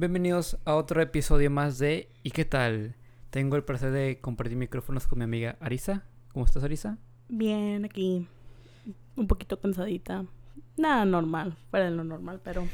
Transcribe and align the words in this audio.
Bienvenidos 0.00 0.56
a 0.64 0.76
otro 0.76 1.02
episodio 1.02 1.50
más 1.50 1.78
de 1.78 2.08
¿Y 2.22 2.30
qué 2.30 2.46
tal? 2.46 2.94
Tengo 3.28 3.56
el 3.56 3.64
placer 3.64 3.90
de 3.90 4.18
compartir 4.18 4.56
micrófonos 4.56 5.06
con 5.06 5.18
mi 5.18 5.24
amiga 5.24 5.58
Arisa. 5.60 6.04
¿Cómo 6.32 6.46
estás, 6.46 6.64
Arisa? 6.64 6.96
Bien, 7.28 7.84
aquí. 7.84 8.26
Un 9.14 9.26
poquito 9.26 9.60
cansadita. 9.60 10.24
Nada 10.78 11.04
normal, 11.04 11.54
fuera 11.70 11.90
de 11.90 11.90
lo 11.90 12.02
normal, 12.02 12.40
pero 12.42 12.66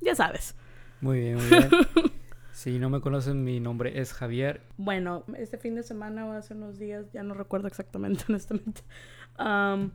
ya 0.00 0.16
sabes. 0.16 0.56
Muy 1.00 1.20
bien, 1.20 1.36
muy 1.36 1.46
bien. 1.46 1.70
si 2.52 2.80
no 2.80 2.90
me 2.90 3.00
conocen, 3.00 3.44
mi 3.44 3.60
nombre 3.60 4.00
es 4.00 4.12
Javier. 4.12 4.62
Bueno, 4.76 5.22
este 5.38 5.58
fin 5.58 5.76
de 5.76 5.84
semana 5.84 6.26
o 6.26 6.32
hace 6.32 6.54
unos 6.54 6.80
días, 6.80 7.12
ya 7.12 7.22
no 7.22 7.34
recuerdo 7.34 7.68
exactamente, 7.68 8.24
honestamente, 8.28 8.82
am, 9.36 9.92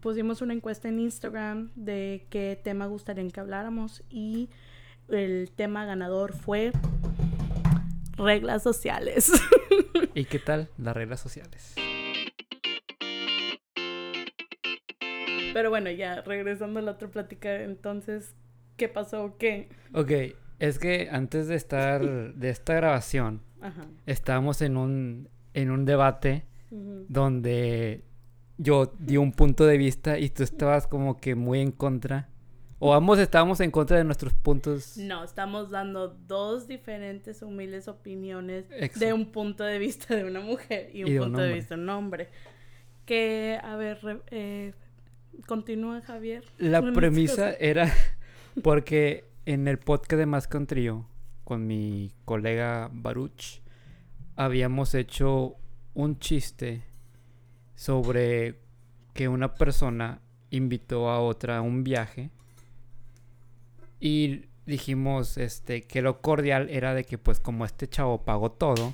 pusimos 0.00 0.42
una 0.42 0.52
encuesta 0.52 0.88
en 0.88 0.98
Instagram 0.98 1.70
de 1.76 2.26
qué 2.28 2.60
tema 2.60 2.86
gustarían 2.86 3.30
que 3.30 3.38
habláramos 3.38 4.02
y 4.10 4.50
el 5.08 5.50
tema 5.54 5.84
ganador 5.84 6.32
fue 6.32 6.72
reglas 8.16 8.62
sociales. 8.62 9.32
¿Y 10.14 10.24
qué 10.24 10.38
tal 10.38 10.68
las 10.78 10.94
reglas 10.94 11.20
sociales? 11.20 11.74
Pero 15.52 15.70
bueno, 15.70 15.90
ya 15.90 16.20
regresando 16.22 16.80
a 16.80 16.82
la 16.82 16.92
otra 16.92 17.08
plática, 17.08 17.62
entonces, 17.62 18.34
¿qué 18.76 18.88
pasó? 18.88 19.36
¿Qué? 19.38 19.68
Ok, 19.92 20.10
es 20.58 20.78
que 20.78 21.08
antes 21.10 21.46
de 21.46 21.54
estar, 21.54 22.34
de 22.34 22.50
esta 22.50 22.74
grabación, 22.74 23.40
Ajá. 23.60 23.86
estábamos 24.06 24.62
en 24.62 24.76
un, 24.76 25.28
en 25.54 25.70
un 25.70 25.84
debate 25.84 26.44
donde 26.70 28.02
yo 28.58 28.92
di 28.98 29.16
un 29.16 29.30
punto 29.30 29.64
de 29.64 29.78
vista 29.78 30.18
y 30.18 30.28
tú 30.28 30.42
estabas 30.42 30.88
como 30.88 31.20
que 31.20 31.36
muy 31.36 31.60
en 31.60 31.70
contra. 31.70 32.28
O 32.86 32.92
ambos 32.92 33.18
estábamos 33.18 33.60
en 33.60 33.70
contra 33.70 33.96
de 33.96 34.04
nuestros 34.04 34.34
puntos. 34.34 34.98
No, 34.98 35.24
estamos 35.24 35.70
dando 35.70 36.08
dos 36.08 36.68
diferentes 36.68 37.40
humildes 37.40 37.88
opiniones 37.88 38.66
Exacto. 38.70 39.06
de 39.06 39.12
un 39.14 39.32
punto 39.32 39.64
de 39.64 39.78
vista 39.78 40.14
de 40.14 40.24
una 40.24 40.40
mujer 40.40 40.90
y 40.92 41.02
un 41.04 41.08
Y 41.08 41.12
de 41.14 41.20
un 41.20 41.26
punto 41.28 41.40
de 41.40 41.54
vista 41.54 41.76
de 41.76 41.80
un 41.80 41.88
hombre. 41.88 42.28
Que, 43.06 43.58
a 43.62 43.76
ver, 43.76 44.00
re- 44.02 44.20
eh, 44.30 44.74
continúa 45.46 46.02
Javier. 46.02 46.44
La 46.58 46.82
Con 46.82 46.92
premisa 46.92 47.54
era 47.54 47.90
porque 48.62 49.24
en 49.46 49.66
el 49.66 49.78
podcast 49.78 50.18
de 50.18 50.26
Más 50.26 50.46
un 50.52 50.66
Trío 50.66 51.08
con 51.44 51.66
mi 51.66 52.12
colega 52.26 52.90
Baruch 52.92 53.62
habíamos 54.36 54.94
hecho 54.94 55.56
un 55.94 56.18
chiste 56.18 56.84
sobre 57.74 58.60
que 59.14 59.28
una 59.28 59.54
persona 59.54 60.20
invitó 60.50 61.08
a 61.08 61.20
otra 61.20 61.56
a 61.58 61.62
un 61.62 61.82
viaje 61.82 62.30
y 64.04 64.42
dijimos 64.66 65.38
este 65.38 65.80
que 65.80 66.02
lo 66.02 66.20
cordial 66.20 66.68
era 66.68 66.92
de 66.92 67.04
que 67.04 67.16
pues 67.16 67.40
como 67.40 67.64
este 67.64 67.88
chavo 67.88 68.22
pagó 68.22 68.52
todo 68.52 68.92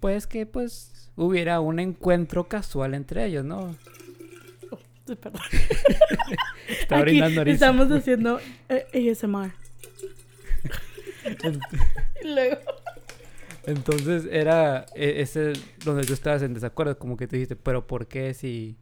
pues 0.00 0.26
que 0.26 0.46
pues 0.46 1.12
hubiera 1.14 1.60
un 1.60 1.78
encuentro 1.78 2.48
casual 2.48 2.94
entre 2.94 3.24
ellos, 3.26 3.44
¿no? 3.44 3.76
Perdón. 5.06 5.40
Está 6.68 6.98
Aquí 6.98 7.20
estamos 7.46 7.90
haciendo 7.90 8.40
eh, 8.68 9.10
ASMR. 9.12 9.52
Y 12.22 12.34
luego, 12.34 12.56
Entonces 13.64 14.26
era 14.30 14.86
e- 14.94 15.20
ese 15.20 15.52
donde 15.84 16.04
tú 16.04 16.14
estabas 16.14 16.42
en 16.42 16.54
desacuerdo, 16.54 16.98
como 16.98 17.16
que 17.16 17.26
tú 17.26 17.36
dijiste, 17.36 17.54
pero 17.54 17.86
¿por 17.86 18.06
qué 18.08 18.34
si... 18.34 18.76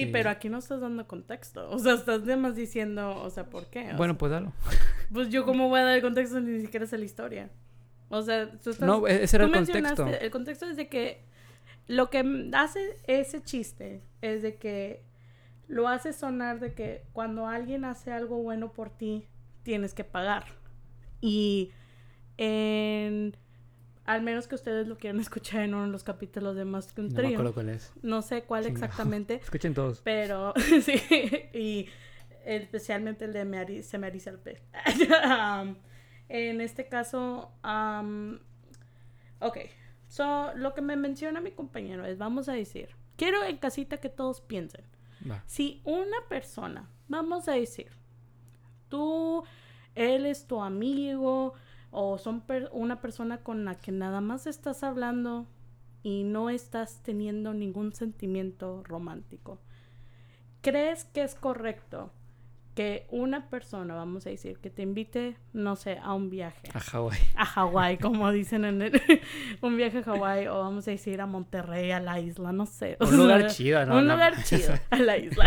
sí, 0.00 0.06
pero 0.06 0.30
aquí 0.30 0.48
no 0.48 0.58
estás 0.58 0.80
dando 0.80 1.06
contexto. 1.06 1.68
O 1.70 1.78
sea, 1.78 1.94
estás 1.94 2.22
además 2.22 2.54
diciendo, 2.56 3.16
o 3.22 3.30
sea, 3.30 3.48
¿por 3.50 3.66
qué? 3.66 3.92
O 3.92 3.96
Bueno, 3.96 4.14
sea, 4.14 4.18
pues 4.18 4.32
dalo. 4.32 4.52
pues 5.12 5.28
yo 5.30 5.44
cómo 5.44 5.68
voy 5.68 5.80
a 5.80 5.84
dar 5.84 5.94
el 5.96 6.02
contexto 6.02 6.40
ni 6.40 6.60
siquiera 6.60 6.86
sé 6.86 6.98
la 6.98 7.04
historia. 7.04 7.50
O 8.08 8.22
sea, 8.22 8.50
tú 8.60 8.70
estás... 8.70 8.86
No, 8.86 9.06
e- 9.08 9.24
ese 9.24 9.36
era 9.36 9.46
Tú 9.46 9.54
el 9.54 9.64
contexto. 9.64 10.06
El 10.06 10.30
contexto 10.30 10.66
es 10.66 10.76
de 10.76 10.88
que 10.88 11.24
lo 11.86 12.10
que 12.10 12.50
hace 12.54 12.98
ese 13.06 13.42
chiste 13.42 14.02
es 14.20 14.42
de 14.42 14.56
que 14.56 15.02
lo 15.66 15.88
hace 15.88 16.12
sonar 16.12 16.60
de 16.60 16.74
que 16.74 17.04
cuando 17.12 17.46
alguien 17.46 17.84
hace 17.84 18.12
algo 18.12 18.42
bueno 18.42 18.72
por 18.72 18.90
ti, 18.90 19.26
tienes 19.62 19.94
que 19.94 20.04
pagar. 20.04 20.44
Y 21.20 21.70
en... 22.36 23.36
Al 24.06 24.20
menos 24.22 24.46
que 24.48 24.54
ustedes 24.54 24.86
lo 24.86 24.96
quieran 24.98 25.20
escuchar 25.20 25.62
en 25.62 25.74
uno 25.74 25.84
de 25.86 25.90
los 25.90 26.04
capítulos 26.04 26.56
de 26.56 26.64
Más 26.64 26.92
que 26.92 27.00
un 27.00 27.08
No 27.08 27.14
Trío. 27.14 27.52
cuál 27.54 27.68
es. 27.70 27.92
No 28.02 28.22
sé 28.22 28.42
cuál 28.42 28.66
exactamente, 28.66 29.34
Escuchen 29.42 29.74
todos. 29.74 30.00
pero 30.02 30.52
sí, 30.82 31.00
y 31.54 31.88
especialmente 32.44 33.24
el 33.24 33.32
de 33.32 33.44
me 33.44 33.58
ari- 33.58 33.82
se 33.82 33.96
me 33.98 34.08
eriza 34.08 34.30
el 34.30 34.38
pez. 34.38 34.60
Um, 34.98 35.76
en 36.28 36.60
este 36.60 36.86
caso, 36.88 37.52
um, 37.64 38.38
ok, 39.40 39.58
so, 40.08 40.52
lo 40.54 40.74
que 40.74 40.82
me 40.82 40.96
menciona 40.96 41.40
mi 41.40 41.50
compañero 41.52 42.04
es, 42.04 42.18
vamos 42.18 42.48
a 42.48 42.52
decir, 42.52 42.90
quiero 43.16 43.42
en 43.44 43.56
casita 43.58 43.98
que 43.98 44.08
todos 44.10 44.40
piensen, 44.42 44.84
si 45.46 45.80
una 45.84 46.18
persona, 46.28 46.90
vamos 47.08 47.48
a 47.48 47.52
decir, 47.52 47.90
tú, 48.88 49.42
él 49.94 50.26
es 50.26 50.46
tu 50.46 50.60
amigo 50.62 51.54
o 51.96 52.18
son 52.18 52.42
una 52.72 53.00
persona 53.00 53.38
con 53.44 53.64
la 53.64 53.76
que 53.76 53.92
nada 53.92 54.20
más 54.20 54.48
estás 54.48 54.82
hablando 54.82 55.46
y 56.02 56.24
no 56.24 56.50
estás 56.50 57.00
teniendo 57.04 57.54
ningún 57.54 57.92
sentimiento 57.92 58.82
romántico. 58.82 59.60
¿Crees 60.60 61.04
que 61.04 61.22
es 61.22 61.36
correcto 61.36 62.10
que 62.74 63.06
una 63.10 63.48
persona, 63.50 63.94
vamos 63.94 64.26
a 64.26 64.30
decir, 64.30 64.58
que 64.58 64.68
te 64.68 64.82
invite, 64.82 65.36
no 65.52 65.76
sé, 65.76 65.98
a 66.02 66.12
un 66.12 66.28
viaje? 66.28 66.68
A 66.74 66.80
Hawái. 66.80 67.18
a 67.36 67.44
Hawái, 67.46 67.98
como 67.98 68.30
dicen 68.32 68.64
en 68.64 68.82
el, 68.82 69.00
un 69.62 69.76
viaje 69.76 69.98
a 69.98 70.02
Hawái, 70.02 70.48
o 70.48 70.58
vamos 70.58 70.88
a 70.88 70.90
decir 70.90 71.20
a 71.20 71.26
Monterrey, 71.26 71.92
a 71.92 72.00
la 72.00 72.18
isla, 72.18 72.50
no 72.52 72.66
sé. 72.66 72.96
Un 73.00 73.16
lugar 73.16 73.42
sea, 73.42 73.50
chido, 73.50 73.86
¿no? 73.86 73.98
Un 73.98 74.06
No, 74.08 74.14
lugar 74.14 74.42
chido, 74.42 74.74
a 74.90 74.96
la 74.98 75.16
isla. 75.18 75.44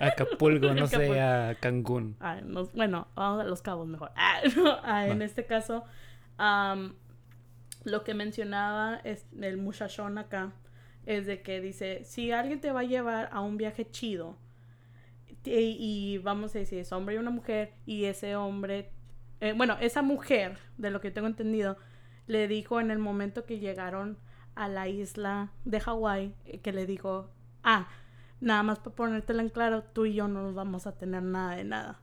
Acapulco, 0.00 0.74
no 0.74 0.86
sé, 0.88 1.20
a 1.20 1.54
Cancún. 1.60 2.16
Ay, 2.18 2.40
no- 2.44 2.66
bueno, 2.74 3.06
vamos 3.14 3.40
a 3.40 3.44
los 3.44 3.62
cabos 3.62 3.86
mejor. 3.86 4.10
Ah, 4.16 4.40
no, 4.56 4.76
ah, 4.82 5.06
en 5.06 5.22
este 5.22 5.46
caso, 5.46 5.84
am, 6.38 6.94
lo 7.84 8.02
que 8.02 8.14
mencionaba 8.14 9.00
es 9.04 9.26
el 9.40 9.58
muchachón 9.58 10.18
acá, 10.18 10.52
es 11.06 11.26
de 11.26 11.42
que 11.42 11.60
dice, 11.60 12.02
si 12.04 12.32
alguien 12.32 12.60
te 12.60 12.72
va 12.72 12.80
a 12.80 12.84
llevar 12.84 13.28
a 13.32 13.40
un 13.40 13.58
viaje 13.58 13.88
chido, 13.90 14.36
y, 15.44 16.18
vamos 16.18 16.54
a 16.54 16.58
decir, 16.58 16.78
es 16.78 16.92
hombre 16.92 17.16
y 17.16 17.18
una 17.18 17.30
mujer, 17.30 17.74
y 17.86 18.04
ese 18.04 18.36
hombre, 18.36 18.90
eh, 19.40 19.52
bueno, 19.56 19.76
esa 19.80 20.02
mujer, 20.02 20.58
de 20.78 20.90
lo 20.90 21.00
que 21.00 21.10
tengo 21.10 21.26
entendido, 21.26 21.76
le 22.26 22.48
dijo 22.48 22.80
en 22.80 22.90
el 22.90 22.98
momento 22.98 23.44
que 23.44 23.58
llegaron 23.58 24.18
a 24.54 24.68
la 24.68 24.88
isla 24.88 25.52
de 25.64 25.80
Hawái, 25.80 26.34
eh, 26.46 26.60
que 26.60 26.72
le 26.72 26.86
dijo, 26.86 27.30
ah, 27.62 27.88
nada 28.40 28.62
más 28.62 28.78
para 28.78 28.94
ponértelo 28.96 29.40
en 29.40 29.48
claro, 29.48 29.82
tú 29.82 30.06
y 30.06 30.14
yo 30.14 30.28
no 30.28 30.42
nos 30.42 30.54
vamos 30.54 30.86
a 30.86 30.96
tener 30.96 31.22
nada 31.22 31.56
de 31.56 31.64
nada. 31.64 32.00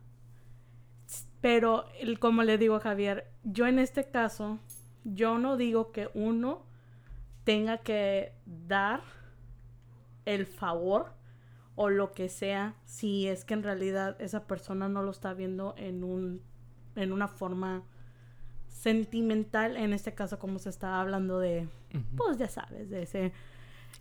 Pero, 1.41 1.85
como 2.19 2.43
le 2.43 2.57
digo 2.57 2.75
a 2.75 2.79
Javier, 2.79 3.31
yo 3.43 3.65
en 3.65 3.79
este 3.79 4.05
caso, 4.05 4.59
yo 5.03 5.39
no 5.39 5.57
digo 5.57 5.91
que 5.91 6.09
uno 6.13 6.63
tenga 7.43 7.79
que 7.79 8.33
dar 8.45 9.01
el 10.25 10.45
favor 10.45 11.13
o 11.81 11.89
lo 11.89 12.11
que 12.11 12.29
sea 12.29 12.75
si 12.85 13.27
es 13.27 13.43
que 13.45 13.53
en 13.55 13.63
realidad 13.63 14.15
esa 14.21 14.45
persona 14.45 14.87
no 14.89 15.01
lo 15.03 15.11
está 15.11 15.33
viendo 15.33 15.73
en 15.77 16.03
un 16.03 16.41
en 16.95 17.11
una 17.11 17.27
forma 17.27 17.83
sentimental 18.67 19.77
en 19.77 19.93
este 19.93 20.13
caso 20.13 20.39
como 20.39 20.59
se 20.59 20.69
está 20.69 20.99
hablando 21.01 21.39
de 21.39 21.67
pues 22.15 22.37
ya 22.37 22.47
sabes 22.47 22.89
de 22.89 23.03
ese 23.03 23.31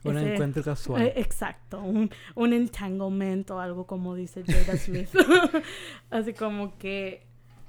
Un 0.04 0.16
ese- 0.16 0.34
encuentro 0.34 0.62
casual. 0.62 1.02
eh, 1.02 1.12
exacto, 1.16 1.80
un, 1.82 2.10
un 2.34 2.52
entanglement 2.52 3.50
o 3.50 3.60
algo 3.60 3.86
como 3.86 4.14
dice 4.14 4.42
Jada 4.46 4.76
Smith. 4.78 5.08
Así 6.10 6.32
como 6.32 6.78
que... 6.78 7.26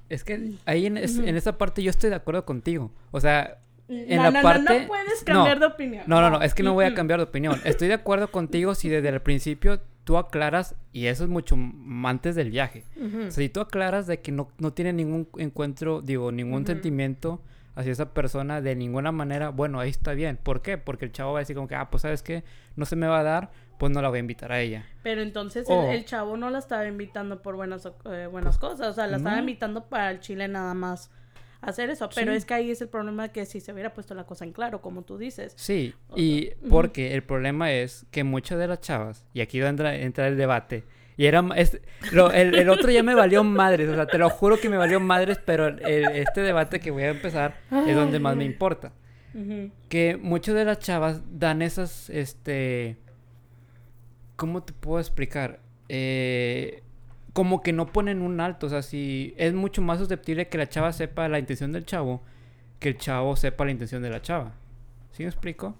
Es 0.09 0.23
que 0.23 0.53
ahí 0.65 0.85
en, 0.85 0.97
es- 0.97 1.17
Ujú. 1.17 1.27
en 1.27 1.35
esa 1.35 1.57
parte 1.57 1.81
yo 1.83 1.89
estoy 1.89 2.09
de 2.11 2.17
acuerdo 2.17 2.45
contigo. 2.45 2.91
O 3.11 3.19
sea, 3.19 3.59
En 3.87 4.17
no, 4.17 4.23
la 4.23 4.31
no, 4.31 4.41
parte- 4.41 4.81
no 4.81 4.87
puedes 4.87 5.19
no. 5.27 5.33
cambiar 5.33 5.59
de 5.59 5.65
opinión. 5.65 6.03
no, 6.07 6.21
no, 6.21 6.29
no, 6.29 6.41
es 6.41 6.53
que 6.53 6.63
no 6.63 6.73
voy 6.73 6.85
a 6.85 6.93
cambiar 6.93 7.19
de 7.19 7.23
opinión. 7.25 7.59
Estoy 7.65 7.87
de 7.89 7.95
acuerdo 7.95 8.29
contigo 8.31 8.75
si 8.75 8.87
desde 8.89 9.09
el 9.09 9.21
principio 9.21 9.81
tú 10.03 10.17
aclaras, 10.17 10.75
y 10.93 11.07
eso 11.07 11.23
es 11.23 11.29
mucho 11.29 11.57
antes 12.03 12.35
del 12.35 12.51
viaje. 12.51 12.85
Ujú. 12.95 13.17
O 13.19 13.31
sea, 13.31 13.43
si 13.43 13.49
tú 13.49 13.61
aclaras 13.61 14.07
de 14.07 14.19
que 14.21 14.31
no, 14.31 14.49
no 14.57 14.73
tiene 14.73 14.93
ningún 14.93 15.27
encuentro, 15.37 16.01
digo, 16.01 16.31
ningún 16.31 16.65
sentimiento 16.65 17.41
hacia 17.75 17.91
esa 17.91 18.13
persona 18.13 18.61
de 18.61 18.75
ninguna 18.75 19.11
manera, 19.11 19.49
bueno, 19.49 19.79
ahí 19.79 19.89
está 19.89 20.13
bien. 20.13 20.37
¿Por 20.41 20.61
qué? 20.61 20.77
Porque 20.77 21.05
el 21.05 21.11
chavo 21.11 21.33
va 21.33 21.39
a 21.39 21.41
decir 21.41 21.55
como 21.55 21.67
que, 21.67 21.75
ah, 21.75 21.89
pues 21.89 22.01
sabes 22.01 22.21
qué, 22.21 22.43
no 22.75 22.85
se 22.85 22.95
me 22.95 23.07
va 23.07 23.19
a 23.19 23.23
dar, 23.23 23.51
pues 23.77 23.91
no 23.91 24.01
la 24.01 24.09
voy 24.09 24.17
a 24.17 24.19
invitar 24.19 24.51
a 24.51 24.59
ella. 24.59 24.85
Pero 25.03 25.21
entonces 25.21 25.69
el, 25.69 25.85
el 25.85 26.05
chavo 26.05 26.35
no 26.37 26.49
la 26.49 26.59
estaba 26.59 26.85
invitando 26.87 27.41
por 27.41 27.55
buenas, 27.55 27.89
eh, 28.05 28.27
buenas 28.29 28.57
cosas, 28.57 28.89
o 28.89 28.93
sea, 28.93 29.07
la 29.07 29.17
estaba 29.17 29.39
invitando 29.39 29.85
para 29.85 30.11
el 30.11 30.19
Chile 30.19 30.47
nada 30.47 30.73
más 30.73 31.11
hacer 31.61 31.89
eso. 31.89 32.09
Pero 32.15 32.31
Sí. 32.31 32.37
es 32.37 32.45
que 32.45 32.53
ahí 32.53 32.71
es 32.71 32.81
el 32.81 32.89
problema 32.89 33.29
que 33.29 33.45
si 33.45 33.59
se 33.59 33.71
hubiera 33.73 33.93
puesto 33.93 34.13
la 34.15 34.25
cosa 34.25 34.45
en 34.45 34.51
claro, 34.51 34.81
como 34.81 35.03
tú 35.03 35.17
dices. 35.17 35.53
Sí, 35.55 35.93
O 36.09 36.15
y 36.17 36.51
porque 36.69 37.13
el 37.13 37.23
problema 37.23 37.71
es 37.71 38.05
que 38.11 38.23
muchas 38.23 38.57
de 38.59 38.67
las 38.67 38.81
chavas, 38.81 39.25
y 39.33 39.41
aquí 39.41 39.61
entra, 39.61 39.95
entra 39.95 40.27
el 40.27 40.37
debate, 40.37 40.83
Y 41.17 41.25
era... 41.27 41.43
es- 41.55 41.79
lo- 42.13 42.31
el, 42.31 42.55
el 42.55 42.69
otro 42.69 42.89
ya 42.89 43.03
me 43.03 43.13
valió 43.13 43.43
madres, 43.43 43.89
o 43.89 43.93
sea, 43.95 44.07
te 44.07 44.17
lo 44.17 44.29
juro 44.29 44.59
que 44.59 44.69
me 44.69 44.77
valió 44.77 44.99
madres, 44.99 45.37
pero 45.45 45.67
el- 45.67 46.05
este 46.15 46.41
debate 46.41 46.79
que 46.79 46.89
voy 46.89 47.03
a 47.03 47.09
empezar 47.09 47.55
es 47.87 47.95
donde 47.95 48.17
más 48.19 48.35
me 48.35 48.45
importa. 48.45 48.91
Que 49.89 50.17
muchas 50.21 50.55
de 50.55 50.65
las 50.65 50.79
chavas 50.79 51.21
dan 51.39 51.61
esas, 51.61 52.09
este... 52.09 52.97
¿Cómo 54.35 54.63
te 54.63 54.73
puedo 54.73 54.99
explicar? 54.99 55.59
Eh, 55.89 56.81
como 57.33 57.61
que 57.63 57.71
no 57.73 57.85
ponen 57.87 58.21
un 58.21 58.39
alto, 58.41 58.67
o 58.67 58.69
sea, 58.69 58.81
si 58.81 59.33
es 59.37 59.53
mucho 59.53 59.81
más 59.81 59.99
susceptible 59.99 60.47
que 60.49 60.57
la 60.57 60.67
chava 60.69 60.91
sepa 60.93 61.27
la 61.29 61.39
intención 61.39 61.71
del 61.71 61.85
chavo 61.85 62.21
que 62.79 62.89
el 62.89 62.97
chavo 62.97 63.35
sepa 63.35 63.63
la 63.65 63.71
intención 63.71 64.01
de 64.01 64.09
la 64.09 64.21
chava. 64.23 64.53
¿Sí 65.11 65.21
me 65.23 65.29
explico? 65.29 65.75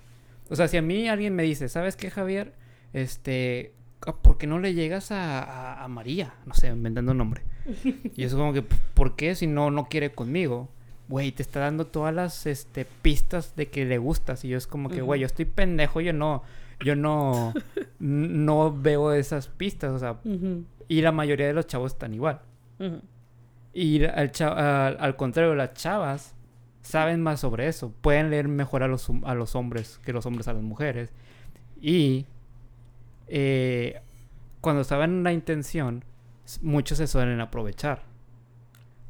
O 0.49 0.55
sea, 0.55 0.67
si 0.67 0.77
a 0.77 0.81
mí 0.83 1.09
alguien 1.09 1.35
me 1.35 1.41
dice, 1.43 1.67
¿sabes 1.67 1.95
qué, 1.95 2.11
Javier? 2.11 2.53
Este, 2.93 3.73
ah, 4.05 4.13
¿por 4.21 4.37
qué 4.37 4.45
no 4.45 4.59
le 4.59 4.73
llegas 4.75 5.11
a, 5.11 5.41
a- 5.41 5.83
a 5.83 5.87
María? 5.87 6.35
No 6.45 6.53
sé, 6.53 6.67
inventando 6.67 7.11
un 7.13 7.17
nombre. 7.17 7.41
Y 8.15 8.23
eso 8.23 8.37
como 8.37 8.53
que, 8.53 8.61
¿por 8.61 9.15
qué 9.15 9.33
si 9.33 9.47
no, 9.47 9.71
no 9.71 9.85
quiere 9.85 10.11
conmigo? 10.11 10.69
Güey, 11.07 11.31
te 11.31 11.41
está 11.41 11.59
dando 11.61 11.87
todas 11.87 12.13
las 12.13 12.45
este, 12.45 12.85
pistas 13.01 13.55
de 13.55 13.67
que 13.69 13.83
le 13.85 13.97
gustas. 13.97 14.45
Y 14.45 14.49
yo 14.49 14.57
es 14.57 14.67
como 14.67 14.89
que, 14.89 15.01
güey, 15.01 15.19
yo 15.21 15.25
estoy 15.25 15.45
pendejo, 15.45 16.01
yo 16.01 16.13
no, 16.13 16.43
yo 16.85 16.95
no, 16.95 17.53
no 17.99 18.71
veo 18.77 19.11
esas 19.13 19.47
pistas. 19.47 19.91
O 19.91 19.99
sea. 19.99 20.19
Y 20.91 21.01
la 21.01 21.13
mayoría 21.13 21.47
de 21.47 21.53
los 21.53 21.67
chavos 21.67 21.93
están 21.93 22.13
igual. 22.13 22.41
Y 23.73 24.03
al, 24.03 24.31
cha- 24.33 24.87
al, 24.87 24.97
al 24.99 25.15
contrario, 25.15 25.55
las 25.55 25.73
chavas 25.73 26.35
saben 26.81 27.21
más 27.21 27.39
sobre 27.39 27.67
eso. 27.67 27.93
Pueden 28.01 28.29
leer 28.29 28.49
mejor 28.49 28.83
a 28.83 28.89
los, 28.89 29.09
a 29.23 29.33
los 29.33 29.55
hombres 29.55 29.99
que 30.03 30.11
los 30.11 30.25
hombres 30.25 30.49
a 30.49 30.53
las 30.53 30.63
mujeres. 30.63 31.13
Y 31.79 32.25
eh, 33.27 34.01
cuando 34.59 34.83
saben 34.83 35.23
la 35.23 35.31
intención, 35.31 36.03
muchos 36.61 36.97
se 36.97 37.07
suelen 37.07 37.39
aprovechar. 37.39 38.01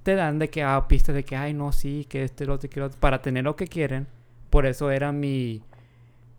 Te 0.04 0.14
dan 0.14 0.38
de 0.38 0.50
que, 0.52 0.62
ah, 0.62 0.86
pistas 0.88 1.16
de 1.16 1.24
que, 1.24 1.36
ay, 1.36 1.56
no, 1.56 1.72
sí, 1.72 2.06
que 2.08 2.24
este, 2.24 2.46
lo 2.46 2.54
otro, 2.54 2.70
que 2.70 2.80
lo 2.80 2.86
otro, 2.88 3.00
para 3.00 3.24
tener 3.24 3.44
lo 3.44 3.56
que 3.56 3.68
quieren. 3.68 4.06
Por 4.52 4.68
eso 4.68 4.92
era 4.92 5.12
mi, 5.12 5.64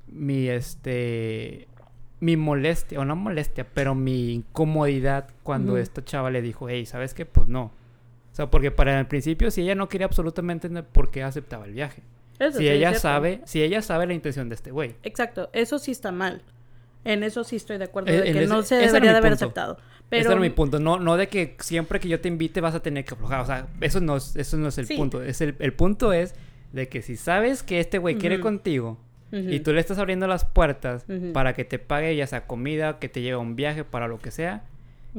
mi, 0.07 0.47
este, 0.49 1.67
mi 2.23 2.37
molestia, 2.37 3.01
o 3.01 3.05
no 3.05 3.17
molestia, 3.17 3.67
pero 3.75 3.97
mi 3.97 4.33
incomodidad 4.33 5.29
cuando 5.43 5.77
esta 5.77 6.05
chava 6.05 6.31
le 6.31 6.41
dijo, 6.41 6.69
hey, 6.69 6.87
¿sabes 6.87 7.15
qué? 7.15 7.27
Pues 7.27 7.49
no. 7.49 7.65
O 7.65 8.35
sea, 8.35 8.49
porque 8.49 8.71
para 8.71 8.99
el 9.01 9.07
principio, 9.07 9.51
si 9.51 9.63
ella 9.63 9.75
no 9.75 9.89
quería 9.89 10.07
absolutamente 10.07 10.71
¿por 10.85 11.11
qué 11.11 11.25
aceptaba 11.25 11.65
el 11.67 11.73
viaje? 11.73 12.03
Eso 12.39 12.59
si 12.59 12.65
sí 12.65 12.69
ella 12.69 12.95
sabe, 12.95 13.41
si 13.45 13.61
ella 13.63 13.83
sabe 13.83 14.07
la 14.07 14.15
intención 14.15 14.49
de 14.49 14.55
este 14.55 14.71
güey. 14.71 14.95
Exacto, 15.03 15.51
eso 15.53 15.81
sí 15.81 15.91
está 15.91 16.13
mal. 16.13 16.43
En 17.05 17.25
eso 17.25 17.43
sí 17.43 17.57
estoy 17.57 17.79
de 17.79 17.85
acuerdo, 17.87 18.11
Eh, 18.11 18.19
de 18.19 18.23
que 18.33 18.39
ese- 18.45 18.47
no 18.47 18.63
se 18.63 18.77
ese 18.77 18.87
debería 18.87 19.11
de 19.11 19.19
haber 19.19 19.33
punto. 19.33 19.45
aceptado. 19.47 19.73
Ese 19.75 20.05
Pero 20.09 20.31
era 20.33 20.41
mi 20.41 20.51
punto. 20.51 20.79
No, 20.79 21.01
no 21.01 21.17
de 21.17 21.27
que 21.29 21.57
siempre 21.59 21.99
que 21.99 22.09
yo 22.09 22.21
te 22.21 22.29
invite 22.29 22.61
vas 22.61 22.77
a 22.77 22.81
tener 22.81 23.05
que 23.05 23.15
aflojar. 23.15 23.41
O 23.41 23.47
sea, 23.47 23.67
eso 23.81 24.01
no 24.01 24.17
es, 24.17 24.37
eso 24.37 24.57
no 24.59 24.69
es 24.69 24.79
el 24.79 24.87
Sí. 24.87 24.97
punto. 24.97 25.21
Es 25.23 25.41
el, 25.41 25.57
el 25.59 25.73
punto 25.73 26.13
es 26.13 26.35
de 26.73 26.89
que 26.89 27.03
si 27.03 27.17
sabes 27.17 27.65
que 27.65 27.81
este 27.81 27.99
güey 27.99 28.17
quiere 28.17 28.37
Ujú. 28.37 28.45
Y 29.33 29.61
tú 29.61 29.73
le 29.73 29.81
estás 29.81 29.99
abriendo 29.99 30.27
las 30.27 30.45
puertas 30.45 31.05
para 31.33 31.55
que 31.55 31.65
te 31.65 31.79
pague 31.79 32.15
ya 32.15 32.27
sea 32.27 32.47
comida, 32.47 32.99
que 32.99 33.09
te 33.09 33.23
lleve 33.23 33.35
a 33.37 33.39
un 33.39 33.57
viaje, 33.57 33.83
para 33.85 34.07
lo 34.09 34.19
que 34.19 34.31
sea, 34.31 34.63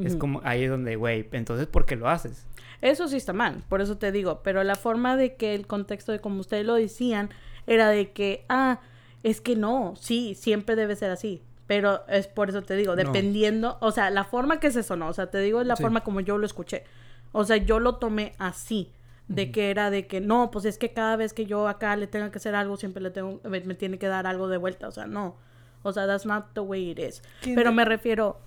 es 0.02 0.16
como 0.16 0.40
ahí 0.44 0.64
es 0.64 0.70
donde, 0.70 0.96
güey, 0.96 1.28
entonces 1.32 1.66
¿por 1.66 1.84
qué 1.84 1.96
lo 1.96 2.08
haces? 2.08 2.46
Eso 2.80 3.08
sí 3.08 3.16
está 3.16 3.32
mal, 3.32 3.62
por 3.68 3.80
eso 3.80 3.96
te 3.96 4.12
digo, 4.12 4.40
pero 4.44 4.62
la 4.64 4.74
forma 4.76 5.16
de 5.16 5.34
que 5.34 5.54
el 5.54 5.66
contexto 5.66 6.12
de 6.12 6.18
como 6.20 6.40
ustedes 6.40 6.64
lo 6.66 6.74
decían 6.74 7.30
era 7.66 7.88
de 7.88 8.10
que, 8.12 8.44
ah, 8.48 8.80
es 9.22 9.40
que 9.40 9.56
no, 9.56 9.94
sí, 9.98 10.34
siempre 10.34 10.76
debe 10.76 10.94
ser 10.96 11.10
así. 11.10 11.40
Pero 11.66 12.06
es 12.08 12.26
por 12.26 12.50
eso 12.50 12.60
te 12.60 12.76
digo, 12.76 12.94
No. 12.94 13.02
dependiendo, 13.04 13.78
o 13.80 13.90
sea, 13.90 14.10
la 14.10 14.24
forma 14.24 14.60
que 14.60 14.70
se 14.70 14.82
sonó, 14.82 15.08
o 15.08 15.12
sea, 15.14 15.30
te 15.30 15.38
digo 15.38 15.62
es 15.62 15.66
la 15.66 15.76
Sí. 15.76 15.82
forma 15.82 16.02
como 16.02 16.20
yo 16.20 16.36
lo 16.36 16.44
escuché. 16.44 16.84
O 17.32 17.44
sea, 17.44 17.56
yo 17.56 17.80
lo 17.80 17.94
tomé 17.96 18.34
así, 18.38 18.90
de 19.28 19.50
que 19.50 19.70
era 19.70 19.90
de 19.90 20.06
que 20.06 20.20
no, 20.20 20.50
pues 20.50 20.64
es 20.64 20.78
que 20.78 20.92
cada 20.92 21.16
vez 21.16 21.32
que 21.32 21.46
yo 21.46 21.66
acá 21.68 21.96
le 21.96 22.06
tenga 22.06 22.30
que 22.30 22.38
hacer 22.38 22.54
algo, 22.54 22.76
siempre 22.76 23.02
le 23.02 23.10
tengo, 23.10 23.40
me, 23.44 23.60
me 23.60 23.74
tiene 23.74 23.98
que 23.98 24.06
dar 24.06 24.26
algo 24.26 24.48
de 24.48 24.58
vuelta, 24.58 24.88
o 24.88 24.92
sea, 24.92 25.06
no. 25.06 25.36
O 25.82 25.92
sea, 25.92 26.06
that's 26.06 26.26
not 26.26 26.46
the 26.54 26.60
way 26.60 26.90
it 26.90 26.98
is. 26.98 27.22
¿Quién 27.42 27.54
Pero 27.54 27.72
me 27.72 27.84
refiero, 27.84 28.40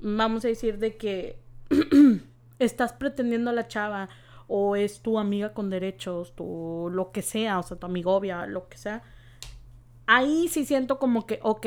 vamos 0.00 0.44
a 0.44 0.48
decir 0.48 0.78
de 0.78 0.96
que 0.96 1.38
estás 2.58 2.92
pretendiendo 2.92 3.50
a 3.50 3.52
la 3.52 3.68
chava 3.68 4.08
o 4.48 4.74
es 4.76 5.00
tu 5.00 5.18
amiga 5.18 5.52
con 5.52 5.70
derechos, 5.70 6.34
tu 6.34 6.88
lo 6.92 7.12
que 7.12 7.22
sea, 7.22 7.58
o 7.58 7.62
sea, 7.62 7.76
tu 7.76 7.86
amigovia, 7.86 8.46
lo 8.46 8.68
que 8.68 8.76
sea. 8.76 9.02
Ahí 10.06 10.48
sí 10.48 10.64
siento 10.64 10.98
como 10.98 11.26
que, 11.26 11.38
ok, 11.42 11.66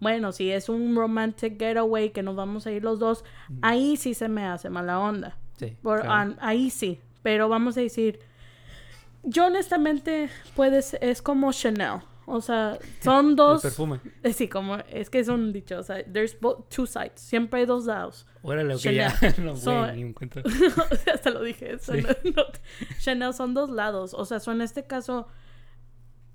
bueno, 0.00 0.32
si 0.32 0.50
es 0.50 0.68
un 0.68 0.94
romantic 0.94 1.58
getaway 1.58 2.10
que 2.10 2.22
nos 2.22 2.36
vamos 2.36 2.66
a 2.66 2.70
ir 2.70 2.84
los 2.84 2.98
dos, 2.98 3.24
ahí 3.62 3.96
sí 3.96 4.12
se 4.12 4.28
me 4.28 4.44
hace 4.46 4.68
mala 4.68 5.00
onda. 5.00 5.36
Sí. 5.56 5.76
Por- 5.82 6.02
claro. 6.02 6.34
ahí 6.40 6.68
sí, 6.70 7.00
pero 7.22 7.48
vamos 7.48 7.76
a 7.76 7.80
decir, 7.80 8.20
yo 9.22 9.46
honestamente 9.46 10.28
puedes, 10.56 10.94
es 11.00 11.22
como 11.22 11.52
Chanel. 11.52 12.00
O 12.30 12.42
sea, 12.42 12.78
son 13.02 13.30
El 13.30 13.36
dos. 13.36 13.62
perfume. 13.62 14.00
eh, 14.22 14.34
Sí, 14.34 14.48
como 14.48 14.76
es 14.76 15.08
que 15.08 15.18
es 15.18 15.28
un 15.28 15.50
dicho, 15.50 15.78
o 15.78 15.82
sea, 15.82 16.04
there's 16.04 16.38
both 16.38 16.68
two 16.68 16.84
sides, 16.86 17.12
siempre 17.14 17.60
hay 17.60 17.66
dos 17.66 17.86
lados. 17.86 18.26
Órale, 18.42 18.76
que 18.76 18.94
ya 18.94 19.14
no, 19.38 19.56
So- 19.56 19.90
ni 19.92 20.04
un 20.04 20.12
cuento. 20.12 20.42
Hasta 21.14 21.30
lo 21.30 21.42
dije. 21.42 21.72
eso 21.74 21.94
Sí. 21.94 22.02
no- 22.02 22.32
no- 22.36 22.44
Chanel 23.00 23.32
son 23.32 23.54
dos 23.54 23.70
lados. 23.70 24.12
O 24.12 24.26
sea, 24.26 24.40
son 24.40 24.56
en 24.56 24.62
este 24.62 24.86
caso, 24.86 25.26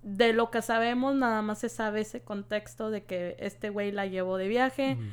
de 0.02 0.34
lo 0.34 0.50
que 0.50 0.62
sabemos, 0.64 1.14
nada 1.16 1.44
más 1.44 1.60
se 1.60 1.70
sabe 1.70 2.02
ese 2.02 2.22
contexto 2.22 2.90
de 2.90 3.04
que 3.06 3.36
este 3.40 3.70
güey 3.70 3.92
la 3.92 4.08
llevó 4.08 4.38
de 4.38 4.48
viaje. 4.48 4.98
Ujú. 5.00 5.04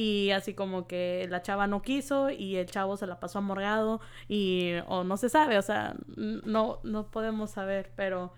Y 0.00 0.30
así 0.30 0.54
como 0.54 0.86
que 0.86 1.26
la 1.28 1.42
chava 1.42 1.66
no 1.66 1.82
quiso 1.82 2.30
y 2.30 2.54
el 2.54 2.66
chavo 2.66 2.96
se 2.96 3.08
la 3.08 3.18
pasó 3.18 3.40
amorgado 3.40 4.00
y 4.28 4.74
o 4.86 5.02
no 5.02 5.16
se 5.16 5.28
sabe, 5.28 5.58
o 5.58 5.62
sea, 5.62 5.96
no 6.16 6.78
no 6.84 7.10
podemos 7.10 7.50
saber, 7.50 7.90
pero 7.96 8.32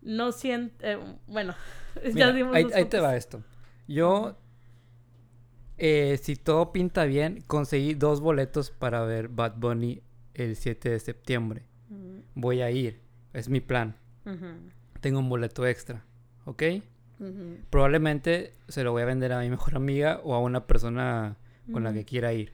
no 0.00 0.32
siente, 0.32 0.98
bueno, 1.26 1.54
Mira, 2.14 2.32
dimos 2.32 2.56
ahí, 2.56 2.64
ahí 2.74 2.86
te 2.86 3.00
va 3.00 3.16
esto. 3.16 3.42
Yo, 3.86 4.34
eh, 5.76 6.18
si 6.22 6.36
todo 6.36 6.72
pinta 6.72 7.04
bien, 7.04 7.44
conseguí 7.46 7.92
dos 7.92 8.22
boletos 8.22 8.70
para 8.70 9.04
ver 9.04 9.28
Bad 9.28 9.56
Bunny 9.58 10.02
el 10.32 10.56
7 10.56 10.88
de 10.88 11.00
septiembre. 11.00 11.66
Voy 12.34 12.62
a 12.62 12.70
ir, 12.70 13.02
es 13.34 13.50
mi 13.50 13.60
plan. 13.60 13.94
Tengo 15.02 15.18
un 15.18 15.28
boleto 15.28 15.66
extra, 15.66 16.02
¿ok? 16.46 16.62
Ujú, 17.20 17.58
Probablemente 17.70 18.52
se 18.68 18.82
lo 18.84 18.92
voy 18.92 19.02
a 19.02 19.06
vender 19.06 19.32
a 19.32 19.40
mi 19.40 19.50
mejor 19.50 19.76
amiga 19.76 20.20
o 20.24 20.34
a 20.34 20.40
una 20.40 20.66
persona 20.66 21.36
con 21.72 21.82
la 21.84 21.90
ujú. 21.90 21.98
que 22.00 22.04
quiera 22.04 22.32
ir. 22.32 22.52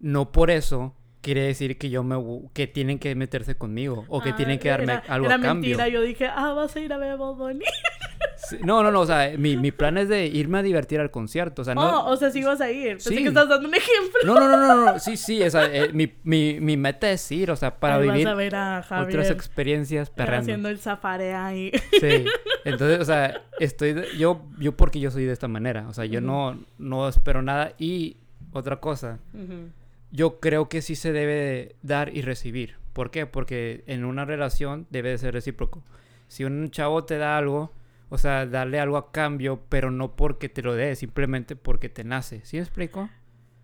No 0.00 0.32
por 0.32 0.50
eso 0.50 0.94
quiere 1.20 1.42
decir 1.42 1.78
que 1.78 1.88
yo 1.90 2.02
me 2.02 2.16
que 2.52 2.66
tienen 2.66 2.98
que 2.98 3.14
meterse 3.14 3.54
conmigo 3.56 4.04
o 4.08 4.20
que 4.20 4.30
Ah, 4.30 4.36
tienen 4.36 4.58
que 4.58 4.68
darme 4.68 4.92
era- 4.94 5.04
algo 5.08 5.26
era 5.26 5.36
a 5.36 5.40
cambio. 5.40 5.70
mentira, 5.76 5.88
yo 5.88 6.02
dije, 6.02 6.26
ah, 6.26 6.52
vas 6.52 6.76
a 6.76 6.80
ir 6.80 6.92
a 6.92 6.98
ver 6.98 7.10
a. 7.12 7.60
Sí, 7.64 7.64
No, 8.64 8.82
no, 8.82 8.90
no, 8.90 9.00
o 9.00 9.06
sea, 9.06 9.32
mi, 9.38 9.56
mi 9.56 9.72
plan 9.72 9.96
es 9.98 10.08
de 10.08 10.26
irme 10.26 10.58
a 10.58 10.62
divertir 10.62 11.00
al 11.00 11.10
concierto, 11.10 11.62
o 11.62 11.64
sea, 11.64 11.74
no 11.74 12.00
Oh, 12.06 12.10
o 12.12 12.16
sea, 12.16 12.30
sí 12.30 12.42
vas 12.42 12.60
a 12.60 12.70
ir. 12.70 12.92
Pensé 12.92 13.10
Sí. 13.10 13.16
que 13.22 13.28
estás 13.28 13.48
dando 13.48 13.68
un 13.68 13.74
ejemplo. 13.74 14.20
No, 14.24 14.34
no, 14.34 14.48
no, 14.48 14.56
no, 14.66 14.84
no, 14.92 14.98
sí, 14.98 15.16
sí, 15.16 15.42
o 15.42 15.50
sea, 15.50 15.64
eh, 15.66 15.90
mi, 15.92 16.12
mi, 16.24 16.58
mi 16.60 16.76
meta 16.76 17.10
es 17.10 17.30
ir, 17.32 17.50
o 17.50 17.56
sea, 17.56 17.78
para 17.78 17.96
Ahí 17.96 18.08
vivir 18.08 18.24
vas 18.26 18.32
a 18.32 18.36
ver 18.36 18.54
a 18.56 18.82
Javier 18.82 19.08
otras 19.20 19.30
experiencias 19.30 20.10
perrando. 20.10 20.42
haciendo 20.42 20.68
el 20.68 20.78
safari 20.78 21.24
ahí. 21.26 21.72
Sí. 22.00 22.24
Entonces, 22.64 23.00
o 23.00 23.04
sea, 23.04 23.42
estoy 23.60 23.92
de- 23.92 24.16
yo 24.18 24.42
yo 24.58 24.76
porque 24.76 25.00
yo 25.00 25.10
soy 25.10 25.24
de 25.24 25.32
esta 25.32 25.48
manera, 25.48 25.86
o 25.88 25.94
sea, 25.94 26.04
yo 26.04 26.20
no 26.20 26.58
no 26.78 27.08
espero 27.08 27.42
nada 27.42 27.72
y 27.78 28.16
otra 28.52 28.80
cosa, 28.80 29.18
yo 30.10 30.38
creo 30.40 30.68
que 30.68 30.80
sí 30.82 30.94
se 30.94 31.12
debe 31.12 31.74
dar 31.82 32.16
y 32.16 32.22
recibir. 32.22 32.76
¿Por 32.92 33.10
qué? 33.10 33.26
Porque 33.26 33.82
en 33.88 34.04
una 34.04 34.24
relación 34.24 34.86
debe 34.90 35.10
de 35.10 35.18
ser 35.18 35.34
recíproco. 35.34 35.82
Si 36.28 36.44
un 36.44 36.70
chavo 36.70 37.04
te 37.04 37.18
da 37.18 37.36
algo, 37.36 37.72
o 38.10 38.18
sea, 38.18 38.46
darle 38.46 38.80
algo 38.80 38.96
a 38.96 39.10
cambio, 39.12 39.62
pero 39.68 39.90
no 39.90 40.14
porque 40.16 40.48
te 40.48 40.62
lo 40.62 40.74
dé, 40.74 40.94
simplemente 40.96 41.56
porque 41.56 41.88
te 41.88 42.04
nace. 42.04 42.44
¿Sí 42.44 42.56
me 42.56 42.62
explico? 42.62 43.08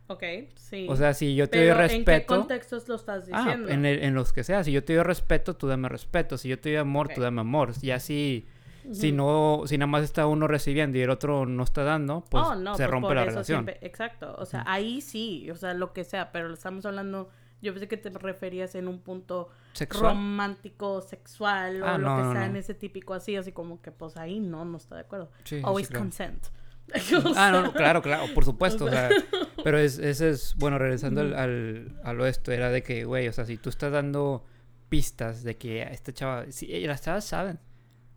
Ok, 0.08 0.24
sí. 0.56 0.86
O 0.88 0.96
sea, 0.96 1.14
si 1.14 1.36
yo 1.36 1.48
te 1.48 1.58
Pero 1.58 1.62
doy 1.62 1.70
¿en 1.70 1.76
qué 1.76 1.82
respeto, 1.82 2.26
contextos 2.38 2.88
lo 2.88 2.96
estás 2.96 3.28
ah, 3.30 3.42
diciendo? 3.44 3.68
en, 3.68 3.86
el- 3.86 4.02
en 4.02 4.14
los 4.14 4.32
que 4.32 4.42
sea, 4.42 4.64
si 4.64 4.72
yo 4.72 4.82
te 4.82 4.94
doy 4.94 5.04
respeto, 5.04 5.54
tú 5.54 5.68
dame 5.68 5.88
respeto, 5.88 6.36
si 6.36 6.48
yo 6.48 6.58
te 6.58 6.70
doy 6.70 6.78
amor, 6.78 7.08
tú 7.08 7.20
Ok. 7.20 7.24
dame 7.24 7.40
amor. 7.42 7.72
Y 7.80 7.90
así 7.92 8.46
si 8.90 9.12
no 9.12 9.62
si 9.66 9.78
nada 9.78 9.86
más 9.86 10.02
está 10.02 10.26
uno 10.26 10.48
recibiendo 10.48 10.98
y 10.98 11.02
el 11.02 11.10
otro 11.10 11.46
no 11.46 11.62
está 11.62 11.84
dando, 11.84 12.24
pues 12.28 12.44
Oh, 12.44 12.54
no, 12.56 12.74
se 12.74 12.82
pues 12.84 12.90
rompe 12.90 13.14
la 13.14 13.24
relación. 13.26 13.64
siempre- 13.66 13.86
exacto. 13.86 14.34
O 14.38 14.46
sea, 14.46 14.64
ahí 14.66 15.00
sí, 15.00 15.48
o 15.50 15.54
sea, 15.54 15.74
lo 15.74 15.92
que 15.92 16.02
sea, 16.02 16.32
pero 16.32 16.52
estamos 16.52 16.84
hablando. 16.86 17.30
Yo 17.62 17.72
pensé 17.72 17.86
que 17.88 17.96
te 17.98 18.08
referías 18.10 18.74
en 18.74 18.88
un 18.88 18.98
punto 19.00 19.50
Sexual. 19.72 20.12
romántico, 20.14 21.00
sexual 21.00 21.82
o 21.82 21.86
Ah, 21.86 21.98
lo 21.98 22.04
que 22.16 22.22
no, 22.22 22.32
sea 22.32 22.40
no. 22.40 22.46
en 22.46 22.56
ese 22.56 22.74
típico 22.74 23.14
así, 23.14 23.36
así 23.36 23.52
como 23.52 23.80
que 23.80 23.92
pues 23.92 24.16
ahí 24.16 24.40
no, 24.40 24.64
no 24.64 24.76
está 24.78 24.94
de 24.96 25.02
acuerdo. 25.02 25.30
Sí, 25.44 25.56
sí, 25.56 25.58
sí, 25.58 25.62
Always 25.64 25.88
claro. 25.88 26.04
consent. 26.04 26.46
Ah, 27.36 27.50
no, 27.52 27.72
claro, 27.72 28.02
claro, 28.02 28.24
por 28.34 28.44
supuesto, 28.44 28.86
O 28.86 28.90
sea, 28.90 29.08
pero 29.64 29.78
es, 29.78 29.98
ese 30.00 30.30
es, 30.30 30.54
bueno, 30.56 30.76
regresando 30.78 31.20
al, 31.20 31.34
al, 31.34 32.00
al 32.02 32.20
oeste, 32.20 32.52
era 32.52 32.70
de 32.70 32.82
que, 32.82 33.04
güey, 33.04 33.28
o 33.28 33.32
sea, 33.32 33.44
si 33.44 33.56
tú 33.58 33.68
estás 33.70 33.92
dando 33.92 34.44
pistas 34.88 35.44
de 35.44 35.56
que 35.56 35.82
esta 35.82 36.12
chava, 36.12 36.46
sí, 36.50 36.66
y 36.66 36.84
las 36.88 37.00
chavas 37.02 37.24
saben, 37.24 37.60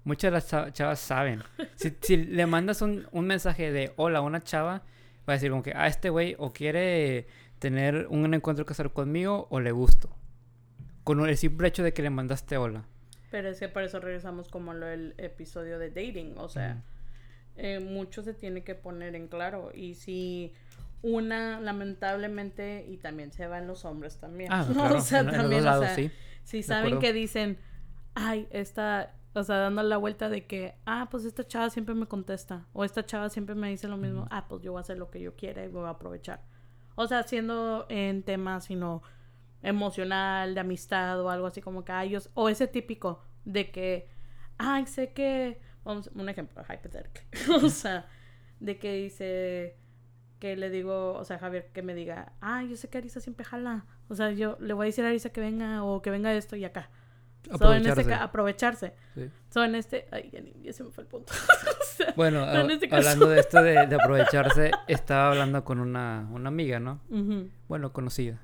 muchas 0.05 0.29
de 0.29 0.31
las 0.31 0.47
cha- 0.47 0.71
chavas 0.73 0.99
saben, 0.99 1.43
si, 1.75 1.95
si 2.01 2.17
le 2.25 2.47
mandas 2.47 2.81
un, 2.81 3.07
un 3.11 3.27
mensaje 3.27 3.71
de 3.71 3.93
hola 3.95 4.19
a 4.19 4.21
una 4.23 4.41
chava, 4.41 4.81
va 5.27 5.27
a 5.27 5.31
decir 5.33 5.51
como 5.51 5.61
que, 5.61 5.73
ah, 5.75 5.85
este 5.87 6.09
güey 6.09 6.35
o 6.39 6.51
quiere 6.51 7.27
tener 7.59 8.07
un 8.09 8.33
encuentro 8.33 8.65
casual 8.65 8.91
conmigo 8.91 9.47
o 9.51 9.59
le 9.59 9.71
gusto. 9.71 10.09
Con 11.03 11.27
el 11.27 11.37
simple 11.37 11.67
hecho 11.67 11.83
de 11.83 11.93
que 11.93 12.01
le 12.01 12.09
mandaste 12.09 12.57
hola. 12.57 12.85
Pero 13.31 13.49
es 13.49 13.59
que 13.59 13.67
por 13.67 13.83
eso 13.83 13.99
regresamos 13.99 14.47
como 14.47 14.73
lo 14.73 14.85
del 14.85 15.15
episodio 15.17 15.79
de 15.79 15.89
dating. 15.89 16.35
O 16.37 16.49
sea, 16.49 16.83
eh, 17.55 17.79
mucho 17.79 18.23
se 18.23 18.33
tiene 18.33 18.63
que 18.63 18.75
poner 18.75 19.15
en 19.15 19.27
claro. 19.27 19.71
Y 19.73 19.95
si 19.95 20.53
una, 21.01 21.59
lamentablemente, 21.59 22.85
y 22.87 22.97
también 22.97 23.31
se 23.31 23.47
va 23.47 23.59
en 23.59 23.67
los 23.67 23.85
hombres 23.85 24.17
también. 24.17 24.51
Ah, 24.51 24.67
claro. 24.73 24.97
o 24.97 25.01
sea, 25.01 25.29
también, 25.29 25.67
o 25.67 25.79
sea, 25.79 26.11
si 26.43 26.63
saben 26.63 26.99
que 26.99 27.13
dicen, 27.13 27.57
ay, 28.15 28.47
esta, 28.51 29.13
o 29.33 29.43
sea, 29.43 29.57
dando 29.57 29.83
la 29.83 29.97
vuelta 29.97 30.29
de 30.29 30.45
que, 30.45 30.75
ah, 30.85 31.07
pues 31.11 31.25
esta 31.25 31.45
chava 31.45 31.69
siempre 31.69 31.93
me 31.93 32.07
contesta, 32.07 32.65
o 32.73 32.83
esta 32.85 33.05
chava 33.05 33.29
siempre 33.29 33.53
me 33.53 33.69
dice 33.69 33.87
lo 33.87 33.97
mismo, 33.97 34.27
ah, 34.31 34.47
pues 34.47 34.61
yo 34.61 34.71
voy 34.71 34.79
a 34.79 34.81
hacer 34.81 34.97
lo 34.97 35.09
que 35.11 35.19
yo 35.19 35.35
quiera 35.35 35.63
y 35.63 35.67
voy 35.67 35.85
a 35.85 35.89
aprovechar. 35.89 36.41
O 36.95 37.07
sea, 37.07 37.23
siendo 37.23 37.85
en 37.89 38.23
temas, 38.23 38.65
sino 38.65 39.01
emocional, 39.63 40.53
de 40.53 40.59
amistad 40.59 41.19
o 41.21 41.29
algo 41.29 41.47
así 41.47 41.61
como 41.61 41.83
que, 41.83 41.91
ay, 41.91 42.17
o 42.33 42.49
ese 42.49 42.67
típico 42.67 43.23
de 43.45 43.71
que, 43.71 44.09
ay, 44.57 44.85
sé 44.85 45.13
que, 45.13 45.59
vamos, 45.83 46.11
un 46.13 46.29
ejemplo, 46.29 46.61
hypothetical, 46.63 47.23
o 47.63 47.69
sea, 47.69 48.05
de 48.59 48.77
que 48.77 48.93
dice, 48.93 49.77
que 50.39 50.57
le 50.57 50.69
digo, 50.69 51.13
o 51.13 51.23
sea, 51.23 51.39
Javier, 51.39 51.69
que 51.73 51.81
me 51.81 51.95
diga, 51.95 52.33
ay, 52.41 52.69
yo 52.69 52.75
sé 52.75 52.89
que 52.89 52.97
Arisa 52.97 53.21
siempre 53.21 53.45
jala, 53.45 53.85
o 54.09 54.15
sea, 54.15 54.31
yo 54.31 54.57
le 54.59 54.73
voy 54.73 54.85
a 54.85 54.87
decir 54.87 55.05
a 55.05 55.07
Arisa 55.07 55.29
que 55.29 55.41
venga 55.41 55.83
o 55.83 56.01
que 56.01 56.11
venga 56.11 56.33
esto 56.33 56.55
y 56.55 56.65
acá. 56.65 56.89
Aprovecharse. 57.51 58.01
en 58.01 58.07
este 58.07 58.13
aprovecharse. 58.13 58.93
Sí. 59.15 59.29
So, 59.49 59.65
en 59.65 59.75
este... 59.75 60.07
Ay, 60.11 60.31
ya, 60.61 60.71
se 60.71 60.83
me 60.85 60.91
fue 60.91 61.03
el 61.03 61.09
punto. 61.09 61.33
bueno, 62.15 62.45
este 62.69 62.87
hablando 62.89 63.27
de 63.27 63.41
esto 63.41 63.61
de, 63.63 63.79
aprovecharse, 63.79 64.71
estaba 64.87 65.31
hablando 65.31 65.65
con 65.65 65.79
una, 65.79 66.27
una 66.31 66.47
amiga, 66.47 66.79
¿no? 66.79 67.01
Bueno, 67.67 67.91
conocida. 67.91 68.41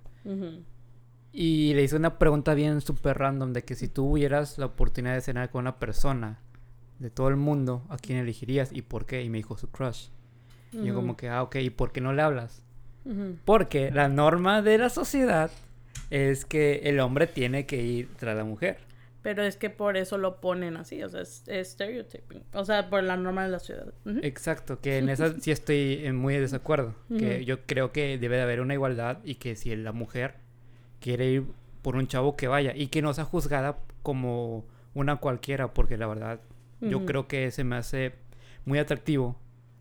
Y 1.31 1.73
le 1.75 1.83
hice 1.83 1.95
una 1.95 2.17
pregunta 2.17 2.53
bien 2.53 2.81
súper 2.81 3.17
random 3.17 3.53
de 3.53 3.63
que 3.63 3.75
si 3.75 3.87
tú 3.87 4.11
hubieras 4.11 4.57
la 4.57 4.65
oportunidad 4.65 5.13
de 5.13 5.21
cenar 5.21 5.51
con 5.51 5.61
una 5.61 5.77
persona 5.77 6.39
de 6.97 7.09
todo 7.09 7.29
el 7.29 7.37
mundo, 7.37 7.85
¿a 7.89 7.97
quién 7.97 8.17
elegirías 8.17 8.71
y 8.73 8.81
por 8.81 9.05
qué? 9.05 9.23
Y 9.23 9.29
me 9.29 9.37
dijo 9.37 9.57
su 9.57 9.69
crush. 9.69 10.07
Y 10.71 10.85
yo 10.85 10.93
como 10.93 11.17
que, 11.17 11.29
ah, 11.29 11.41
ok, 11.41 11.55
¿y 11.57 11.69
por 11.69 11.91
qué 11.91 12.01
no 12.01 12.13
le 12.13 12.21
hablas? 12.21 12.61
Porque 13.45 13.89
la 13.91 14.07
norma 14.07 14.61
de 14.61 14.77
la 14.77 14.89
sociedad 14.89 15.49
es 16.09 16.45
que 16.45 16.81
el 16.83 16.99
hombre 16.99 17.27
tiene 17.27 17.65
que 17.65 17.81
ir 17.81 18.09
tras 18.17 18.35
la 18.35 18.43
mujer. 18.43 18.77
Pero 19.21 19.43
es 19.43 19.57
que 19.57 19.69
por 19.69 19.97
eso 19.97 20.17
lo 20.17 20.39
ponen 20.39 20.77
así, 20.77 21.03
o 21.03 21.09
sea, 21.09 21.21
es, 21.21 21.43
stereotyping. 21.47 22.43
O 22.53 22.63
sea, 22.63 22.89
por 22.89 23.03
la 23.03 23.17
norma 23.17 23.43
de 23.43 23.49
la 23.49 23.59
ciudad. 23.59 23.93
Exacto, 24.21 24.79
que 24.79 24.97
en 24.97 25.09
eso 25.09 25.33
sí 25.39 25.51
estoy 25.51 26.09
muy 26.13 26.35
de 26.35 26.41
desacuerdo. 26.41 26.95
Que 27.17 27.45
yo 27.45 27.65
creo 27.65 27.91
que 27.91 28.17
debe 28.17 28.37
de 28.37 28.43
haber 28.43 28.61
una 28.61 28.73
igualdad 28.73 29.19
y 29.23 29.35
que 29.35 29.55
si 29.55 29.75
la 29.75 29.91
mujer 29.91 30.35
quiere 30.99 31.29
ir 31.29 31.45
por 31.81 31.95
un 31.95 32.07
chavo 32.07 32.35
que 32.35 32.47
vaya 32.47 32.75
y 32.75 32.87
que 32.87 33.01
no 33.01 33.13
sea 33.13 33.25
juzgada 33.25 33.77
como 34.03 34.65
una 34.93 35.17
cualquiera, 35.17 35.73
porque 35.73 35.97
la 35.97 36.07
verdad 36.07 36.39
yo 36.81 37.05
creo 37.05 37.27
que 37.27 37.51
se 37.51 37.65
me 37.65 37.75
hace 37.75 38.13
muy 38.65 38.79
atractivo 38.79 39.37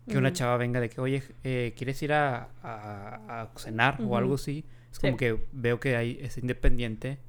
que 0.07 0.17
una 0.17 0.33
chava 0.33 0.57
venga 0.57 0.79
de 0.79 0.89
que, 0.89 0.99
oye, 0.99 1.23
eh, 1.43 1.73
¿quieres 1.77 2.01
ir 2.01 2.13
a, 2.13 2.49
a, 2.63 3.49
cenar 3.55 3.99
o 4.01 4.17
algo 4.17 4.35
así? 4.35 4.65
Es 4.91 4.99
como 4.99 5.17
que 5.17 5.45
veo 5.51 5.79
que 5.79 5.95
hay, 5.95 6.17
es 6.19 6.37
independiente 6.37 7.19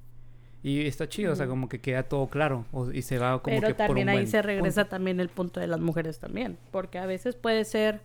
y 0.62 0.86
está 0.86 1.08
chido, 1.08 1.32
o 1.32 1.36
sea, 1.36 1.46
como 1.46 1.68
que 1.68 1.80
queda 1.80 2.02
todo 2.02 2.26
claro 2.28 2.64
y 2.92 3.02
se 3.02 3.18
va 3.18 3.42
como 3.42 3.60
Pero 3.60 3.74
también 3.74 4.08
ahí 4.08 4.26
se 4.26 4.42
regresa 4.42 4.88
también 4.88 5.20
el 5.20 5.28
punto 5.28 5.60
de 5.60 5.66
las 5.66 5.80
mujeres 5.80 6.18
también, 6.18 6.58
porque 6.70 6.98
a 6.98 7.06
veces 7.06 7.36
puede 7.36 7.64
ser... 7.64 8.02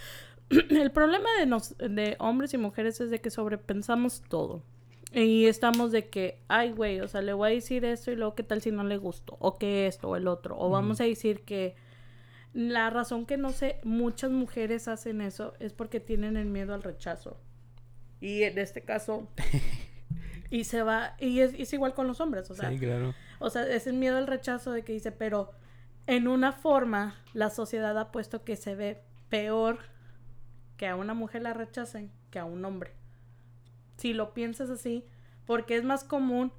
el 0.50 0.90
problema 0.90 1.28
de, 1.38 1.46
nos, 1.46 1.76
de 1.78 2.16
hombres 2.18 2.54
y 2.54 2.58
mujeres 2.58 3.00
es 3.00 3.10
de 3.10 3.20
que 3.20 3.30
sobrepensamos 3.30 4.22
todo. 4.28 4.62
Y 5.12 5.46
estamos 5.46 5.90
de 5.90 6.08
que, 6.08 6.42
ay, 6.48 6.72
güey, 6.72 7.00
o 7.00 7.08
sea, 7.08 7.22
le 7.22 7.32
voy 7.32 7.50
a 7.50 7.54
decir 7.54 7.84
esto 7.84 8.10
y 8.10 8.16
luego 8.16 8.34
qué 8.34 8.42
tal 8.42 8.60
si 8.60 8.70
no 8.70 8.84
le 8.84 8.98
gustó, 8.98 9.36
o 9.40 9.58
que 9.58 9.86
esto 9.86 10.10
o 10.10 10.16
el 10.16 10.28
otro, 10.28 10.58
o 10.58 10.68
vamos 10.68 11.00
a 11.00 11.04
decir 11.04 11.42
que 11.44 11.76
la 12.52 12.90
razón 12.90 13.24
que 13.24 13.36
no 13.38 13.50
sé, 13.50 13.80
muchas 13.84 14.30
mujeres 14.30 14.86
hacen 14.86 15.20
eso 15.20 15.54
es 15.60 15.72
porque 15.72 16.00
tienen 16.00 16.36
el 16.36 16.46
miedo 16.46 16.74
al 16.74 16.82
rechazo. 16.82 17.38
Y 18.20 18.42
en 18.42 18.58
este 18.58 18.82
caso, 18.82 19.28
Y 20.50 20.64
se 20.64 20.82
va, 20.82 21.14
y 21.18 21.40
es, 21.40 21.52
es, 21.58 21.72
igual 21.72 21.94
con 21.94 22.06
los 22.06 22.20
hombres, 22.20 22.50
o 22.50 22.54
sea. 22.54 22.70
Sí, 22.70 22.78
claro. 22.78 23.14
O 23.38 23.50
sea, 23.50 23.66
es 23.68 23.86
el 23.86 23.94
miedo 23.94 24.16
al 24.16 24.26
rechazo 24.26 24.72
de 24.72 24.82
que 24.82 24.92
dice, 24.92 25.12
pero 25.12 25.52
en 26.06 26.26
una 26.26 26.52
forma 26.52 27.16
la 27.34 27.50
sociedad 27.50 27.98
ha 27.98 28.10
puesto 28.10 28.44
que 28.44 28.56
se 28.56 28.74
ve 28.74 29.02
peor 29.28 29.78
que 30.78 30.86
a 30.86 30.96
una 30.96 31.12
mujer 31.12 31.42
la 31.42 31.52
rechacen 31.52 32.10
que 32.30 32.38
a 32.38 32.44
un 32.44 32.64
hombre. 32.64 32.92
Si 33.98 34.14
lo 34.14 34.32
piensas 34.32 34.70
así, 34.70 35.04
porque 35.44 35.76
es 35.76 35.84
más 35.84 36.04
común 36.04 36.52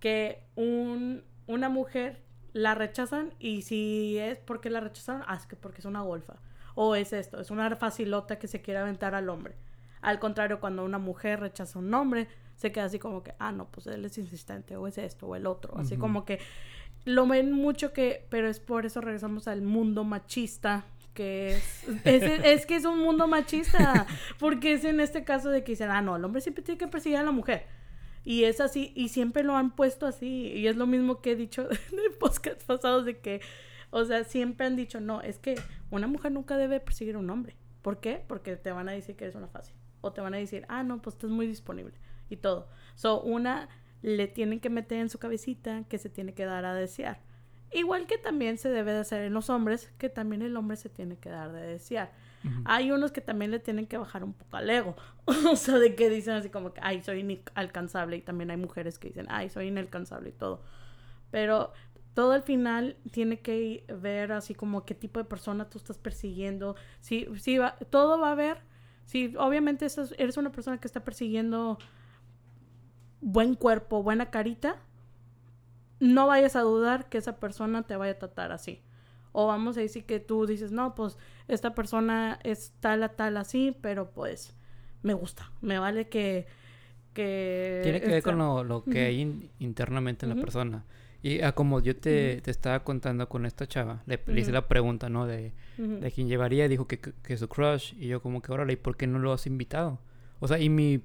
que 0.00 0.44
un, 0.56 1.24
una 1.46 1.68
mujer 1.68 2.22
la 2.52 2.74
rechazan 2.74 3.32
y 3.38 3.62
si 3.62 4.18
es 4.18 4.38
porque 4.38 4.68
la 4.68 4.80
rechazaron, 4.80 5.22
ah, 5.26 5.36
es 5.36 5.46
que 5.46 5.56
porque 5.56 5.78
es 5.78 5.86
una 5.86 6.02
golfa. 6.02 6.34
O 6.74 6.94
es 6.94 7.12
esto, 7.12 7.40
es 7.40 7.50
una 7.50 7.74
facilota 7.76 8.38
que 8.38 8.48
se 8.48 8.60
quiere 8.60 8.80
aventar 8.80 9.14
al 9.14 9.28
hombre. 9.30 9.54
Al 10.00 10.18
contrario, 10.18 10.58
cuando 10.60 10.84
una 10.84 10.98
mujer 10.98 11.40
rechaza 11.40 11.78
a 11.78 11.82
un 11.82 11.94
hombre, 11.94 12.28
se 12.56 12.72
queda 12.72 12.84
así 12.84 12.98
como 12.98 13.22
que, 13.22 13.34
ah, 13.38 13.52
no, 13.52 13.70
pues 13.70 13.86
él 13.86 14.04
es 14.04 14.18
insistente, 14.18 14.76
o 14.76 14.86
es 14.86 14.98
esto, 14.98 15.28
o 15.28 15.36
el 15.36 15.46
otro. 15.46 15.78
Así 15.78 15.96
como 15.96 16.24
que 16.24 16.40
lo 17.04 17.26
ven 17.26 17.52
mucho 17.52 17.92
que, 17.92 18.26
pero 18.28 18.48
es 18.48 18.58
por 18.58 18.86
eso 18.86 19.00
regresamos 19.00 19.46
al 19.46 19.62
mundo 19.62 20.04
machista, 20.04 20.84
que 21.14 21.56
es, 21.56 21.84
es, 22.04 22.66
que 22.66 22.76
es 22.76 22.84
un 22.84 22.98
mundo 22.98 23.26
machista, 23.26 24.06
porque 24.38 24.74
es 24.74 24.84
en 24.84 25.00
este 25.00 25.24
caso 25.24 25.50
de 25.50 25.64
que 25.64 25.72
dicen, 25.72 25.90
ah, 25.90 26.02
no, 26.02 26.16
el 26.16 26.24
hombre 26.24 26.40
siempre 26.40 26.62
tiene 26.62 26.78
que 26.78 26.88
perseguir 26.88 27.18
a 27.18 27.22
la 27.22 27.32
mujer. 27.32 27.66
Y 28.24 28.44
es 28.44 28.60
así, 28.60 28.92
y 28.94 29.08
siempre 29.08 29.42
lo 29.42 29.56
han 29.56 29.74
puesto 29.74 30.06
así, 30.06 30.52
y 30.54 30.66
es 30.66 30.76
lo 30.76 30.86
mismo 30.86 31.20
que 31.20 31.32
he 31.32 31.36
dicho 31.36 31.68
en 31.92 32.18
podcast 32.18 32.62
pasados 32.64 33.04
de 33.04 33.18
que, 33.18 33.40
o 33.90 34.04
sea, 34.04 34.24
siempre 34.24 34.66
han 34.66 34.76
dicho, 34.76 35.00
no, 35.00 35.20
es 35.20 35.38
que 35.38 35.56
una 35.90 36.06
mujer 36.06 36.32
nunca 36.32 36.56
debe 36.56 36.80
perseguir 36.80 37.16
a 37.16 37.18
un 37.18 37.30
hombre. 37.30 37.56
¿Por 37.82 38.00
qué? 38.00 38.24
Porque 38.26 38.56
te 38.56 38.70
van 38.70 38.88
a 38.88 38.92
decir 38.92 39.16
que 39.16 39.24
eres 39.24 39.34
una 39.34 39.48
fácil. 39.48 39.74
O 40.00 40.12
te 40.12 40.20
van 40.20 40.34
a 40.34 40.38
decir, 40.38 40.64
ah, 40.68 40.82
no, 40.82 41.02
pues 41.02 41.16
estás 41.16 41.30
muy 41.30 41.46
disponible 41.46 41.94
y 42.30 42.36
todo. 42.36 42.68
So, 42.94 43.20
una 43.20 43.68
le 44.00 44.26
tienen 44.26 44.60
que 44.60 44.70
meter 44.70 44.98
en 44.98 45.10
su 45.10 45.18
cabecita 45.18 45.84
que 45.88 45.98
se 45.98 46.08
tiene 46.08 46.34
que 46.34 46.44
dar 46.44 46.64
a 46.64 46.74
desear. 46.74 47.20
Igual 47.74 48.06
que 48.06 48.18
también 48.18 48.58
se 48.58 48.68
debe 48.68 48.92
de 48.92 49.00
hacer 49.00 49.22
en 49.22 49.32
los 49.32 49.50
hombres, 49.50 49.90
que 49.98 50.08
también 50.08 50.42
el 50.42 50.56
hombre 50.56 50.76
se 50.76 50.88
tiene 50.88 51.16
que 51.16 51.30
dar 51.30 51.52
de 51.52 51.62
desear. 51.62 52.12
Hay 52.64 52.90
unos 52.90 53.12
que 53.12 53.20
también 53.20 53.50
le 53.50 53.60
tienen 53.60 53.86
que 53.86 53.96
bajar 53.96 54.24
un 54.24 54.32
poco 54.32 54.56
al 54.56 54.68
ego. 54.68 54.96
o 55.26 55.56
sea, 55.56 55.78
de 55.78 55.94
que 55.94 56.10
dicen 56.10 56.34
así 56.34 56.50
como 56.50 56.74
que, 56.74 56.80
ay, 56.82 57.02
soy 57.02 57.20
inalcanzable. 57.20 58.16
Y 58.16 58.20
también 58.20 58.50
hay 58.50 58.56
mujeres 58.56 58.98
que 58.98 59.08
dicen, 59.08 59.26
ay, 59.28 59.48
soy 59.48 59.68
inalcanzable 59.68 60.30
y 60.30 60.32
todo. 60.32 60.62
Pero 61.30 61.72
todo 62.14 62.32
al 62.32 62.42
final 62.42 62.96
tiene 63.10 63.40
que 63.40 63.84
ver 63.88 64.32
así 64.32 64.54
como 64.54 64.84
qué 64.84 64.94
tipo 64.94 65.20
de 65.20 65.24
persona 65.24 65.70
tú 65.70 65.78
estás 65.78 65.98
persiguiendo. 65.98 66.74
Si, 67.00 67.26
si 67.38 67.58
va, 67.58 67.76
todo 67.90 68.18
va 68.18 68.32
a 68.32 68.34
ver. 68.34 68.58
Si 69.04 69.34
obviamente 69.36 69.86
eres 70.18 70.36
una 70.36 70.52
persona 70.52 70.78
que 70.78 70.86
está 70.86 71.04
persiguiendo 71.04 71.78
buen 73.20 73.54
cuerpo, 73.54 74.02
buena 74.02 74.30
carita, 74.30 74.76
no 76.02 76.26
vayas 76.26 76.56
a 76.56 76.62
dudar 76.62 77.08
que 77.08 77.18
esa 77.18 77.36
persona 77.36 77.84
te 77.84 77.94
vaya 77.94 78.14
a 78.14 78.18
tratar 78.18 78.50
así. 78.50 78.80
O 79.30 79.46
vamos 79.46 79.76
a 79.76 79.80
decir 79.80 80.04
que 80.04 80.18
tú 80.18 80.46
dices, 80.46 80.72
no, 80.72 80.96
pues 80.96 81.16
esta 81.46 81.76
persona 81.76 82.40
es 82.42 82.72
tal 82.80 83.04
a 83.04 83.10
tal 83.10 83.36
así, 83.36 83.76
pero 83.80 84.10
pues 84.10 84.52
me 85.02 85.14
gusta. 85.14 85.52
Me 85.60 85.78
vale 85.78 86.08
que... 86.08 86.46
que 87.14 87.80
Tiene 87.84 88.00
que 88.00 88.08
ver 88.08 88.22
con 88.24 88.36
lo, 88.36 88.82
que 88.82 89.04
hay 89.04 89.50
internamente 89.60 90.26
en 90.26 90.36
la 90.36 90.42
persona. 90.42 90.84
Y 91.22 91.40
ah, 91.42 91.52
como 91.52 91.78
yo 91.78 91.94
te, 91.94 92.40
te, 92.40 92.50
estaba 92.50 92.82
contando 92.82 93.28
con 93.28 93.46
esta 93.46 93.68
chava, 93.68 94.02
le, 94.06 94.20
hice 94.36 94.50
la 94.50 94.66
pregunta, 94.66 95.08
¿no? 95.08 95.28
De, 95.28 95.52
de 95.76 96.10
quién 96.10 96.26
llevaría, 96.26 96.66
dijo 96.66 96.88
que, 96.88 96.98
que, 96.98 97.36
su 97.36 97.48
crush. 97.48 97.94
Y 97.96 98.08
yo 98.08 98.20
como 98.20 98.42
que, 98.42 98.50
órale, 98.50 98.72
¿y 98.72 98.76
por 98.76 98.96
qué 98.96 99.06
no 99.06 99.20
lo 99.20 99.32
has 99.32 99.46
invitado? 99.46 100.00
O 100.40 100.48
sea, 100.48 100.58
y 100.58 100.68
mi 100.68 101.00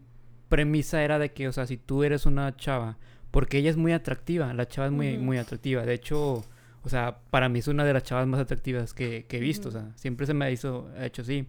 premisa 0.49 1.03
era 1.03 1.19
de 1.19 1.33
que, 1.33 1.47
o 1.47 1.51
sea, 1.51 1.67
si 1.67 1.77
tú 1.77 2.03
eres 2.03 2.25
una 2.25 2.55
chava, 2.57 2.97
porque 3.37 3.59
ella 3.59 3.69
es 3.69 3.77
muy 3.77 3.93
atractiva, 3.93 4.51
la 4.55 4.67
chava 4.67 4.87
es 4.87 4.91
muy, 4.91 5.19
muy 5.19 5.37
atractiva. 5.37 5.85
De 5.85 5.93
hecho, 5.93 6.43
o 6.81 6.89
sea, 6.89 7.19
para 7.29 7.49
mí 7.49 7.59
es 7.59 7.67
una 7.67 7.85
de 7.85 7.93
las 7.93 8.01
chavas 8.01 8.25
más 8.25 8.39
atractivas 8.39 8.95
que, 8.95 9.27
he 9.29 9.39
visto, 9.39 9.69
o 9.69 9.71
sea, 9.71 9.91
siempre 9.93 10.25
se 10.25 10.33
me 10.33 10.51
hizo, 10.51 10.89
ha 10.97 11.05
hecho 11.05 11.21
así. 11.21 11.45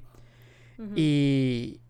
Y, 0.95 1.81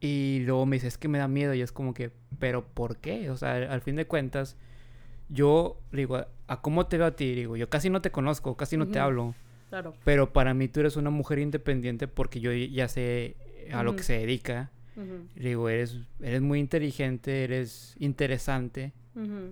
y 0.00 0.40
luego 0.40 0.66
me 0.66 0.74
dice, 0.74 0.88
es 0.88 0.98
que 0.98 1.06
me 1.06 1.18
da 1.18 1.28
miedo 1.28 1.54
y 1.54 1.60
es 1.60 1.70
como 1.70 1.94
que, 1.94 2.10
pero 2.40 2.66
¿por 2.66 2.96
qué? 2.96 3.30
O 3.30 3.36
sea, 3.36 3.54
al 3.72 3.80
fin 3.80 3.94
de 3.94 4.08
cuentas, 4.08 4.56
yo 5.28 5.78
digo, 5.92 6.26
¿a 6.48 6.60
cómo 6.60 6.86
te 6.86 6.98
veo 6.98 7.06
a 7.06 7.14
ti? 7.14 7.36
Digo, 7.36 7.56
yo 7.56 7.70
casi 7.70 7.90
no 7.90 8.02
te 8.02 8.10
conozco, 8.10 8.56
casi 8.56 8.76
no 8.76 8.88
te 8.88 8.98
hablo. 8.98 9.36
Claro. 9.68 9.94
Pero 10.04 10.32
para 10.32 10.52
mí 10.52 10.66
tú 10.66 10.80
eres 10.80 10.96
una 10.96 11.10
mujer 11.10 11.38
independiente 11.38 12.08
porque 12.08 12.40
yo 12.40 12.52
ya 12.52 12.88
sé 12.88 13.36
a 13.72 13.84
lo 13.84 13.94
que 13.94 14.02
se 14.02 14.14
dedica 14.14 14.72
digo, 15.34 15.68
eres, 15.68 15.98
eres 16.20 16.40
muy 16.40 16.60
inteligente, 16.60 17.44
eres 17.44 17.96
interesante 17.98 18.92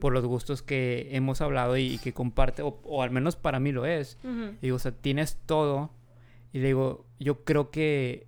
por 0.00 0.12
los 0.12 0.24
gustos 0.24 0.60
que 0.60 1.08
hemos 1.12 1.40
hablado 1.40 1.76
y, 1.76 1.98
que 1.98 2.12
comparte, 2.12 2.62
o, 2.62 3.02
al 3.02 3.10
menos 3.10 3.36
para 3.36 3.60
mí 3.60 3.72
lo 3.72 3.86
es. 3.86 4.18
Digo, 4.60 4.76
o 4.76 4.78
sea, 4.78 4.92
tienes 4.92 5.38
todo. 5.46 5.90
Y 6.52 6.58
digo, 6.58 7.06
yo 7.20 7.44
creo 7.44 7.70
que 7.70 8.26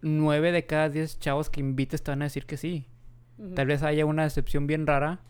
nueve 0.00 0.52
de 0.52 0.66
cada 0.66 0.88
diez 0.88 1.18
chavos 1.18 1.50
que 1.50 1.60
invites 1.60 2.02
te 2.02 2.10
van 2.10 2.22
a 2.22 2.26
decir 2.26 2.46
que 2.46 2.56
sí. 2.56 2.86
Tal 3.54 3.66
vez 3.66 3.82
haya 3.82 4.04
una 4.04 4.24
excepción 4.24 4.66
bien 4.66 4.86
rara 4.86 5.20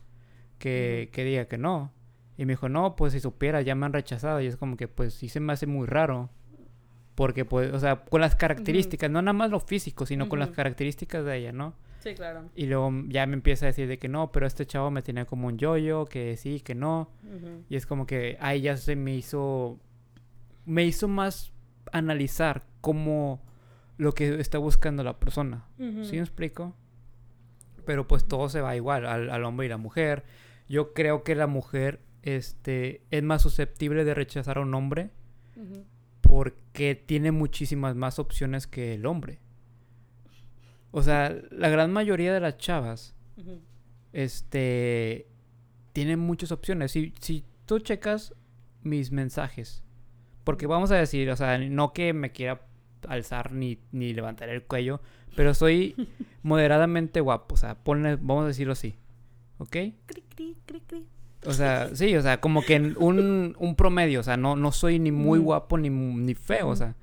que, 0.59 1.11
que 1.13 1.25
diga 1.25 1.47
que 1.47 1.59
no. 1.59 1.93
Y 2.37 2.45
me 2.47 2.53
dijo, 2.53 2.69
no, 2.69 2.95
pues 2.95 3.13
si 3.13 3.21
supiera, 3.21 3.61
ya 3.63 3.75
me 3.75 3.87
han 3.87 3.93
rechazado. 3.93 4.41
Y 4.41 4.47
es 4.47 4.57
como 4.57 4.77
que, 4.77 4.87
pues 4.87 5.15
sí 5.15 5.29
se 5.29 5.41
me 5.41 5.53
hace 5.53 5.67
muy 5.67 5.87
raro. 5.87 6.31
Porque, 7.19 7.45
pues, 7.45 7.73
o 7.73 7.81
sea, 7.81 8.05
con 8.05 8.21
las 8.21 8.37
características, 8.37 9.11
no 9.11 9.21
nada 9.21 9.33
más 9.33 9.51
lo 9.51 9.59
físico, 9.59 10.07
sino 10.07 10.29
con 10.29 10.39
las 10.39 10.51
características 10.51 11.25
de 11.25 11.37
ella, 11.37 11.51
¿no? 11.51 11.75
Sí, 11.99 12.15
claro. 12.15 12.45
Y 12.55 12.67
luego 12.67 12.93
ya 13.09 13.27
me 13.27 13.35
empieza 13.35 13.67
a 13.67 13.71
decir 13.71 13.89
de 13.89 13.99
que 13.99 14.07
no, 14.07 14.31
pero 14.31 14.47
este 14.47 14.65
chavo 14.67 14.93
me 14.93 15.03
tenía 15.03 15.25
como 15.25 15.49
un 15.49 15.59
yoyo, 15.59 16.05
que 16.05 16.37
sí, 16.37 16.61
que 16.61 16.77
no. 16.77 17.11
Y 17.69 17.75
es 17.75 17.87
como 17.87 18.07
que 18.07 18.39
ahí 18.41 18.61
ya 18.61 18.77
se 18.77 18.95
me 18.95 19.17
hizo. 19.17 19.81
Me 20.65 20.85
hizo 20.85 21.09
más 21.09 21.51
analizar 21.91 22.63
cómo 22.81 23.43
lo 23.97 24.13
que 24.15 24.39
está 24.39 24.59
buscando 24.59 25.03
la 25.03 25.19
persona. 25.19 25.67
¿Sí 25.77 26.13
me 26.13 26.21
explico? 26.21 26.77
Pero 27.85 28.07
pues 28.07 28.29
todo 28.29 28.49
se 28.49 28.61
va 28.61 28.77
igual, 28.77 29.07
al, 29.07 29.29
al 29.31 29.45
hombre 29.45 29.67
y 29.67 29.71
la 29.71 29.77
mujer. 29.77 30.23
Yo 30.69 30.93
creo 30.95 31.25
que 31.25 31.35
la 31.35 31.49
mujer 31.49 31.99
este, 32.23 33.03
es 33.11 33.25
más 33.25 33.43
susceptible 33.43 34.05
de 34.05 34.15
rechazar 34.15 34.59
a 34.59 34.61
un 34.61 34.73
hombre. 34.73 35.11
Porque 36.29 36.95
tiene 36.95 37.33
muchísimas 37.33 37.97
más 37.97 38.19
opciones 38.19 38.67
que 38.67 38.95
el 38.95 39.07
hombre. 39.07 39.41
O 40.91 41.03
sea, 41.03 41.35
la 41.51 41.69
gran 41.69 41.93
mayoría 41.93 42.33
de 42.33 42.41
las 42.41 42.59
chavas 42.59 43.15
este 44.13 45.29
tienen 45.93 46.19
muchas 46.19 46.53
opciones. 46.53 46.93
Si, 46.93 47.13
si 47.21 47.45
tú 47.67 47.79
checas 47.81 48.35
mis 48.83 49.11
mensajes, 49.11 49.83
porque 50.45 50.67
vamos 50.67 50.91
a 50.91 50.97
decir, 50.97 51.31
o 51.31 51.37
sea, 51.37 51.59
no 51.59 51.93
que 51.93 52.13
me 52.13 52.31
quiera 52.33 52.63
alzar 53.09 53.53
ni, 53.53 53.79
ni 53.93 54.13
levantar 54.13 54.49
el 54.49 54.63
cuello, 54.63 55.01
pero 55.35 55.55
soy 55.55 55.95
moderadamente 56.43 57.21
guapo, 57.21 57.55
o 57.55 57.59
sea, 57.59 57.75
ponle, 57.77 58.17
vamos 58.17 58.45
a 58.45 58.49
decirlo 58.49 58.73
así, 58.75 58.97
¿ok? 59.59 59.71
Cri, 59.71 60.23
cri, 60.35 60.57
cri, 60.67 60.81
cri. 60.87 61.07
O 61.49 61.53
sea, 61.55 61.95
sí, 61.95 62.15
o 62.15 62.21
sea, 62.21 62.41
como 62.41 62.61
que 62.61 62.75
en 62.75 62.95
un, 62.99 63.57
un 63.59 63.75
promedio, 63.75 64.21
o 64.21 64.23
sea, 64.23 64.37
no, 64.37 64.55
no 64.55 64.71
soy 64.71 64.99
ni 64.99 65.11
muy 65.11 65.39
guapo 65.39 65.79
ni, 65.79 65.89
ni 65.89 66.35
feo, 66.35 66.69
o 66.69 66.77
sea. 66.77 66.95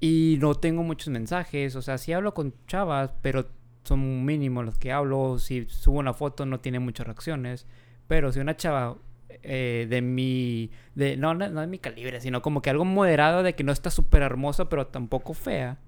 Y 0.00 0.38
no 0.40 0.54
tengo 0.54 0.82
muchos 0.82 1.08
mensajes, 1.08 1.76
o 1.76 1.82
sea, 1.82 1.98
sí 1.98 2.14
hablo 2.14 2.32
con 2.32 2.54
chavas, 2.66 3.12
pero 3.20 3.46
son 3.84 4.24
mínimos 4.24 4.64
los 4.64 4.78
que 4.78 4.90
hablo. 4.90 5.38
Si 5.38 5.66
subo 5.68 5.98
una 5.98 6.14
foto 6.14 6.46
no 6.46 6.60
tiene 6.60 6.78
muchas 6.78 7.06
reacciones. 7.06 7.66
Pero 8.06 8.32
si 8.32 8.40
una 8.40 8.56
chava 8.56 8.96
eh, 9.42 9.86
de 9.88 10.00
mi... 10.00 10.70
De, 10.94 11.16
no, 11.16 11.34
no, 11.34 11.48
no 11.50 11.60
de 11.60 11.66
mi 11.66 11.78
calibre, 11.78 12.20
sino 12.20 12.40
como 12.42 12.62
que 12.62 12.70
algo 12.70 12.84
moderado 12.86 13.42
de 13.42 13.54
que 13.54 13.64
no 13.64 13.72
está 13.72 13.90
súper 13.90 14.22
hermosa, 14.22 14.68
pero 14.68 14.86
tampoco 14.86 15.34
fea, 15.34 15.78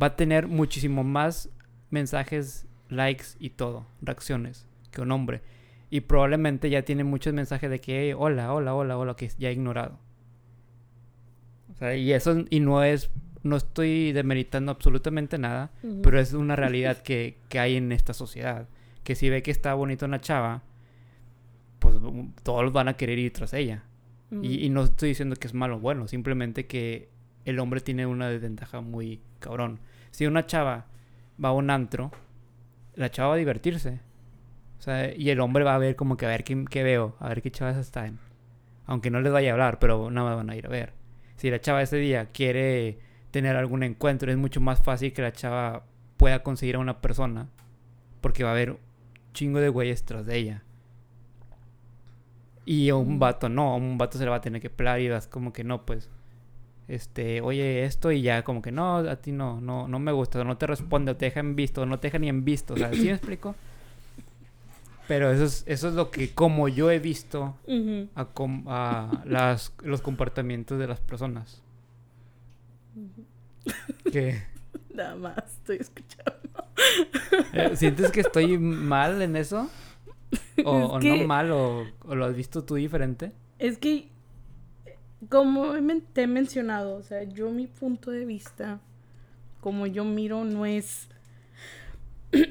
va 0.00 0.08
a 0.08 0.16
tener 0.16 0.48
muchísimo 0.48 1.02
más 1.02 1.48
mensajes, 1.88 2.66
likes 2.90 3.24
y 3.38 3.50
todo, 3.50 3.86
reacciones, 4.02 4.66
que 4.90 5.00
un 5.00 5.12
hombre. 5.12 5.40
Y 5.96 6.02
probablemente 6.02 6.68
ya 6.68 6.82
tiene 6.82 7.04
muchos 7.04 7.32
mensajes 7.32 7.70
de 7.70 7.80
que 7.80 8.08
"Hey, 8.10 8.14
hola, 8.14 8.52
hola, 8.52 8.74
hola, 8.74 8.98
hola, 8.98 9.16
que 9.16 9.30
ya 9.38 9.48
he 9.48 9.52
ignorado. 9.52 9.98
O 11.72 11.74
sea, 11.78 11.96
y 11.96 12.12
eso, 12.12 12.44
y 12.50 12.60
no 12.60 12.82
es, 12.84 13.10
no 13.42 13.56
estoy 13.56 14.12
demeritando 14.12 14.72
absolutamente 14.72 15.38
nada, 15.38 15.70
pero 16.02 16.20
es 16.20 16.34
una 16.34 16.54
realidad 16.54 16.98
que, 16.98 17.38
que 17.48 17.58
hay 17.60 17.76
en 17.76 17.92
esta 17.92 18.12
sociedad. 18.12 18.68
Que 19.04 19.14
si 19.14 19.30
ve 19.30 19.42
que 19.42 19.50
está 19.50 19.72
bonita 19.72 20.04
una 20.04 20.20
chava, 20.20 20.64
pues 21.78 21.94
um, 21.96 22.32
todos 22.42 22.70
van 22.74 22.88
a 22.88 22.96
querer 22.98 23.18
ir 23.18 23.32
tras 23.32 23.54
ella. 23.54 23.84
Y, 24.42 24.66
y 24.66 24.68
no 24.68 24.82
estoy 24.82 25.08
diciendo 25.10 25.36
que 25.36 25.46
es 25.46 25.54
malo 25.54 25.76
o 25.76 25.80
bueno, 25.80 26.08
simplemente 26.08 26.66
que 26.66 27.08
el 27.46 27.58
hombre 27.58 27.80
tiene 27.80 28.04
una 28.04 28.28
desventaja 28.28 28.82
muy 28.82 29.22
cabrón. 29.38 29.80
Si 30.10 30.26
una 30.26 30.44
chava 30.44 30.88
va 31.42 31.48
a 31.48 31.52
un 31.52 31.70
antro, 31.70 32.10
la 32.96 33.10
chava 33.10 33.28
va 33.30 33.34
a 33.36 33.38
divertirse. 33.38 34.00
Sea, 34.86 35.12
y 35.14 35.30
el 35.30 35.40
hombre 35.40 35.64
va 35.64 35.74
a 35.74 35.78
ver 35.78 35.96
como 35.96 36.16
que 36.16 36.26
a 36.26 36.28
ver 36.28 36.44
qué, 36.44 36.64
qué 36.70 36.82
veo, 36.84 37.16
a 37.18 37.28
ver 37.28 37.42
qué 37.42 37.50
chavas 37.50 37.76
están. 37.76 38.18
Aunque 38.86 39.10
no 39.10 39.20
les 39.20 39.32
vaya 39.32 39.50
a 39.50 39.52
hablar, 39.54 39.78
pero 39.80 40.10
nada 40.12 40.28
más 40.28 40.36
van 40.36 40.50
a 40.50 40.56
ir 40.56 40.64
a 40.66 40.70
ver. 40.70 40.92
Si 41.36 41.50
la 41.50 41.60
chava 41.60 41.82
ese 41.82 41.96
día 41.96 42.26
quiere 42.26 42.98
tener 43.32 43.56
algún 43.56 43.82
encuentro, 43.82 44.30
es 44.30 44.36
mucho 44.38 44.60
más 44.60 44.80
fácil 44.82 45.12
que 45.12 45.22
la 45.22 45.32
chava 45.32 45.82
pueda 46.16 46.42
conseguir 46.44 46.76
a 46.76 46.78
una 46.78 47.00
persona. 47.00 47.48
Porque 48.20 48.44
va 48.44 48.50
a 48.50 48.52
haber 48.52 48.76
chingo 49.34 49.58
de 49.58 49.68
güeyes 49.68 50.04
tras 50.04 50.24
de 50.24 50.36
ella. 50.36 50.62
Y 52.64 52.88
a 52.88 52.96
un 52.96 53.16
Mm. 53.16 53.18
vato 53.18 53.48
no, 53.48 53.72
a 53.72 53.76
un 53.76 53.98
vato 53.98 54.18
se 54.18 54.24
le 54.24 54.30
va 54.30 54.36
a 54.36 54.40
tener 54.40 54.60
que 54.60 54.70
pelar 54.70 55.00
y 55.00 55.08
vas 55.08 55.26
como 55.26 55.52
que 55.52 55.64
no, 55.64 55.84
pues. 55.84 56.08
Este, 56.88 57.40
oye, 57.40 57.84
esto 57.84 58.12
y 58.12 58.22
ya 58.22 58.44
como 58.44 58.62
que 58.62 58.70
no, 58.70 58.98
a 58.98 59.16
ti 59.16 59.32
no, 59.32 59.60
no, 59.60 59.88
no 59.88 59.98
me 59.98 60.12
gusta, 60.12 60.42
no 60.44 60.56
te 60.56 60.68
responde, 60.68 61.10
o 61.10 61.16
te 61.16 61.24
deja 61.26 61.40
en 61.40 61.56
visto, 61.56 61.82
o 61.82 61.86
no 61.86 61.98
te 61.98 62.06
deja 62.06 62.18
ni 62.20 62.28
en 62.28 62.44
visto, 62.44 62.74
o 62.74 62.76
sea, 62.76 62.92
¿sí 62.92 63.06
me 63.06 63.10
explico? 63.12 63.56
Pero 65.08 65.30
eso 65.30 65.44
es, 65.44 65.62
eso 65.66 65.88
es 65.88 65.94
lo 65.94 66.10
que 66.10 66.34
como 66.34 66.68
yo 66.68 66.90
he 66.90 66.98
visto 66.98 67.56
a, 68.14 68.24
com- 68.26 68.64
a 68.66 69.22
las, 69.24 69.72
los 69.82 70.02
comportamientos 70.02 70.78
de 70.78 70.86
las 70.88 71.00
personas. 71.00 71.62
que 74.12 74.42
Nada 74.94 75.14
más 75.16 75.36
estoy 75.46 75.76
escuchando. 75.76 76.32
eh, 77.52 77.76
¿Sientes 77.76 78.10
que 78.10 78.20
estoy 78.20 78.56
mal 78.58 79.20
en 79.22 79.36
eso? 79.36 79.68
O, 80.64 80.78
Es 80.78 80.90
o 80.90 80.98
que- 80.98 81.18
no 81.18 81.26
mal, 81.26 81.50
o, 81.52 81.84
o 82.04 82.14
lo 82.14 82.24
has 82.24 82.34
visto 82.34 82.64
tú 82.64 82.74
diferente. 82.76 83.32
Es 83.58 83.78
que, 83.78 84.08
como 85.28 85.74
te 86.12 86.22
he 86.22 86.26
mencionado, 86.26 86.96
o 86.96 87.02
sea, 87.02 87.22
yo 87.24 87.50
mi 87.50 87.66
punto 87.66 88.10
de 88.10 88.24
vista, 88.24 88.80
como 89.60 89.86
yo 89.86 90.04
miro, 90.04 90.44
no 90.44 90.66
es... 90.66 91.08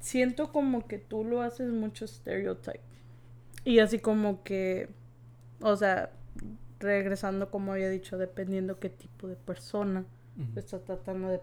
Siento 0.00 0.52
como 0.52 0.86
que 0.86 0.98
tú 0.98 1.24
lo 1.24 1.42
haces 1.42 1.70
mucho 1.70 2.06
stereotype. 2.06 2.80
Y 3.64 3.80
así 3.80 3.98
como 3.98 4.42
que, 4.44 4.90
o 5.60 5.76
sea, 5.76 6.10
regresando 6.80 7.50
como 7.50 7.72
había 7.72 7.88
dicho, 7.90 8.18
dependiendo 8.18 8.78
qué 8.78 8.88
tipo 8.90 9.26
de 9.28 9.36
persona 9.36 10.04
Ujú. 10.38 10.58
estás 10.58 10.84
tratando 10.84 11.28
de 11.28 11.40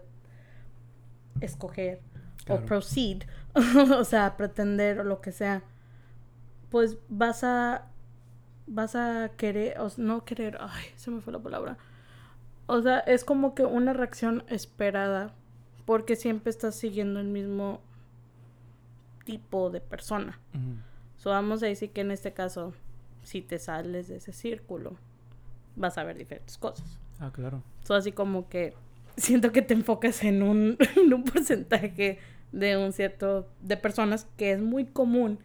escoger 1.40 2.00
Claro. 2.44 2.62
o 2.62 2.66
proceed, 2.66 3.22
o 3.98 4.04
sea, 4.04 4.36
pretender 4.36 5.00
o 5.00 5.04
lo 5.04 5.20
que 5.20 5.32
sea, 5.32 5.62
pues 6.70 6.98
vas 7.08 7.44
a 7.44 7.86
vas 8.66 8.96
a 8.96 9.30
querer, 9.36 9.78
o 9.80 9.88
no 9.98 10.24
querer, 10.24 10.58
ay, 10.60 10.84
se 10.96 11.10
me 11.10 11.20
fue 11.20 11.32
la 11.32 11.38
palabra. 11.40 11.78
O 12.66 12.82
sea, 12.82 13.00
es 13.00 13.24
como 13.24 13.54
que 13.54 13.64
una 13.64 13.92
reacción 13.92 14.44
esperada 14.48 15.34
porque 15.86 16.16
siempre 16.16 16.50
estás 16.50 16.74
siguiendo 16.76 17.20
el 17.20 17.28
mismo 17.28 17.80
tipo 19.26 19.68
de 19.70 19.80
persona. 19.82 20.40
So, 21.18 21.30
vamos 21.30 21.62
a 21.62 21.66
decir 21.66 21.90
que 21.90 22.00
en 22.00 22.10
este 22.12 22.32
caso, 22.32 22.72
si 23.24 23.42
te 23.42 23.58
sales 23.58 24.08
de 24.08 24.16
ese 24.16 24.32
círculo, 24.32 24.96
vas 25.74 25.98
a 25.98 26.04
ver 26.04 26.16
diferentes 26.16 26.56
cosas. 26.56 26.98
Ah, 27.18 27.30
claro. 27.32 27.62
So, 27.84 27.94
así 27.94 28.12
como 28.12 28.48
que 28.48 28.74
siento 29.16 29.50
que 29.52 29.60
te 29.62 29.74
enfocas 29.74 30.22
en 30.24 30.42
un, 30.42 30.78
en 30.96 31.12
un 31.12 31.24
porcentaje 31.24 32.18
de 32.52 32.76
un 32.76 32.92
cierto 32.92 33.48
de 33.60 33.76
personas 33.76 34.26
que 34.36 34.52
es 34.52 34.60
muy 34.62 34.86
común, 34.86 35.38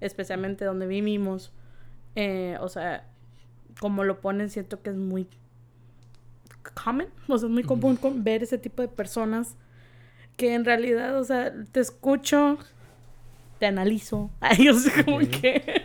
especialmente 0.00 0.64
donde 0.64 0.86
vivimos. 0.86 1.52
Eh, 2.14 2.56
o 2.60 2.68
sea, 2.68 3.06
como 3.80 4.02
lo 4.04 4.20
ponen, 4.20 4.48
siento 4.50 4.82
que 4.82 4.90
es 4.90 4.96
muy 4.96 5.28
common, 6.82 7.08
o 7.28 7.38
sea, 7.38 7.48
es 7.48 7.52
muy 7.52 7.62
común 7.64 7.96
con- 7.96 8.24
ver 8.24 8.42
ese 8.42 8.58
tipo 8.58 8.82
de 8.82 8.88
personas 8.88 9.56
que 10.36 10.54
en 10.54 10.64
realidad, 10.64 11.18
o 11.18 11.24
sea, 11.24 11.52
te 11.72 11.80
escucho, 11.80 12.58
te 13.58 13.66
analizo, 13.66 14.30
ay, 14.40 14.68
o 14.68 14.74
sea, 14.74 15.04
como 15.04 15.18
que, 15.18 15.82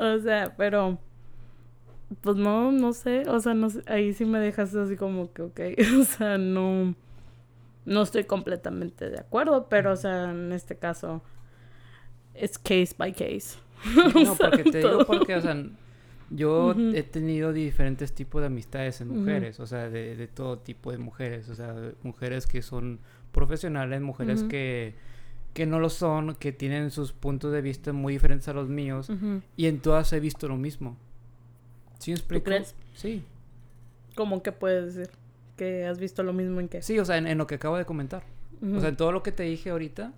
o 0.00 0.18
sea, 0.18 0.54
pero 0.56 0.98
pues 2.20 2.36
no, 2.36 2.72
no 2.72 2.92
sé, 2.92 3.22
o 3.28 3.40
sea, 3.40 3.54
no 3.54 3.70
sé, 3.70 3.82
ahí 3.86 4.12
sí 4.12 4.24
me 4.24 4.38
dejas 4.38 4.74
así 4.74 4.96
como 4.96 5.32
que, 5.32 5.42
ok, 5.42 5.60
o 6.00 6.04
sea, 6.04 6.38
no, 6.38 6.94
no 7.84 8.02
estoy 8.02 8.24
completamente 8.24 9.10
de 9.10 9.18
acuerdo, 9.18 9.68
pero, 9.68 9.92
o 9.92 9.96
sea, 9.96 10.30
en 10.30 10.52
este 10.52 10.76
caso, 10.76 11.22
es 12.34 12.58
case 12.58 12.94
by 12.96 13.12
case. 13.12 13.58
No, 14.24 14.34
porque 14.34 14.64
te 14.64 14.78
digo 14.78 15.04
porque, 15.06 15.36
o 15.36 15.40
sea, 15.42 15.62
yo 16.30 16.72
he 16.72 17.02
tenido 17.02 17.52
diferentes 17.52 18.14
tipos 18.14 18.40
de 18.40 18.46
amistades 18.46 19.00
en 19.02 19.08
mujeres, 19.08 19.60
o 19.60 19.66
sea, 19.66 19.90
de, 19.90 20.16
de 20.16 20.26
todo 20.26 20.58
tipo 20.58 20.90
de 20.90 20.98
mujeres, 20.98 21.50
o 21.50 21.54
sea, 21.54 21.74
mujeres 22.02 22.46
que 22.46 22.62
son 22.62 23.00
profesionales, 23.30 24.00
mujeres 24.00 24.42
que, 24.44 24.94
que 25.54 25.66
no 25.66 25.80
lo 25.80 25.88
son, 25.88 26.34
que 26.34 26.52
tienen 26.52 26.90
sus 26.90 27.12
puntos 27.12 27.52
de 27.52 27.62
vista 27.62 27.92
muy 27.92 28.12
diferentes 28.12 28.48
a 28.48 28.52
los 28.52 28.68
míos, 28.68 29.08
y 29.56 29.66
en 29.66 29.80
todas 29.80 30.12
he 30.12 30.20
visto 30.20 30.46
lo 30.48 30.56
mismo. 30.56 30.96
¿Sí 31.98 32.10
me 32.10 32.16
explico? 32.16 32.44
crees? 32.44 32.74
Sí, 32.94 33.24
¿Cómo 34.14 34.42
que 34.42 34.52
puedes 34.52 34.94
decir? 34.94 35.14
Que 35.56 35.86
has 35.86 35.98
visto 35.98 36.22
lo 36.22 36.32
mismo 36.32 36.60
en 36.60 36.68
que... 36.68 36.82
sí, 36.82 36.98
o 36.98 37.04
sea, 37.04 37.16
en, 37.16 37.26
en 37.26 37.38
lo 37.38 37.46
que 37.46 37.54
acabo 37.56 37.76
de 37.76 37.84
comentar. 37.84 38.24
O 38.62 38.80
sea, 38.80 38.88
en 38.90 38.96
todo 38.96 39.12
lo 39.12 39.22
que 39.22 39.32
te 39.32 39.42
dije 39.42 39.70
ahorita, 39.70 40.12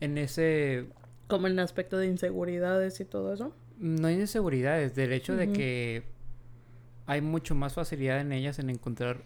en 0.00 0.18
ese 0.18 0.86
como 1.26 1.46
en 1.46 1.54
el 1.54 1.60
aspecto 1.60 1.96
de 1.96 2.06
inseguridades 2.06 3.00
y 3.00 3.04
todo 3.04 3.32
eso. 3.32 3.54
No 3.78 4.08
hay 4.08 4.20
inseguridades, 4.20 4.94
del 4.94 5.12
hecho 5.12 5.34
de 5.34 5.52
que 5.52 6.04
hay 7.06 7.20
mucho 7.20 7.54
más 7.54 7.74
facilidad 7.74 8.20
en 8.20 8.32
ellas 8.32 8.58
en 8.58 8.70
encontrar 8.70 9.22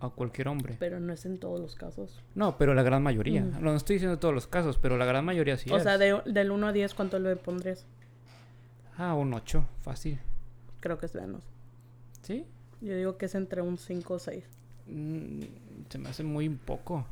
a 0.00 0.08
cualquier 0.10 0.48
hombre. 0.48 0.76
Pero 0.78 0.98
no 1.00 1.12
es 1.12 1.26
en 1.26 1.38
todos 1.38 1.60
los 1.60 1.74
casos. 1.74 2.22
No, 2.34 2.56
pero 2.56 2.72
la 2.74 2.82
gran 2.82 3.02
mayoría. 3.02 3.42
No 3.42 3.74
estoy 3.76 3.96
diciendo 3.96 4.18
todos 4.18 4.34
los 4.34 4.46
casos, 4.46 4.78
pero 4.78 4.96
la 4.96 5.04
gran 5.04 5.24
mayoría 5.24 5.56
sí 5.58 5.70
o 5.70 5.76
es. 5.76 5.82
sea, 5.82 5.98
de- 5.98 6.22
del 6.26 6.50
1 6.50 6.68
a 6.68 6.72
10, 6.72 6.94
¿cuánto 6.94 7.18
le 7.18 7.36
pondrías? 7.36 7.86
Ah, 8.96 9.14
un 9.14 9.32
8, 9.34 9.66
fácil. 9.80 10.18
Creo 10.80 10.98
que 10.98 11.06
es 11.06 11.14
menos. 11.14 11.44
¿Sí? 12.22 12.46
Yo 12.80 12.96
digo 12.96 13.16
que 13.18 13.26
es 13.26 13.34
entre 13.34 13.60
un 13.62 13.76
5 13.78 14.14
o 14.14 14.18
6. 14.18 14.44
Mm, 14.86 15.40
se 15.90 15.98
me 15.98 16.08
hace 16.08 16.22
muy 16.24 16.48
poco. 16.48 17.04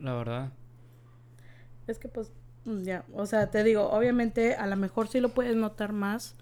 La 0.00 0.14
verdad. 0.14 0.52
Es 1.86 1.98
que 1.98 2.08
pues, 2.08 2.32
mm, 2.64 2.82
ya, 2.82 3.04
o 3.12 3.26
sea, 3.26 3.50
te 3.50 3.62
digo, 3.62 3.88
obviamente 3.90 4.54
a 4.56 4.66
lo 4.66 4.74
mejor 4.76 5.06
sí 5.08 5.20
lo 5.20 5.28
puedes 5.28 5.54
notar 5.54 5.92
más 5.92 6.34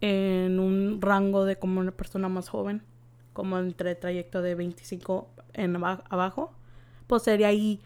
en 0.00 0.58
un 0.60 1.00
rango 1.00 1.44
de 1.44 1.56
como 1.56 1.80
una 1.80 1.90
persona 1.92 2.28
más 2.28 2.48
joven, 2.48 2.82
como 3.36 3.58
entre 3.58 3.94
trayecto 3.94 4.40
de 4.40 4.54
25 4.54 5.28
en 5.52 5.76
aba- 5.76 6.02
abajo, 6.08 6.54
pues 7.06 7.22
sería 7.22 7.48
ahí 7.48 7.82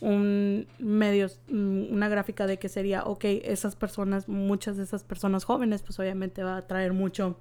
un 0.00 0.66
medio, 0.80 1.28
mm, 1.48 1.92
una 1.92 2.08
gráfica 2.08 2.48
de 2.48 2.58
que 2.58 2.68
sería, 2.68 3.04
ok, 3.04 3.24
esas 3.44 3.76
personas, 3.76 4.28
muchas 4.28 4.76
de 4.76 4.82
esas 4.82 5.04
personas 5.04 5.44
jóvenes, 5.44 5.82
pues 5.84 6.00
obviamente 6.00 6.42
va 6.42 6.56
a 6.56 6.66
traer 6.66 6.92
mucho, 6.92 7.38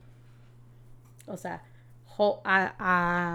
o 1.26 1.38
sea, 1.38 1.64
jo- 2.06 2.42
a, 2.46 2.76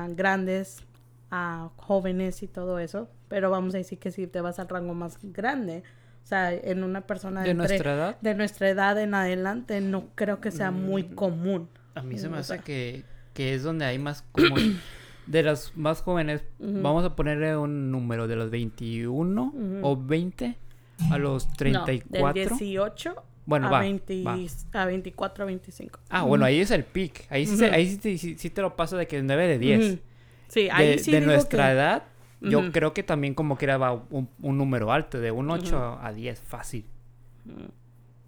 a 0.04 0.08
grandes, 0.10 0.84
a 1.32 1.70
jóvenes 1.76 2.44
y 2.44 2.46
todo 2.46 2.78
eso, 2.78 3.08
pero 3.26 3.50
vamos 3.50 3.74
a 3.74 3.78
decir 3.78 3.98
que 3.98 4.12
si 4.12 4.28
te 4.28 4.40
vas 4.40 4.60
al 4.60 4.68
rango 4.68 4.94
más 4.94 5.18
grande, 5.22 5.82
o 6.22 6.26
sea, 6.28 6.52
en 6.54 6.84
una 6.84 7.00
persona 7.08 7.42
De 7.42 7.50
entre- 7.50 7.66
nuestra 7.68 7.94
edad, 7.94 8.16
de 8.20 8.34
nuestra 8.36 8.68
edad 8.68 8.96
en 9.00 9.14
adelante, 9.14 9.80
no 9.80 10.08
creo 10.14 10.40
que 10.40 10.52
sea 10.52 10.70
muy 10.70 11.02
Mm. 11.02 11.14
común. 11.16 11.68
a 11.96 12.02
mí 12.02 12.16
se 12.18 12.28
me 12.28 12.36
o 12.36 12.40
hace 12.40 12.54
sea. 12.54 12.62
que, 12.62 13.04
que 13.36 13.54
es 13.54 13.62
donde 13.62 13.84
hay 13.84 13.98
más 14.00 14.24
como... 14.32 14.56
de 15.26 15.42
las 15.42 15.76
más 15.76 16.02
jóvenes, 16.02 16.44
Ujú. 16.60 16.82
vamos 16.82 17.04
a 17.04 17.16
ponerle 17.16 17.56
un 17.56 17.90
número 17.90 18.28
de 18.28 18.36
los 18.36 18.48
21 18.50 19.42
Ujú. 19.42 19.78
o 19.82 19.96
20 19.96 20.56
a 21.10 21.18
los 21.18 21.48
No, 21.48 21.54
34. 21.56 22.32
del 22.32 22.48
18 22.48 23.14
bueno, 23.44 23.66
a, 23.66 23.70
va, 23.70 23.80
20 23.80 24.22
va. 24.22 24.36
a 24.72 24.86
24 24.86 25.42
a 25.42 25.46
25. 25.46 25.98
Ah, 26.10 26.22
bueno, 26.22 26.44
ahí 26.44 26.60
es 26.60 26.70
el 26.70 26.84
peak. 26.84 27.26
Ahí 27.28 27.44
sí, 27.46 27.64
ahí 27.64 27.88
sí, 27.90 27.98
te- 27.98 28.18
sí- 28.18 28.36
sí 28.38 28.50
te 28.50 28.62
lo 28.62 28.74
paso 28.76 28.96
de 28.96 29.06
que 29.08 29.20
9 29.22 29.46
de 29.48 29.58
10. 29.58 29.84
Ujú. 29.94 30.00
Sí, 30.48 30.68
ahí 30.70 30.90
de 30.90 30.98
sí 30.98 31.10
de 31.10 31.20
digo 31.20 31.32
nuestra 31.32 31.66
que- 31.66 31.72
edad, 31.72 32.02
yo 32.40 32.70
creo 32.72 32.92
que 32.94 33.02
también 33.02 33.34
como 33.34 33.58
que 33.58 33.64
era 33.66 33.92
un, 34.10 34.28
un 34.42 34.58
número 34.58 34.92
alto, 34.92 35.18
de 35.20 35.32
un 35.32 35.50
8 35.50 35.76
Ujú. 35.76 36.06
a 36.06 36.12
10, 36.12 36.40
fácil. 36.40 36.84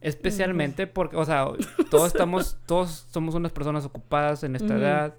Especialmente 0.00 0.86
porque, 0.86 1.16
o 1.16 1.24
sea, 1.24 1.46
todos 1.90 2.06
estamos, 2.12 2.58
todos 2.66 3.06
somos 3.10 3.34
unas 3.34 3.52
personas 3.52 3.84
ocupadas 3.84 4.44
en 4.44 4.54
esta 4.56 4.74
Ujú. 4.74 4.82
edad. 4.82 5.14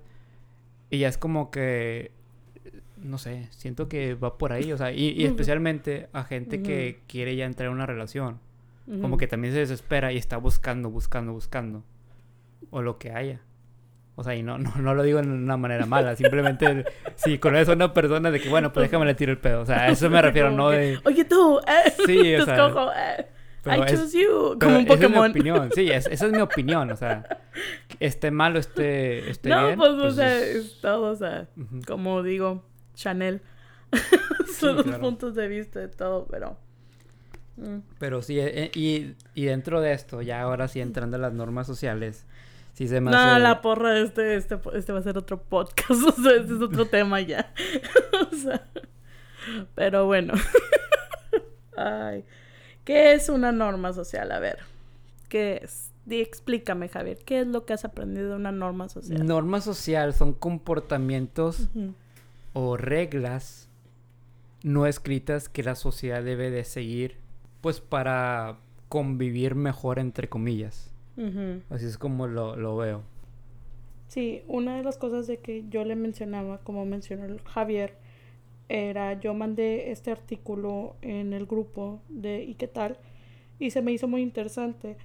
Y 0.90 1.00
ya 1.00 1.08
es 1.08 1.18
como 1.18 1.52
que, 1.52 2.12
no 2.98 3.18
sé, 3.18 3.48
siento 3.52 3.88
que 3.90 4.16
va 4.16 4.38
por 4.38 4.54
ahí, 4.54 4.72
o 4.72 4.78
sea, 4.78 4.92
y, 4.92 5.10
y 5.10 5.26
especialmente 5.26 6.10
a 6.14 6.24
gente 6.24 6.62
que 6.64 6.96
Ujú. 6.98 7.04
quiere 7.08 7.36
ya 7.36 7.46
entrar 7.46 7.68
en 7.68 7.74
una 7.74 7.86
relación. 7.86 8.40
Como 8.88 9.10
Ujú. 9.10 9.18
que 9.18 9.28
también 9.28 9.54
se 9.54 9.60
desespera 9.60 10.12
y 10.12 10.18
está 10.18 10.38
buscando, 10.38 10.90
buscando, 10.90 11.32
buscando. 11.32 11.84
O 12.72 12.82
lo 12.82 12.98
que 12.98 13.12
haya. 13.12 13.42
O 14.16 14.24
sea, 14.24 14.36
y 14.36 14.42
no, 14.42 14.58
no, 14.58 14.74
no 14.78 14.96
lo 14.96 15.04
digo 15.04 15.20
en 15.20 15.30
una 15.32 15.58
manera 15.58 15.86
mala, 15.86 16.16
simplemente 16.16 16.86
si 17.16 17.38
conoces 17.38 17.70
a 17.70 17.74
una 17.74 17.94
persona 17.94 18.32
de 18.32 18.42
que, 18.42 18.50
bueno, 18.50 18.74
pues 18.74 18.90
déjame 18.90 19.06
le 19.06 19.14
tiro 19.16 19.32
el 19.32 19.38
pedo. 19.38 19.62
O 19.62 19.66
sea, 19.66 19.84
a 19.84 19.88
eso 19.90 20.10
me 20.10 20.22
refiero, 20.22 20.50
Como 20.50 20.64
no 20.64 20.70
que, 20.72 20.78
de... 20.78 21.00
Oye 21.06 21.24
tú, 21.26 21.60
eh, 21.60 21.92
Sí, 22.06 22.18
te 22.24 22.42
o 22.42 22.46
sea, 22.46 22.56
escojo, 22.56 22.90
eh, 22.94 23.28
pero 23.64 23.84
I 23.84 23.86
es- 23.86 23.92
choose 24.00 24.18
you, 24.22 24.58
como 24.60 24.76
un 24.78 24.82
esa 24.82 24.94
es 24.94 25.00
mi 25.00 25.06
Pokémon. 25.08 25.32
opinión, 25.32 25.70
sí, 25.74 25.90
es- 25.90 26.08
esa 26.08 26.26
es 26.28 26.32
mi 26.32 26.40
opinión, 26.42 26.92
o 26.92 26.96
sea, 26.96 27.40
esté 28.00 28.32
mal 28.32 28.56
o 28.56 28.60
esté, 28.60 29.30
esté 29.30 29.50
no, 29.50 29.66
bien. 29.68 29.78
pues, 29.78 29.90
o 29.92 29.98
pues, 30.00 30.16
sea, 30.16 30.40
es- 30.40 30.80
todo, 30.82 31.12
o 31.12 31.16
sea, 31.16 31.48
ujú. 31.58 31.82
como 31.88 32.24
digo, 32.24 32.64
Chanel. 32.96 33.42
Son 34.60 34.76
los 34.76 34.84
claro. 34.86 35.00
puntos 35.02 35.36
de 35.36 35.48
vista 35.48 35.80
de 35.80 35.88
todo, 35.88 36.28
pero... 36.30 36.58
mm. 37.58 37.78
Pero 38.00 38.22
sí, 38.22 38.40
eh, 38.40 38.72
y, 38.76 39.14
y 39.34 39.46
dentro 39.46 39.82
de 39.82 39.94
esto, 39.94 40.22
ya 40.22 40.42
ahora 40.42 40.68
sí 40.68 40.80
entrando 40.82 41.18
a 41.18 41.20
las 41.20 41.34
normas 41.34 41.66
sociales, 41.66 42.26
sí 42.74 42.88
se 42.88 43.02
me 43.02 43.10
No, 43.12 43.18
hace... 43.18 43.40
la 43.40 43.62
porra, 43.62 43.98
este, 44.00 44.36
este, 44.36 44.60
este 44.74 44.92
va 44.92 45.00
a 45.00 45.04
ser 45.04 45.18
otro 45.18 45.42
podcast, 45.42 45.90
o 46.08 46.12
sea, 46.22 46.34
este 46.40 46.54
es 46.56 46.62
otro 46.62 46.86
tema 46.86 47.20
ya. 47.22 47.52
o 48.32 48.36
sea, 48.36 48.68
pero 49.76 50.06
bueno. 50.06 50.34
Ay, 51.78 52.26
¿qué 52.90 53.14
es 53.14 53.30
una 53.30 53.52
norma 53.52 53.94
social? 53.94 54.32
A 54.32 54.40
ver, 54.40 54.58
¿qué 55.30 55.62
es? 55.64 55.92
Explícame, 56.10 56.90
Javier, 56.90 57.20
¿qué 57.24 57.42
es 57.42 57.48
lo 57.48 57.64
que 57.64 57.74
has 57.74 57.86
aprendido 57.86 58.30
de 58.32 58.36
una 58.38 58.52
norma 58.52 58.90
social? 58.90 59.24
Norma 59.28 59.62
social 59.62 60.12
son 60.16 60.34
comportamientos 60.34 61.70
o 62.54 62.78
reglas 62.78 63.70
no 64.64 64.88
escritas 64.88 65.50
que 65.50 65.62
la 65.62 65.76
sociedad 65.76 66.24
debe 66.24 66.50
de 66.50 66.64
seguir, 66.64 67.18
pues 67.62 67.80
para 67.80 68.58
convivir 68.88 69.54
mejor, 69.54 70.00
entre 70.00 70.28
comillas. 70.28 70.92
Así 71.70 71.86
es 71.86 72.00
como 72.00 72.26
lo, 72.26 72.56
lo 72.56 72.76
veo. 72.76 73.04
Sí, 74.08 74.42
una 74.48 74.78
de 74.78 74.84
las 74.84 74.98
cosas 74.98 75.28
de 75.28 75.38
que 75.38 75.64
yo 75.70 75.86
le 75.86 75.96
mencionaba, 75.96 76.58
como 76.62 76.86
mencionó 76.86 77.38
Javier, 77.46 77.94
era 78.70 79.20
yo 79.20 79.34
mandé 79.34 79.92
este 79.92 80.12
artículo 80.12 80.96
en 81.02 81.34
el 81.34 81.46
grupo 81.46 82.02
de 82.08 82.44
¿y 82.44 82.54
qué 82.54 82.68
tal? 82.68 82.98
Y 83.60 83.72
se 83.72 83.82
me 83.82 83.92
hizo 83.92 84.08
muy 84.08 84.22
interesante 84.22 84.96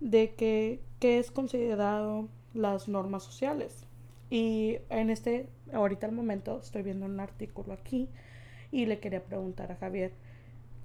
de 0.00 0.34
que 0.34 0.80
qué 1.00 1.18
es 1.18 1.30
considerado 1.30 2.28
las 2.54 2.88
normas 2.88 3.24
sociales. 3.24 3.84
Y 4.30 4.78
en 4.90 5.10
este, 5.10 5.48
ahorita 5.72 6.06
al 6.06 6.12
momento, 6.12 6.60
estoy 6.62 6.82
viendo 6.82 7.06
un 7.06 7.20
artículo 7.20 7.72
aquí 7.72 8.08
y 8.70 8.86
le 8.86 9.00
quería 9.00 9.24
preguntar 9.24 9.72
a 9.72 9.76
Javier 9.76 10.12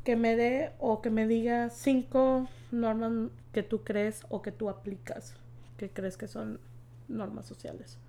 que 0.03 0.15
me 0.15 0.35
dé 0.35 0.71
o 0.79 1.01
que 1.01 1.09
me 1.09 1.27
diga 1.27 1.69
cinco 1.69 2.47
normas 2.71 3.31
que 3.53 3.63
tú 3.63 3.83
crees 3.83 4.23
o 4.29 4.41
que 4.41 4.51
tú 4.51 4.69
aplicas, 4.69 5.35
que 5.77 5.89
crees 5.89 6.17
que 6.17 6.27
son 6.27 6.59
normas 7.07 7.45
sociales. 7.45 7.99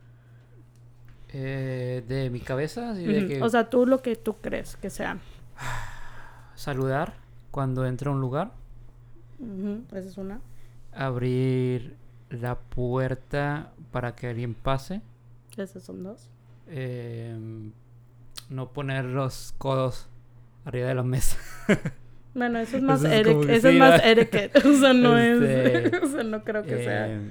Eh, 1.37 2.05
de 2.07 2.31
mi 2.31 2.39
cabeza, 2.39 2.91
así 2.93 3.05
de 3.05 3.19
Ujú. 3.19 3.27
que 3.29 3.43
O 3.43 3.49
sea, 3.49 3.69
tú 3.69 3.87
lo 3.87 4.01
que 4.03 4.15
tú 4.15 4.37
crees 4.41 4.77
que 4.77 4.89
sean. 4.89 5.19
saludar 6.55 7.15
cuando 7.51 7.87
entra 7.87 8.11
a 8.11 8.15
un 8.15 8.21
lugar, 8.21 8.53
Ujú, 9.41 9.83
Esa 9.97 10.09
es 10.09 10.17
una. 10.17 10.41
abrir 10.93 11.97
la 12.31 12.57
puerta 12.59 13.73
para 13.91 14.15
que 14.15 14.29
alguien 14.29 14.55
pase, 14.55 15.03
Esas 15.57 15.83
son 15.83 16.03
dos. 16.05 16.29
em, 16.69 17.73
no 18.49 18.73
poner 18.73 19.05
los 19.05 19.55
codos 19.59 20.09
arriba 20.65 20.89
de 20.89 20.95
la 20.95 21.03
mesa. 21.03 21.37
Bueno, 22.37 22.59
eso 22.59 22.79
es 22.79 22.83
más 22.83 23.05
Eso 23.05 23.31
es 23.41 23.47
que 23.47 23.55
Eso 23.57 23.69
es 23.69 23.79
más 23.79 24.01
etiquette. 24.05 24.57
O 24.67 24.73
sea, 24.81 24.93
no 24.93 25.17
Este, 25.17 25.87
es. 25.87 25.93
O 26.03 26.07
sea, 26.09 26.25
no 26.25 26.43
creo 26.43 26.65
que 26.65 26.83
sea. 26.83 27.13
Em, 27.13 27.31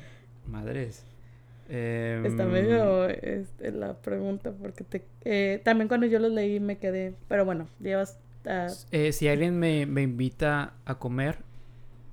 madres. 1.73 2.31
Está 2.31 2.43
Em, 2.43 2.49
medio 2.51 3.09
este, 3.09 3.71
la 3.71 3.93
pregunta 4.01 4.51
porque 4.51 4.83
te, 4.83 5.05
eh, 5.25 5.61
también 5.63 5.87
cuando 5.87 6.05
yo 6.07 6.19
los 6.19 6.31
leí 6.31 6.59
me 6.59 6.77
quedé. 6.77 7.15
Pero 7.27 7.45
bueno, 7.45 7.67
llevas. 7.79 8.19
ah, 8.45 8.67
eh, 8.91 9.11
si 9.11 9.27
alguien 9.27 9.57
me, 9.59 9.85
me 9.85 10.01
invita 10.03 10.73
a 10.85 10.99
comer, 10.99 11.39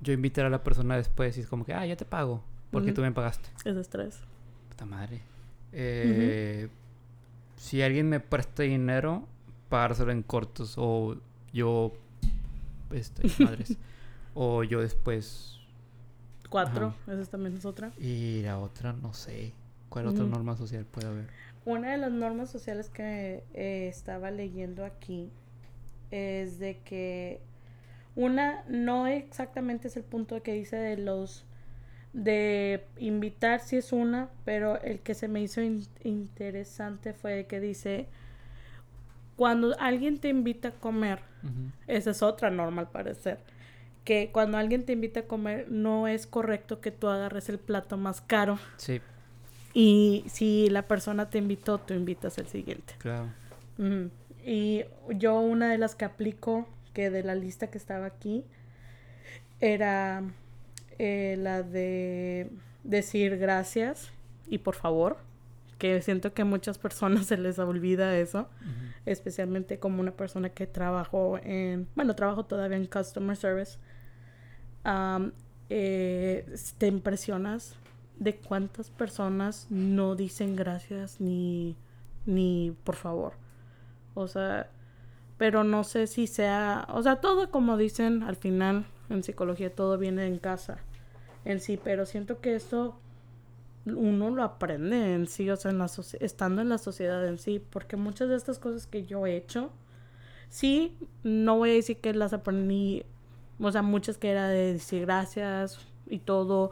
yo 0.01 0.13
invitaré 0.13 0.47
a 0.47 0.49
la 0.51 0.63
persona 0.63 0.97
después 0.97 1.37
y 1.37 1.41
es 1.41 1.47
como 1.47 1.65
que, 1.65 1.73
ah, 1.73 1.85
ya 1.85 1.95
te 1.95 2.05
pago, 2.05 2.43
porque 2.71 2.91
tú 2.91 3.01
me 3.01 3.11
pagaste. 3.11 3.49
esos 3.65 3.87
tres. 3.89 4.19
Puta 4.69 4.85
madre. 4.85 5.21
Eh, 5.73 6.67
Si 7.55 7.81
alguien 7.81 8.09
me 8.09 8.19
presta 8.19 8.63
dinero, 8.63 9.27
pagárselo 9.69 10.11
en 10.11 10.23
cortos 10.23 10.73
o 10.77 11.15
yo, 11.53 11.93
este, 12.91 13.23
madres, 13.43 13.77
o 14.33 14.63
yo 14.63 14.81
después. 14.81 15.59
Cuatro. 16.51 16.93
Esa 17.07 17.31
también 17.31 17.55
es 17.57 17.65
otra. 17.65 17.91
Y 17.97 18.41
la 18.43 18.59
otra, 18.59 18.93
no 18.93 19.13
sé. 19.13 19.53
¿Cuál 19.89 20.07
otra 20.07 20.25
Ujú. 20.25 20.33
norma 20.33 20.55
social 20.55 20.85
puede 20.85 21.07
haber? 21.07 21.25
Una 21.65 21.91
de 21.91 21.97
las 21.97 22.11
normas 22.11 22.49
sociales 22.49 22.89
que 22.89 23.43
eh, 23.53 23.87
estaba 23.87 24.31
leyendo 24.31 24.85
aquí 24.85 25.29
es 26.11 26.59
de 26.59 26.79
que 26.79 27.41
una 28.15 28.63
no 28.69 29.07
exactamente 29.07 29.87
es 29.89 29.97
el 29.97 30.03
punto 30.03 30.41
que 30.43 30.53
dice 30.53 30.75
de 30.77 30.97
los 30.97 31.45
de 32.13 32.85
invitar 32.97 33.61
si 33.61 33.77
es 33.77 33.93
una, 33.93 34.29
pero 34.45 34.81
el 34.81 34.99
que 35.01 35.15
se 35.15 35.27
me 35.29 35.41
hizo 35.41 35.61
in- 35.61 35.87
interesante 36.03 37.13
fue 37.13 37.45
que 37.47 37.59
dice 37.61 38.07
cuando 39.35 39.75
alguien 39.79 40.19
te 40.19 40.29
invita 40.29 40.69
a 40.69 40.71
comer, 40.71 41.19
esa 41.87 42.11
es 42.11 42.21
otra 42.21 42.49
norma 42.51 42.81
al 42.81 42.89
parecer, 42.91 43.39
que 44.03 44.29
cuando 44.31 44.57
alguien 44.57 44.85
te 44.85 44.93
invita 44.93 45.21
a 45.21 45.23
comer 45.23 45.67
no 45.69 46.07
es 46.07 46.25
correcto 46.27 46.81
que 46.81 46.91
tú 46.91 47.07
agarres 47.07 47.49
el 47.49 47.59
plato 47.59 47.97
más 47.97 48.19
caro 48.21 48.57
Sí, 48.77 48.99
y 49.73 50.25
si 50.27 50.69
la 50.69 50.87
persona 50.87 51.29
te 51.29 51.37
invitó, 51.37 51.77
tú 51.77 51.93
invitas 51.93 52.37
el 52.37 52.47
siguiente. 52.47 52.95
claro. 52.97 53.29
Y 54.45 54.83
yo 55.15 55.39
una 55.39 55.69
de 55.69 55.77
las 55.77 55.95
que 55.95 56.03
aplico, 56.05 56.67
que 56.93 57.09
de 57.09 57.23
la 57.23 57.35
lista 57.35 57.69
que 57.69 57.77
estaba 57.77 58.05
aquí, 58.07 58.43
era 59.59 60.23
eh, 60.99 61.35
la 61.39 61.63
de 61.63 62.49
decir 62.83 63.37
gracias 63.37 64.11
y 64.47 64.57
por 64.57 64.75
favor, 64.75 65.17
que 65.77 66.01
siento 66.01 66.33
que 66.33 66.41
a 66.41 66.45
muchas 66.45 66.77
personas 66.77 67.25
se 67.27 67.37
les 67.37 67.57
olvida 67.59 68.17
eso, 68.17 68.47
especialmente 69.05 69.79
como 69.79 70.01
una 70.01 70.11
persona 70.11 70.49
que 70.49 70.67
trabajó 70.67 71.39
en, 71.43 71.87
bueno, 71.95 72.15
trabajo 72.15 72.45
todavía 72.45 72.77
en 72.77 72.85
customer 72.87 73.35
service. 73.37 73.77
Eh, 75.69 76.55
te 76.77 76.87
impresionas 76.87 77.75
de 78.17 78.35
cuántas 78.35 78.89
personas 78.89 79.67
no 79.69 80.15
dicen 80.15 80.55
gracias 80.55 81.21
ni, 81.21 81.75
ni 82.25 82.75
por 82.83 82.95
favor. 82.95 83.33
O 84.13 84.27
sea, 84.27 84.69
pero 85.37 85.63
no 85.63 85.83
sé 85.83 86.07
si 86.07 86.27
sea, 86.27 86.87
o 86.89 87.01
sea, 87.01 87.17
todo 87.17 87.49
como 87.51 87.77
dicen 87.77 88.23
al 88.23 88.35
final 88.35 88.85
en 89.09 89.23
psicología, 89.23 89.73
todo 89.73 89.97
viene 89.97 90.27
en 90.27 90.39
casa 90.39 90.79
en 91.45 91.59
sí, 91.59 91.79
pero 91.81 92.05
siento 92.05 92.39
que 92.39 92.55
eso 92.55 92.99
uno 93.85 94.29
lo 94.29 94.43
aprende 94.43 95.15
en 95.15 95.27
sí, 95.27 95.49
o 95.49 95.55
sea, 95.55 95.71
en 95.71 95.81
estando 96.19 96.61
en 96.61 96.69
la 96.69 96.77
sociedad 96.77 97.25
en 97.27 97.39
sí, 97.39 97.63
porque 97.69 97.95
muchas 97.95 98.29
de 98.29 98.35
estas 98.35 98.59
cosas 98.59 98.85
que 98.85 99.03
yo 99.05 99.25
he 99.25 99.35
hecho, 99.35 99.71
sí, 100.49 100.97
no 101.23 101.57
voy 101.57 101.71
a 101.71 101.73
decir 101.73 101.97
que 101.97 102.13
las 102.13 102.33
aprendí, 102.33 103.03
o 103.61 103.71
sea, 103.71 103.81
muchas 103.81 104.17
que 104.17 104.31
era 104.31 104.47
de 104.47 104.73
decir 104.73 105.01
gracias 105.01 105.79
y 106.07 106.19
todo, 106.19 106.71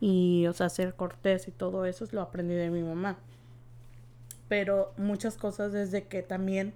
y, 0.00 0.46
o 0.46 0.52
sea, 0.52 0.68
ser 0.68 0.94
cortés 0.94 1.48
y 1.48 1.50
todo 1.50 1.86
eso, 1.86 2.06
lo 2.12 2.20
aprendí 2.20 2.54
de 2.54 2.70
mi 2.70 2.82
mamá. 2.82 3.16
Pero 4.48 4.92
muchas 4.96 5.36
cosas 5.36 5.72
desde 5.72 6.04
que 6.04 6.22
también 6.22 6.74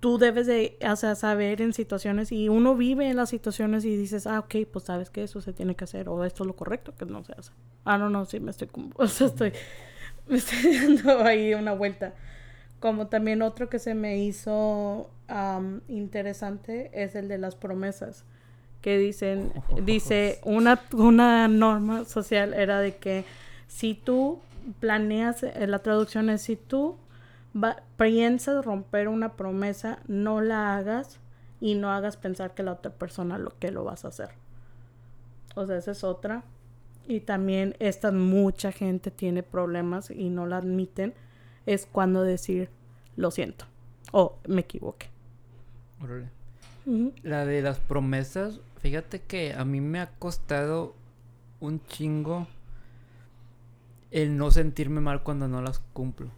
tú 0.00 0.18
debes 0.18 0.46
de, 0.46 0.76
o 0.90 0.96
sea, 0.96 1.14
saber 1.14 1.60
en 1.62 1.72
situaciones 1.72 2.32
y 2.32 2.48
uno 2.48 2.74
vive 2.74 3.08
en 3.08 3.16
las 3.16 3.30
situaciones 3.30 3.84
y 3.84 3.96
dices, 3.96 4.26
ah, 4.26 4.40
ok, 4.40 4.66
pues 4.72 4.86
sabes 4.86 5.10
que 5.10 5.22
eso 5.22 5.40
se 5.40 5.52
tiene 5.52 5.76
que 5.76 5.84
hacer 5.84 6.08
o 6.08 6.24
esto 6.24 6.42
es 6.42 6.46
lo 6.48 6.56
correcto 6.56 6.94
que 6.96 7.06
no 7.06 7.22
se 7.24 7.32
hace. 7.32 7.52
Ah, 7.84 7.98
no, 7.98 8.10
no, 8.10 8.24
sí, 8.24 8.40
me 8.40 8.50
estoy, 8.50 8.68
o 8.96 9.06
sea, 9.06 9.28
estoy, 9.28 9.52
me 10.26 10.38
estoy 10.38 10.76
dando 10.96 11.22
ahí 11.24 11.54
una 11.54 11.72
vuelta. 11.74 12.14
Como 12.82 13.06
también 13.06 13.42
otro 13.42 13.70
que 13.70 13.78
se 13.78 13.94
me 13.94 14.18
hizo 14.18 15.08
interesante 15.86 16.90
es 16.92 17.14
el 17.14 17.28
de 17.28 17.38
las 17.38 17.54
promesas, 17.54 18.24
que 18.80 18.98
dicen, 18.98 19.52
dice, 19.84 20.40
una, 20.44 20.82
una 20.92 21.46
norma 21.46 22.04
social 22.04 22.52
era 22.52 22.80
de 22.80 22.96
que 22.96 23.24
si 23.68 23.94
tú 23.94 24.40
planeas, 24.80 25.44
eh, 25.44 25.66
la 25.68 25.78
traducción 25.78 26.28
es 26.28 26.42
si 26.42 26.56
tú 26.56 26.96
piensas 27.96 28.64
romper 28.64 29.06
una 29.06 29.34
promesa, 29.36 30.00
no 30.08 30.40
la 30.40 30.76
hagas 30.76 31.20
y 31.60 31.76
no 31.76 31.92
hagas 31.92 32.16
pensar 32.16 32.52
que 32.54 32.64
la 32.64 32.72
otra 32.72 32.90
persona 32.90 33.38
lo 33.38 33.56
que 33.58 33.70
lo 33.70 33.84
vas 33.84 34.04
a 34.04 34.08
hacer. 34.08 34.30
O 35.54 35.66
sea, 35.66 35.76
esa 35.76 35.92
es 35.92 36.02
otra. 36.02 36.42
Y 37.06 37.20
también 37.20 37.76
esta 37.78 38.10
mucha 38.10 38.72
gente 38.72 39.10
tiene 39.10 39.42
problemas 39.42 40.10
y 40.10 40.28
no 40.30 40.46
la 40.46 40.58
admiten. 40.58 41.14
Es 41.66 41.86
cuando 41.90 42.22
decir 42.22 42.68
lo 43.16 43.30
siento 43.30 43.66
o 44.12 44.38
me 44.46 44.62
equivoqué. 44.62 45.06
La 47.22 47.46
de 47.46 47.62
las 47.62 47.78
promesas, 47.78 48.60
fíjate 48.78 49.20
que 49.20 49.54
a 49.54 49.64
mí 49.64 49.80
me 49.80 50.00
ha 50.00 50.10
costado 50.18 50.94
un 51.60 51.80
chingo 51.86 52.48
el 54.10 54.36
no 54.36 54.50
sentirme 54.50 55.00
mal 55.00 55.22
cuando 55.22 55.48
no 55.48 55.62
las 55.62 55.78
cumplo. 55.78 56.28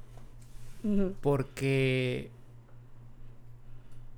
Porque 1.22 2.30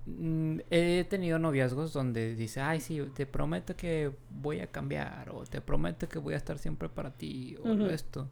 mm, 0.06 0.58
he 0.70 1.06
tenido 1.08 1.38
noviazgos 1.38 1.92
donde 1.92 2.34
dice, 2.34 2.60
ay, 2.60 2.80
sí, 2.80 3.00
te 3.14 3.24
prometo 3.24 3.76
que 3.76 4.10
voy 4.30 4.58
a 4.58 4.66
cambiar, 4.66 5.30
o 5.30 5.44
te 5.44 5.60
prometo 5.60 6.08
que 6.08 6.18
voy 6.18 6.34
a 6.34 6.38
estar 6.38 6.58
siempre 6.58 6.88
para 6.88 7.12
ti, 7.12 7.56
o 7.62 7.86
esto. 7.86 8.28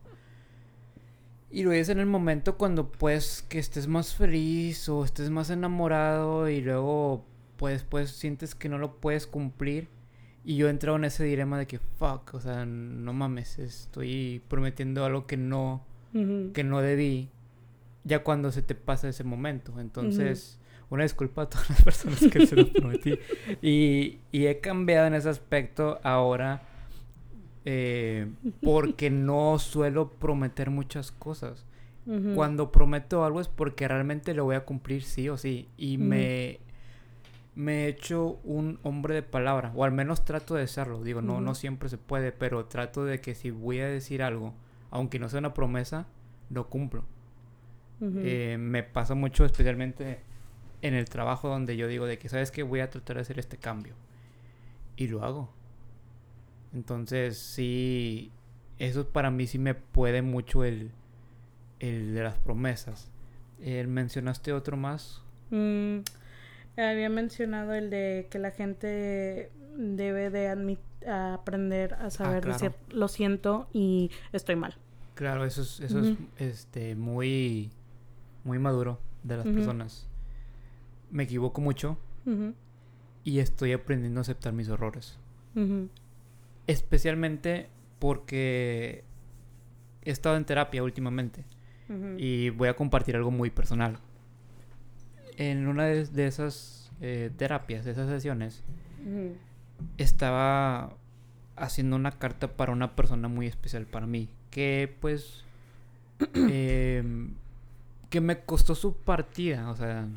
Y 1.55 1.63
lo 1.63 1.71
dices 1.71 1.91
en 1.91 2.01
el 2.01 2.07
momento 2.07 2.57
cuando, 2.57 2.91
pues, 2.91 3.47
que 3.49 3.61
estés 3.61 3.87
más 3.87 4.13
feliz 4.13 4.89
o 4.89 5.05
estés 5.05 5.31
más 5.31 5.51
enamorado 5.51 6.49
y 6.49 6.61
luego, 6.61 7.25
pues, 7.59 7.85
pues, 7.85 8.11
sientes 8.11 8.57
que 8.57 8.69
no 8.69 8.77
lo 8.77 8.97
puedes 8.97 9.29
cumplir. 9.29 9.87
Y 10.45 10.57
yo 10.57 10.67
he 10.67 10.71
entrado 10.71 10.97
en 10.97 11.05
ese 11.05 11.23
dilema 11.23 11.57
de 11.57 11.69
que, 11.69 11.79
fuck, 11.79 12.35
o 12.35 12.41
sea, 12.41 12.67
no 12.67 13.13
mames, 13.13 13.61
estoy 13.61 14.43
prometiendo 14.49 15.05
algo 15.05 15.29
que 15.29 15.37
no, 15.37 15.87
que 16.13 16.65
no 16.65 16.81
debí 16.81 17.31
ya 18.03 18.25
cuando 18.25 18.51
se 18.51 18.63
te 18.63 18.75
pasa 18.75 19.09
ese 19.09 19.23
momento. 19.23 19.79
Entonces, 19.79 20.59
una 20.91 21.05
disculpa 21.05 21.43
a 21.43 21.51
todas 21.51 21.71
las 21.71 21.83
personas 21.83 22.19
que 22.33 22.49
se 22.49 22.57
lo 22.57 22.67
prometí. 22.73 23.17
Y, 23.63 24.19
y 24.33 24.47
he 24.47 24.59
cambiado 24.59 25.07
en 25.07 25.15
ese 25.15 25.29
aspecto 25.29 26.01
ahora 26.03 26.74
eh, 27.65 28.29
porque 28.63 29.11
no 29.11 29.59
suelo 29.59 30.11
prometer 30.11 30.71
muchas 30.71 31.13
cosas. 31.13 31.65
Cuando 32.35 32.71
prometo 32.71 33.25
algo 33.25 33.41
es 33.41 33.49
porque 33.49 33.89
realmente 33.89 34.35
lo 34.35 34.45
voy 34.45 34.57
a 34.57 34.67
cumplir 34.67 35.03
sí 35.03 35.31
o 35.31 35.39
sí. 35.39 35.69
Y 35.79 35.97
me, 35.97 36.61
me 37.55 37.85
he 37.85 37.89
hecho 37.89 38.39
un 38.45 38.79
hombre 38.83 39.15
de 39.15 39.23
palabra, 39.23 39.73
o 39.75 39.85
al 39.85 39.93
menos 39.93 40.23
trato 40.23 40.55
de 40.55 40.67
serlo. 40.67 41.03
Digo, 41.03 41.23
no, 41.23 41.41
no 41.41 41.55
siempre 41.55 41.89
se 41.89 41.97
puede, 41.97 42.31
pero 42.31 42.67
trato 42.67 43.07
de 43.07 43.23
que 43.23 43.35
si 43.35 43.51
voy 43.51 43.81
a 43.81 43.89
decir 43.89 44.23
algo, 44.23 44.53
aunque 44.91 45.19
no 45.19 45.31
sea 45.31 45.39
una 45.39 45.55
promesa, 45.55 46.07
lo 46.51 46.69
cumplo. 46.69 47.05
Eh, 48.01 48.59
me 48.59 48.83
pasa 48.83 49.15
mucho, 49.15 49.47
especialmente 49.47 50.21
en 50.83 50.93
el 50.93 51.09
trabajo 51.09 51.49
donde 51.49 51.79
yo 51.79 51.89
digo 51.89 52.05
de 52.05 52.19
que, 52.19 52.29
¿sabes 52.29 52.51
que 52.51 52.63
Voy 52.63 52.81
a 52.81 52.91
tratar 52.91 53.17
de 53.17 53.23
hacer 53.23 53.39
este 53.39 53.57
cambio. 53.57 53.95
Y 54.97 55.09
lo 55.09 55.25
hago. 55.25 55.49
Entonces, 56.75 57.39
sí, 57.39 58.33
eso 58.79 59.09
para 59.09 59.31
mí 59.31 59.47
sí 59.47 59.59
me 59.59 59.75
puede 59.75 60.23
mucho 60.23 60.65
el, 60.65 60.91
el 61.81 62.15
de 62.15 62.23
las 62.23 62.37
promesas. 62.39 63.11
Eh, 63.61 63.87
¿Mencionaste 63.87 64.53
otro 64.53 64.77
más? 64.77 65.23
Mm, 65.51 65.99
había 66.77 67.09
mencionado 67.09 67.75
el 67.75 67.91
de 67.91 68.27
que 68.31 68.39
la 68.39 68.51
gente 68.51 69.51
debe 69.77 70.31
de 70.31 70.79
aprender 71.09 71.95
a 71.95 72.11
saber 72.11 72.45
ah, 72.47 72.53
decir 72.53 72.73
lo 72.91 73.09
siento 73.09 73.69
y 73.73 74.11
estoy 74.33 74.57
mal. 74.57 74.77
Claro, 75.15 75.45
eso 75.45 75.63
es, 75.63 75.81
eso 75.81 76.01
es 76.01 76.17
este, 76.39 76.97
muy 76.97 77.71
muy 78.43 78.59
maduro 78.59 79.01
de 79.23 79.37
las 79.37 79.47
personas. 79.47 80.07
Me 81.11 81.23
equivoco 81.23 81.61
mucho 81.61 81.97
y 83.25 83.39
estoy 83.39 83.73
aprendiendo 83.73 84.21
a 84.21 84.23
aceptar 84.23 84.53
mis 84.53 84.69
errores. 84.69 85.19
Especialmente 86.67 87.69
porque 87.99 89.05
he 90.03 90.11
estado 90.11 90.37
en 90.37 90.45
terapia 90.45 90.83
últimamente 90.83 91.45
y 92.17 92.49
voy 92.51 92.69
a 92.69 92.75
compartir 92.75 93.15
algo 93.17 93.31
muy 93.31 93.51
personal. 93.51 93.99
En 95.37 95.69
una 95.69 95.85
de, 95.85 96.27
esas 96.27 96.91
eh, 97.01 97.31
terapias, 97.37 97.85
de 97.85 97.93
esas 97.93 98.09
sesiones, 98.09 98.63
estaba 99.99 100.97
haciendo 101.57 101.97
una 101.97 102.13
carta 102.13 102.49
para 102.49 102.73
una 102.73 102.97
persona 102.97 103.29
muy 103.29 103.47
especial 103.47 103.87
para 103.87 104.07
mí, 104.07 104.29
que 104.51 104.97
pues 105.01 105.45
eh, 106.35 107.03
que 108.09 108.21
me 108.21 108.41
costó 108.41 108.75
su 108.75 108.97
partida, 108.97 109.71
o 109.71 109.77
sea, 109.77 110.09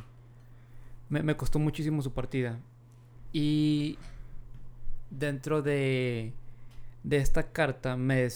me, 1.09 1.35
costó 1.35 1.59
muchísimo 1.59 2.01
su 2.01 2.13
partida. 2.13 2.59
Y 3.33 3.97
dentro 5.09 5.61
de, 5.61 6.33
de 7.03 7.17
esta 7.17 7.51
carta 7.51 7.95
me, 7.97 8.27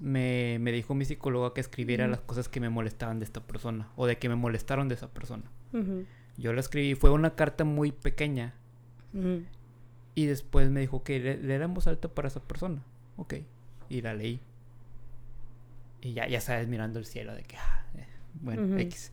me, 0.00 0.72
dijo 0.72 0.94
mi 0.94 1.04
psicóloga 1.04 1.52
que 1.54 1.60
escribiera 1.60 2.06
las 2.06 2.20
cosas 2.20 2.48
que 2.48 2.60
me 2.60 2.70
molestaban 2.70 3.18
de 3.18 3.24
esta 3.24 3.40
persona 3.40 3.88
o 3.96 4.06
de 4.06 4.18
que 4.18 4.28
me 4.28 4.36
molestaron 4.36 4.88
de 4.88 4.94
esa 4.94 5.08
persona. 5.08 5.44
Yo 6.36 6.52
la 6.52 6.60
escribí, 6.60 6.94
fue 6.94 7.10
una 7.10 7.34
carta 7.34 7.64
muy 7.64 7.92
pequeña. 7.92 8.54
Y 10.14 10.26
después 10.26 10.70
me 10.70 10.80
dijo 10.80 11.02
que 11.02 11.18
le, 11.20 11.36
le 11.38 11.54
en 11.54 11.74
voz 11.74 11.86
alta 11.86 12.08
para 12.08 12.28
esa 12.28 12.40
persona. 12.40 12.82
Ok. 13.16 13.34
Y 13.88 14.02
la 14.02 14.14
leí. 14.14 14.40
Y 16.00 16.14
ya, 16.14 16.26
ya 16.26 16.40
sabes, 16.40 16.68
mirando 16.68 16.98
el 16.98 17.06
cielo 17.06 17.34
de 17.34 17.42
que... 17.42 17.56
Ah, 17.56 17.84
eh, 17.96 18.06
bueno, 18.40 18.78
X. 18.78 19.12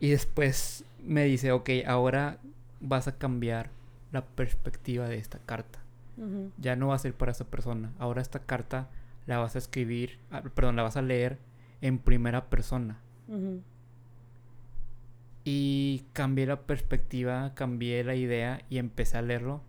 Y 0.00 0.10
después 0.10 0.84
me 1.04 1.24
dice, 1.24 1.52
ok, 1.52 1.70
ahora 1.86 2.38
vas 2.80 3.08
a 3.08 3.16
cambiar 3.16 3.70
la 4.12 4.24
perspectiva 4.24 5.08
de 5.08 5.16
esta 5.16 5.38
carta. 5.38 5.78
Ya 6.58 6.76
no 6.76 6.88
va 6.88 6.94
a 6.94 6.98
ser 6.98 7.14
para 7.14 7.32
esa 7.32 7.44
persona. 7.44 7.92
Ahora 7.98 8.22
esta 8.22 8.40
carta 8.40 8.88
la 9.26 9.38
vas 9.38 9.54
a 9.54 9.58
escribir, 9.58 10.18
ah, 10.30 10.42
perdón, 10.42 10.76
la 10.76 10.82
vas 10.82 10.96
a 10.96 11.02
leer 11.02 11.38
en 11.80 11.98
primera 11.98 12.46
persona. 12.46 12.98
Y 15.44 16.04
cambié 16.12 16.46
la 16.46 16.62
perspectiva, 16.62 17.54
cambié 17.54 18.02
la 18.04 18.14
idea 18.14 18.62
y 18.68 18.78
empecé 18.78 19.18
a 19.18 19.22
leerlo. 19.22 19.62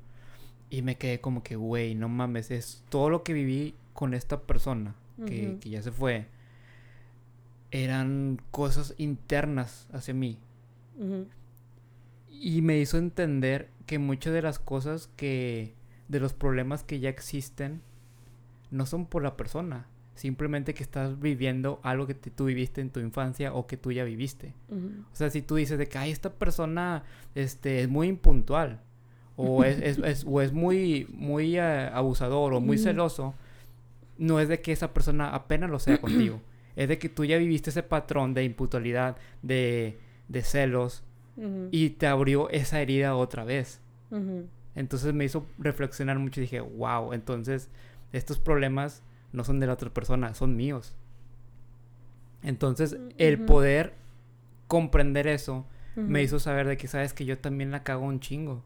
Y 0.69 0.81
me 0.81 0.95
quedé 0.95 1.21
como 1.21 1.43
que, 1.43 1.55
güey, 1.55 1.95
no 1.95 2.09
mames, 2.09 2.51
es 2.51 2.83
todo 2.89 3.09
lo 3.09 3.23
que 3.23 3.33
viví 3.33 3.75
con 3.93 4.13
esta 4.13 4.41
persona 4.41 4.95
que, 5.25 5.57
que 5.59 5.69
ya 5.69 5.81
se 5.81 5.91
fue 5.91 6.27
eran 7.71 8.41
cosas 8.51 8.95
internas 8.97 9.87
hacia 9.91 10.13
mí. 10.13 10.37
Y 12.29 12.61
me 12.61 12.77
hizo 12.77 12.97
entender 12.97 13.69
que 13.85 13.99
muchas 13.99 14.33
de 14.33 14.41
las 14.41 14.59
cosas 14.59 15.09
que, 15.15 15.73
de 16.09 16.19
los 16.19 16.33
problemas 16.33 16.83
que 16.83 16.99
ya 16.99 17.07
existen, 17.09 17.81
no 18.71 18.85
son 18.85 19.05
por 19.05 19.23
la 19.23 19.37
persona, 19.37 19.87
simplemente 20.15 20.73
que 20.73 20.83
estás 20.83 21.19
viviendo 21.19 21.79
algo 21.83 22.05
que 22.05 22.13
te- 22.13 22.29
tú 22.31 22.45
viviste 22.45 22.81
en 22.81 22.89
tu 22.89 22.99
infancia 22.99 23.53
o 23.53 23.65
que 23.67 23.77
tú 23.77 23.91
ya 23.93 24.03
viviste. 24.03 24.53
Ujú. 24.69 25.03
O 25.11 25.15
sea, 25.15 25.29
si 25.29 25.41
tú 25.41 25.55
dices 25.55 25.77
de 25.77 25.87
que, 25.87 25.97
ay, 25.97 26.11
esta 26.11 26.33
persona 26.33 27.03
este, 27.35 27.81
es 27.81 27.87
muy 27.89 28.07
impuntual, 28.07 28.81
o 29.37 29.63
es, 29.63 29.79
es- 29.81 29.97
es- 29.99 30.25
o 30.27 30.41
es 30.41 30.51
muy, 30.51 31.07
muy 31.13 31.57
eh, 31.57 31.61
abusador, 31.93 32.53
o 32.53 32.59
muy 32.59 32.77
celoso, 32.77 33.33
no 34.17 34.39
es 34.41 34.49
de 34.49 34.59
que 34.61 34.73
esa 34.73 34.93
persona 34.93 35.29
apenas 35.29 35.69
lo 35.69 35.79
sea 35.79 35.97
contigo. 36.01 36.41
Es 36.75 36.89
de 36.89 36.97
que 36.99 37.07
tú 37.09 37.23
ya 37.25 37.37
viviste 37.37 37.69
ese 37.69 37.83
patrón 37.83 38.33
de 38.33 38.43
impuntualidad, 38.43 39.15
de, 39.41 39.99
de 40.27 40.41
celos, 40.43 41.03
y 41.71 41.91
te 41.91 42.05
abrió 42.07 42.49
esa 42.49 42.81
herida 42.81 43.15
otra 43.15 43.45
vez. 43.45 43.79
Ujú. 44.11 44.47
Entonces 44.75 45.13
me 45.13 45.25
hizo 45.25 45.45
reflexionar 45.57 46.19
mucho 46.19 46.39
y 46.39 46.43
dije, 46.43 46.59
wow, 46.61 47.13
entonces 47.13 47.69
estos 48.13 48.39
problemas 48.39 49.03
no 49.33 49.43
son 49.43 49.59
de 49.59 49.67
la 49.67 49.73
otra 49.73 49.89
persona, 49.89 50.33
son 50.33 50.55
míos. 50.55 50.95
Entonces 52.41 52.97
el 53.17 53.35
Ujú. 53.35 53.45
poder 53.45 53.93
comprender 54.67 55.27
eso 55.27 55.65
me 55.95 56.23
hizo 56.23 56.39
saber 56.39 56.67
de 56.67 56.77
que 56.77 56.87
sabes 56.87 57.13
que 57.13 57.25
yo 57.25 57.37
también 57.37 57.71
la 57.71 57.83
cago 57.83 58.05
un 58.05 58.21
chingo. 58.21 58.63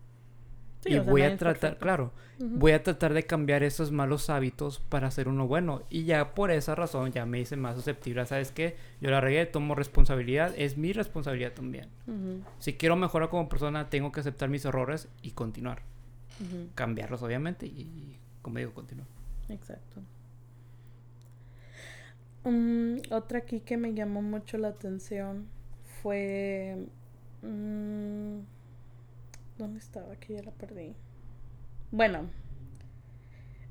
Sí, 0.82 0.92
y 0.92 1.00
voy 1.00 1.24
a 1.24 1.38
tratar, 1.38 1.78
claro, 1.78 2.12
voy 2.38 2.74
a 2.74 2.84
tratar 2.84 3.14
de 3.14 3.24
cambiar 3.24 3.64
esos 3.64 3.92
malos 3.92 4.30
hábitos 4.30 4.80
para 4.90 5.08
hacer 5.08 5.28
uno 5.30 5.48
bueno. 5.48 5.82
Y 5.90 6.04
ya 6.04 6.36
por 6.36 6.52
esa 6.52 6.76
razón 6.76 7.12
ya 7.12 7.26
me 7.26 7.40
hice 7.40 7.56
más 7.56 7.76
susceptible. 7.76 8.26
¿Sabes 8.26 8.52
qué? 8.52 8.76
Yo 9.00 9.10
la 9.10 9.22
regué, 9.22 9.46
tomo 9.46 9.76
responsabilidad, 9.76 10.54
es 10.58 10.78
mi 10.78 10.92
responsabilidad 10.94 11.54
también. 11.54 11.88
Si 12.60 12.74
quiero 12.74 12.96
mejorar 12.98 13.30
como 13.30 13.50
persona, 13.50 13.90
tengo 13.90 14.12
que 14.12 14.20
aceptar 14.20 14.50
mis 14.50 14.66
errores 14.66 15.08
y 15.22 15.32
continuar. 15.32 15.82
Cambiarlos, 16.76 17.22
obviamente, 17.24 17.66
y, 17.66 17.82
y, 17.82 18.20
como 18.42 18.58
digo, 18.58 18.74
continuar. 18.74 19.08
Exacto. 19.50 20.02
Mm, 22.44 22.98
otra 23.12 23.40
aquí 23.40 23.62
que 23.62 23.78
me 23.78 23.94
llamó 23.94 24.22
mucho 24.22 24.58
la 24.58 24.70
atención 24.70 25.48
fue... 26.02 26.78
mm, 27.42 28.40
¿Dónde 29.58 29.80
estaba? 29.80 30.16
Que 30.18 30.34
ya 30.34 30.44
la 30.44 30.52
perdí. 30.52 30.94
Bueno. 31.92 32.30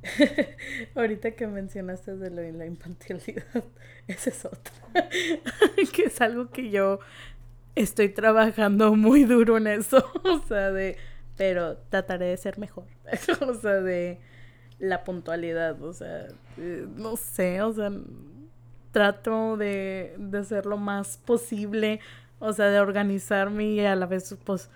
Ahorita 0.94 1.32
que 1.32 1.46
mencionaste 1.46 2.16
de 2.16 2.30
lo 2.30 2.40
de 2.42 2.52
la 2.52 2.66
infantilidad, 2.66 3.44
esa 4.08 4.30
es 4.30 4.44
otra. 4.44 4.72
que 5.92 6.04
es 6.04 6.20
algo 6.20 6.50
que 6.50 6.70
yo 6.70 6.98
estoy 7.74 8.08
trabajando 8.08 8.94
muy 8.96 9.24
duro 9.24 9.58
en 9.58 9.66
eso. 9.66 10.10
o 10.24 10.38
sea, 10.48 10.70
de... 10.70 10.96
Pero 11.42 11.76
trataré 11.88 12.26
de 12.26 12.36
ser 12.36 12.56
mejor. 12.56 12.84
o 13.48 13.54
sea, 13.54 13.80
de 13.80 14.20
la 14.78 15.02
puntualidad, 15.02 15.82
o 15.82 15.92
sea, 15.92 16.28
eh, 16.56 16.86
no 16.94 17.16
sé, 17.16 17.60
o 17.62 17.72
sea, 17.72 17.90
trato 18.92 19.56
de, 19.56 20.14
de 20.18 20.38
hacer 20.38 20.66
lo 20.66 20.76
más 20.76 21.16
posible, 21.16 21.98
o 22.38 22.52
sea, 22.52 22.66
de 22.66 22.78
organizarme 22.78 23.64
y 23.64 23.80
a 23.80 23.96
la 23.96 24.06
vez, 24.06 24.36
pues, 24.44 24.70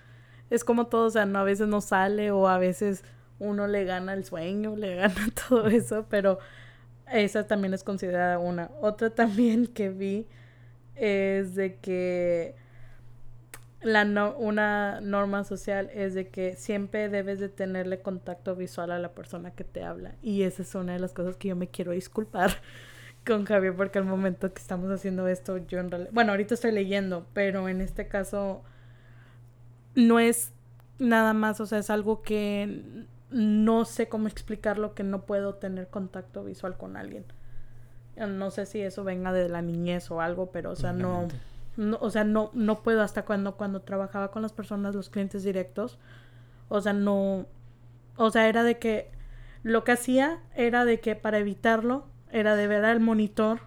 es 0.49 0.65
como 0.65 0.87
todo, 0.87 1.05
o 1.05 1.09
sea, 1.09 1.25
no, 1.25 1.39
a 1.39 1.43
veces 1.45 1.69
no 1.69 1.79
sale 1.79 2.31
o 2.31 2.49
a 2.49 2.57
veces 2.57 3.05
uno 3.39 3.65
le 3.65 3.85
gana 3.85 4.13
el 4.13 4.25
sueño, 4.25 4.75
le 4.75 4.95
gana 4.97 5.29
todo 5.47 5.67
eso, 5.67 6.05
pero 6.09 6.37
esa 7.09 7.47
también 7.47 7.73
es 7.73 7.85
considerada 7.85 8.39
una. 8.39 8.71
Otra 8.81 9.09
también 9.09 9.67
que 9.67 9.87
vi 9.87 10.27
es 10.95 11.55
de 11.55 11.77
que 11.77 12.55
la 13.81 14.05
no, 14.05 14.35
una 14.37 15.01
norma 15.01 15.43
social 15.43 15.89
es 15.93 16.13
de 16.13 16.29
que 16.29 16.55
siempre 16.55 17.09
debes 17.09 17.39
de 17.39 17.49
tenerle 17.49 18.01
contacto 18.01 18.55
visual 18.55 18.91
a 18.91 18.99
la 18.99 19.11
persona 19.11 19.51
que 19.51 19.63
te 19.63 19.83
habla. 19.83 20.15
Y 20.21 20.43
esa 20.43 20.63
es 20.63 20.73
una 20.75 20.93
de 20.93 20.99
las 20.99 21.13
cosas 21.13 21.35
que 21.35 21.49
yo 21.49 21.55
me 21.55 21.67
quiero 21.67 21.91
disculpar 21.91 22.51
con 23.25 23.45
Javier 23.45 23.75
porque 23.75 23.99
al 23.99 24.05
momento 24.05 24.51
que 24.51 24.61
estamos 24.61 24.89
haciendo 24.89 25.27
esto 25.27 25.57
yo 25.57 25.79
en 25.79 25.91
realidad... 25.91 26.11
Bueno, 26.11 26.31
ahorita 26.31 26.55
estoy 26.55 26.71
leyendo, 26.71 27.27
pero 27.33 27.69
en 27.69 27.81
este 27.81 28.07
caso 28.07 28.63
no 29.93 30.19
es 30.19 30.51
nada 30.99 31.33
más, 31.33 31.59
o 31.61 31.65
sea, 31.65 31.79
es 31.79 31.89
algo 31.89 32.21
que 32.23 33.05
no 33.29 33.85
sé 33.85 34.07
cómo 34.07 34.27
explicarlo, 34.27 34.95
que 34.95 35.03
no 35.03 35.25
puedo 35.25 35.55
tener 35.55 35.87
contacto 35.87 36.43
visual 36.43 36.77
con 36.77 36.97
alguien. 36.97 37.25
No 38.15 38.49
sé 38.49 38.65
si 38.65 38.81
eso 38.81 39.03
venga 39.03 39.31
de 39.31 39.47
la 39.49 39.61
niñez 39.61 40.09
o 40.09 40.21
algo, 40.21 40.49
pero 40.51 40.71
o 40.71 40.75
sea, 40.75 40.93
no. 40.93 41.27
No, 41.77 41.97
o 42.01 42.09
sea, 42.09 42.23
no, 42.23 42.49
no 42.53 42.81
puedo 42.83 43.01
hasta 43.01 43.23
cuando, 43.23 43.55
cuando 43.55 43.81
trabajaba 43.81 44.31
con 44.31 44.41
las 44.41 44.51
personas, 44.51 44.95
los 44.95 45.09
clientes 45.09 45.43
directos. 45.43 45.97
O 46.69 46.81
sea, 46.81 46.93
no. 46.93 47.45
O 48.17 48.29
sea, 48.31 48.49
era 48.49 48.63
de 48.63 48.79
que 48.79 49.09
lo 49.63 49.83
que 49.83 49.91
hacía 49.93 50.39
era 50.55 50.85
de 50.85 50.99
que 50.99 51.15
para 51.15 51.37
evitarlo, 51.37 52.05
era 52.31 52.55
de 52.55 52.67
ver 52.67 52.83
al 52.85 52.99
monitor. 52.99 53.59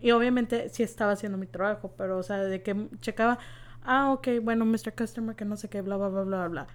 Y 0.00 0.12
obviamente 0.12 0.68
sí 0.70 0.82
estaba 0.82 1.12
haciendo 1.12 1.38
mi 1.38 1.46
trabajo, 1.46 1.92
pero 1.96 2.18
o 2.18 2.22
sea, 2.22 2.38
de 2.38 2.62
que 2.62 2.88
checaba, 3.00 3.38
ah, 3.84 4.12
ok, 4.12 4.28
bueno, 4.42 4.64
Mr. 4.64 4.94
Customer, 4.96 5.36
que 5.36 5.44
no 5.44 5.56
sé 5.56 5.68
qué, 5.68 5.82
bla, 5.82 5.96
bla, 5.96 6.08
bla, 6.08 6.22
bla, 6.22 6.48
bla. 6.48 6.66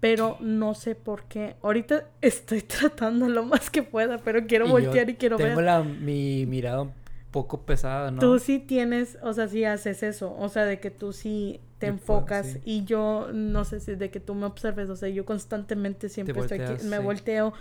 Pero 0.00 0.36
no 0.40 0.74
sé 0.74 0.96
por 0.96 1.24
qué. 1.24 1.56
Ahorita 1.62 2.04
estoy 2.20 2.62
tratando 2.62 3.28
lo 3.28 3.44
más 3.44 3.70
que 3.70 3.82
pueda, 3.82 4.18
pero 4.18 4.46
quiero 4.46 4.66
Y 4.66 4.70
voltear 4.70 5.08
y 5.10 5.14
quiero 5.14 5.36
tengo 5.36 5.60
ver. 5.60 5.84
mi 5.84 6.46
mirada 6.46 6.88
poco 7.32 7.62
pesada, 7.62 8.12
¿no? 8.12 8.20
Tú 8.20 8.38
sí 8.38 8.60
tienes, 8.60 9.18
o 9.22 9.32
sea, 9.32 9.48
sí 9.48 9.64
haces 9.64 10.04
eso, 10.04 10.36
o 10.38 10.48
sea, 10.48 10.64
de 10.64 10.78
que 10.78 10.90
tú 10.92 11.12
sí 11.12 11.60
te 11.78 11.88
Yo 11.88 11.96
puedo, 11.96 12.20
enfocas 12.20 12.46
sí. 12.46 12.60
y 12.64 12.84
yo 12.84 13.30
no 13.32 13.64
sé 13.64 13.80
si 13.80 13.96
de 13.96 14.10
que 14.10 14.20
tú 14.20 14.34
me 14.34 14.46
observes, 14.46 14.88
o 14.88 14.94
sea, 14.94 15.08
yo 15.08 15.24
constantemente 15.24 16.08
siempre 16.08 16.38
estoy 16.38 16.60
aquí, 16.60 16.84
me 16.84 16.98
sí. 16.98 17.02
volteo 17.02 17.52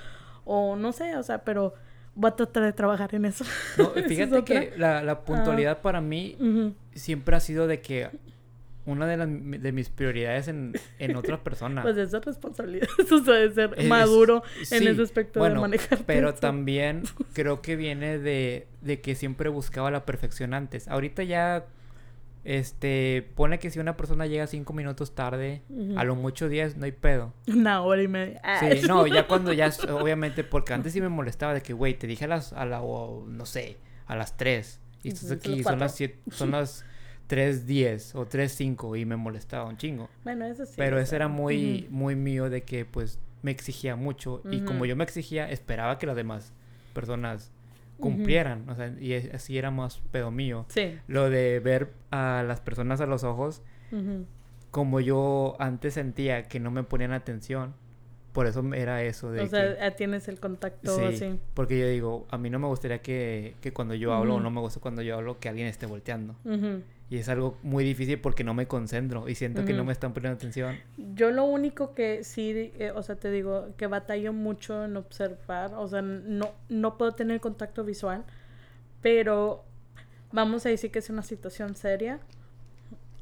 o 0.46 0.76
no 0.76 0.92
sé, 0.92 1.16
o 1.16 1.24
sea, 1.24 1.44
pero 1.44 1.74
voy 2.14 2.30
a 2.30 2.36
tratar 2.36 2.64
de 2.64 2.74
trabajar 2.74 3.16
en 3.16 3.26
eso. 3.26 3.46
No, 3.78 3.94
es 3.96 4.06
fíjate 4.06 4.44
que 4.44 4.74
la, 4.78 5.02
la 5.02 5.22
puntualidad 5.22 5.82
para 5.82 6.02
mí 6.02 6.38
siempre 6.94 7.36
ha 7.36 7.40
sido 7.40 7.66
de 7.66 7.82
que 7.82 8.10
una 8.86 9.06
de, 9.08 9.18
las, 9.18 9.28
de 9.30 9.72
mis 9.72 9.90
prioridades 9.90 10.48
en, 10.48 10.74
en 11.00 11.16
otras 11.16 11.40
personas. 11.44 11.84
Pues 11.84 11.98
esa 11.98 12.20
responsabilidad, 12.20 12.88
o 13.12 13.24
sea, 13.24 13.34
de 13.36 13.52
ser 13.54 13.74
Es- 13.78 13.88
maduro 13.88 14.44
en 14.72 14.88
ese 14.88 15.02
aspecto 15.02 15.40
bueno, 15.40 15.56
de 15.56 15.62
manejar. 15.62 16.00
Pero 16.06 16.30
eso. 16.30 16.40
también 16.40 17.04
creo 17.34 17.62
que 17.62 17.76
viene 17.76 18.18
de, 18.20 18.68
de 18.82 19.02
que 19.02 19.16
siempre 19.16 19.50
buscaba 19.50 19.92
la 19.92 20.06
perfección 20.06 20.54
antes. 20.54 20.88
Ahorita 20.88 21.24
ya, 21.24 21.66
este, 22.44 23.30
pone 23.36 23.60
que 23.60 23.70
si 23.70 23.80
una 23.80 23.96
persona 23.96 24.26
llega 24.26 24.48
cinco 24.48 24.74
minutos 24.74 25.14
tarde, 25.14 25.62
a 25.96 26.04
lo 26.04 26.16
mucho 26.16 26.50
diez, 26.50 26.76
no 26.76 26.86
hay 26.86 26.92
pedo. 26.92 27.34
Una 27.48 27.82
hora 27.84 28.02
y 28.02 28.08
media. 28.08 28.42
Sí, 28.60 28.88
no, 28.88 29.06
ya 29.06 29.28
cuando 29.28 29.54
ya, 29.54 29.72
obviamente, 29.92 30.44
porque 30.44 30.74
antes 30.74 30.94
sí 30.94 31.02
me 31.02 31.10
molestaba 31.10 31.54
de 31.54 31.62
que, 31.62 31.74
güey, 31.74 31.94
te 31.94 32.08
dije 32.08 32.26
a 32.26 32.28
las, 32.28 32.54
a 32.54 32.66
la, 32.66 32.82
o, 32.82 33.26
no 33.28 33.46
sé, 33.46 33.78
a 34.08 34.16
las 34.16 34.38
tres. 34.38 34.80
Y 35.04 35.10
estás 35.10 35.32
aquí, 35.32 35.64
son 35.64 35.80
las 35.80 35.96
siete, 35.96 36.20
son 36.32 36.52
las 36.52 36.86
tres 37.32 37.66
diez 37.66 38.14
o 38.14 38.26
tres 38.26 38.52
cinco 38.54 38.96
y 38.98 39.06
me 39.06 39.16
molestaba 39.16 39.64
un 39.70 39.78
chingo. 39.78 40.10
Bueno, 40.26 40.44
eso 40.46 40.66
sí. 40.66 40.74
Pero 40.76 40.98
o 40.98 41.00
ese 41.00 41.12
sea, 41.12 41.16
era 41.18 41.28
muy, 41.30 41.88
muy 41.90 42.16
mío 42.16 42.50
de 42.50 42.64
que 42.64 42.84
pues 42.86 43.20
me 43.42 43.52
exigía 43.52 43.96
mucho 43.96 44.42
y 44.52 44.60
como 44.62 44.86
yo 44.86 44.96
me 44.98 45.04
exigía, 45.06 45.50
esperaba 45.50 45.98
que 45.98 46.06
las 46.08 46.16
demás 46.18 46.52
personas 46.94 47.52
cumplieran, 48.00 48.68
o 48.70 48.76
sea, 48.76 48.94
y 49.00 49.14
así 49.14 49.58
era 49.58 49.72
más 49.72 50.00
pedo 50.12 50.30
mío. 50.32 50.66
Sí. 50.70 50.98
Lo 51.08 51.30
de 51.30 51.60
ver 51.62 51.94
a 52.12 52.44
las 52.46 52.60
personas 52.60 53.00
a 53.00 53.06
los 53.06 53.24
ojos, 53.24 53.62
como 54.72 55.00
yo 55.00 55.56
antes 55.60 55.94
sentía 55.96 56.44
que 56.48 56.60
no 56.60 56.72
me 56.72 56.84
ponían 56.84 57.14
atención, 57.14 57.74
por 58.34 58.48
eso 58.48 58.64
era 58.74 59.04
eso 59.04 59.32
de 59.32 59.42
O 59.42 59.48
sea, 59.48 59.76
que- 59.78 59.86
eh, 59.86 59.92
tienes 59.92 60.28
el 60.30 60.40
contacto 60.40 60.96
Sí, 60.96 61.04
así. 61.04 61.40
porque 61.54 61.80
yo 61.80 61.88
digo, 61.88 62.28
a 62.30 62.38
mí 62.38 62.50
no 62.50 62.60
me 62.60 62.68
gustaría 62.68 63.02
que, 63.02 63.56
que 63.62 63.74
cuando 63.74 63.94
yo 63.94 64.14
hablo, 64.14 64.36
o 64.36 64.40
no 64.40 64.50
me 64.52 64.62
gusta 64.62 64.80
cuando 64.80 65.02
yo 65.02 65.16
hablo, 65.18 65.40
que 65.40 65.50
alguien 65.50 65.68
esté 65.68 65.86
volteando. 65.86 66.36
Y 67.12 67.18
es 67.18 67.28
algo 67.28 67.58
muy 67.62 67.84
difícil 67.84 68.22
porque 68.22 68.46
no 68.46 68.54
me 68.54 68.70
concentro 68.70 69.28
y 69.28 69.36
siento 69.36 69.66
que 69.66 69.74
no 69.74 69.84
me 69.84 69.92
están 69.92 70.14
poniendo 70.14 70.38
atención. 70.38 70.78
Yo 71.14 71.30
lo 71.30 71.44
único 71.44 71.94
que 71.94 72.24
sí, 72.24 72.72
eh, 72.80 72.94
o 72.96 73.04
sea, 73.04 73.18
te 73.18 73.30
digo, 73.30 73.68
que 73.76 73.88
batallo 73.88 74.32
mucho 74.32 74.86
en 74.86 74.96
observar, 74.96 75.74
o 75.74 75.86
sea, 75.90 76.02
no, 76.02 76.52
no 76.70 76.98
puedo 76.98 77.12
tener 77.12 77.42
contacto 77.42 77.84
visual, 77.84 78.24
pero 79.02 79.66
vamos 80.32 80.66
a 80.66 80.70
decir 80.70 80.90
que 80.90 81.00
es 81.00 81.10
una 81.10 81.22
situación 81.22 81.76
seria. 81.76 82.22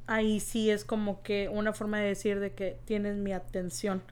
Ahí 0.05 0.39
sí 0.39 0.69
es 0.69 0.85
como 0.85 1.23
que 1.23 1.49
una 1.49 1.73
forma 1.73 1.97
de 1.99 2.09
decir 2.09 2.39
de 2.39 2.51
que 2.51 2.77
tienes 2.85 3.15
mi 3.15 3.33
atención. 3.33 4.03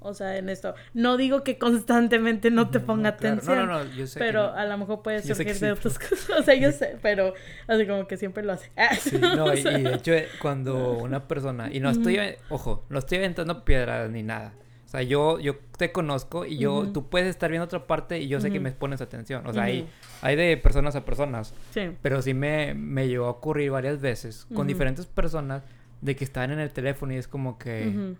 O 0.00 0.14
sea, 0.14 0.36
en 0.36 0.48
esto. 0.48 0.74
No 0.94 1.16
digo 1.16 1.42
que 1.42 1.58
constantemente 1.58 2.50
no 2.50 2.70
te 2.70 2.80
ponga 2.80 3.16
claro. 3.16 3.36
atención. 3.36 3.58
No, 3.58 3.66
no, 3.66 3.84
no, 3.84 3.94
yo 3.94 4.06
sé 4.06 4.18
Pero 4.18 4.52
a 4.52 4.64
lo 4.64 4.78
mejor 4.78 5.02
puede 5.02 5.22
surgir 5.22 5.58
de 5.58 5.72
otras 5.72 5.98
cosas. 5.98 6.30
O 6.38 6.42
sea, 6.42 6.54
yo 6.54 6.70
sé, 6.70 6.96
pero 7.02 7.34
así 7.66 7.86
como 7.86 8.06
que 8.06 8.16
siempre 8.16 8.42
lo 8.42 8.52
hace. 8.52 8.70
Sí, 9.00 9.18
no, 9.18 9.52
y, 9.52 9.62
de 9.62 9.94
hecho 9.94 10.12
cuando 10.40 10.92
una 10.94 11.26
persona, 11.26 11.70
y 11.72 11.80
no 11.80 11.90
estoy, 11.90 12.18
ojo, 12.50 12.84
no 12.88 12.98
estoy 12.98 13.18
aventando 13.18 13.64
piedras 13.64 14.10
ni 14.10 14.22
nada. 14.22 14.54
O 14.84 14.88
sea, 14.88 15.02
yo, 15.02 15.40
yo 15.40 15.56
te 15.76 15.90
conozco 15.90 16.46
y 16.46 16.58
yo, 16.58 16.78
Ujú. 16.78 16.92
tú 16.92 17.08
puedes 17.08 17.28
estar 17.28 17.50
viendo 17.50 17.64
otra 17.64 17.88
parte 17.88 18.20
y 18.20 18.28
yo 18.28 18.40
sé 18.40 18.52
que 18.52 18.60
me 18.60 18.70
pones 18.70 19.00
atención. 19.00 19.44
O 19.46 19.52
sea, 19.52 19.64
hay, 19.64 19.88
hay 20.22 20.36
de 20.36 20.56
personas 20.56 20.94
a 20.94 21.04
personas. 21.04 21.52
Sí. 21.72 21.90
Pero 22.02 22.22
sí 22.22 22.34
me, 22.34 22.74
me 22.74 23.08
llegó 23.08 23.26
a 23.26 23.30
ocurrir 23.30 23.72
varias 23.72 24.00
veces 24.00 24.46
con 24.54 24.68
diferentes 24.68 25.06
personas 25.06 25.64
de 26.00 26.14
que 26.14 26.22
estaban 26.22 26.52
en 26.52 26.60
el 26.60 26.70
teléfono 26.70 27.12
y 27.12 27.16
es 27.16 27.26
como 27.26 27.58
que 27.58 28.14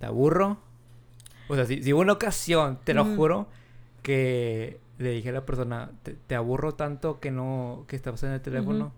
te 0.00 0.06
aburro. 0.06 0.58
O 1.48 1.54
sea, 1.54 1.64
si, 1.64 1.82
si 1.82 1.92
hubo 1.92 2.00
una 2.00 2.14
ocasión, 2.14 2.78
te 2.84 2.94
lo 2.94 3.04
juro, 3.04 3.48
que 4.02 4.80
le 4.98 5.10
dije 5.10 5.28
a 5.28 5.32
la 5.32 5.46
persona, 5.46 5.90
te, 6.26 6.34
aburro 6.34 6.74
tanto 6.74 7.20
que 7.20 7.30
no, 7.30 7.84
que 7.86 7.96
estás 7.96 8.22
en 8.22 8.32
el 8.32 8.40
teléfono. 8.40 8.92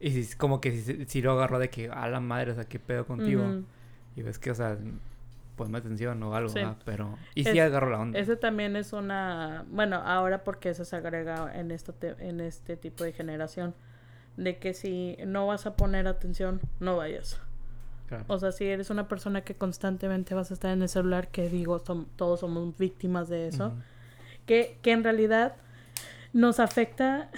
Y 0.00 0.10
si, 0.10 0.36
como 0.36 0.60
que 0.60 0.72
si, 0.72 1.06
si, 1.06 1.22
lo 1.22 1.32
agarró 1.32 1.58
de 1.58 1.70
que, 1.70 1.90
a 1.90 2.08
la 2.08 2.20
madre, 2.20 2.52
o 2.52 2.54
sea, 2.54 2.64
¿qué 2.64 2.78
pedo 2.78 3.06
contigo? 3.06 3.44
Y 4.16 4.22
ves 4.22 4.38
que, 4.38 4.50
o 4.50 4.54
sea, 4.54 4.78
ponme 5.56 5.78
atención 5.78 6.22
o 6.22 6.34
algo, 6.34 6.54
pero... 6.84 7.18
Y 7.34 7.44
sí 7.44 7.58
agarró 7.58 7.90
la 7.90 7.98
onda. 7.98 8.18
Ese 8.18 8.36
también 8.36 8.76
es 8.76 8.92
una... 8.92 9.64
Bueno, 9.70 9.96
ahora 9.96 10.44
porque 10.44 10.70
eso 10.70 10.84
se 10.84 10.96
agrega 10.96 11.50
en, 11.54 11.72
esto 11.72 11.94
en 12.00 12.40
este 12.40 12.76
tipo 12.76 13.04
de 13.04 13.12
generación. 13.12 13.74
De 14.36 14.58
que 14.58 14.72
si 14.72 15.16
no 15.26 15.48
vas 15.48 15.66
a 15.66 15.74
poner 15.74 16.06
atención, 16.06 16.60
no 16.78 16.96
vayas. 16.96 17.40
O 18.26 18.38
sea, 18.38 18.52
si 18.52 18.64
eres 18.64 18.90
una 18.90 19.08
persona 19.08 19.42
que 19.42 19.54
constantemente 19.54 20.34
vas 20.34 20.50
a 20.50 20.54
estar 20.54 20.72
en 20.72 20.82
el 20.82 20.88
celular, 20.88 21.28
que 21.28 21.48
digo, 21.48 21.80
todos 21.80 22.40
somos 22.40 22.76
víctimas 22.78 23.28
de 23.28 23.48
eso, 23.48 23.72
que, 24.46 24.78
que 24.82 24.92
en 24.92 25.04
realidad 25.04 25.56
nos 26.32 26.60
afecta 26.60 27.30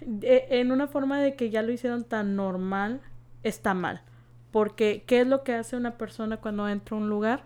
en 0.00 0.72
una 0.72 0.86
forma 0.86 1.20
de 1.20 1.34
que 1.34 1.50
ya 1.50 1.62
lo 1.62 1.72
hicieron 1.72 2.04
tan 2.04 2.36
normal, 2.36 3.00
está 3.42 3.74
mal. 3.74 4.02
Porque, 4.50 5.04
¿qué 5.06 5.20
es 5.20 5.26
lo 5.26 5.42
que 5.42 5.54
hace 5.54 5.76
una 5.76 5.98
persona 5.98 6.38
cuando 6.38 6.68
entra 6.68 6.96
a 6.96 7.00
un 7.00 7.08
lugar? 7.08 7.44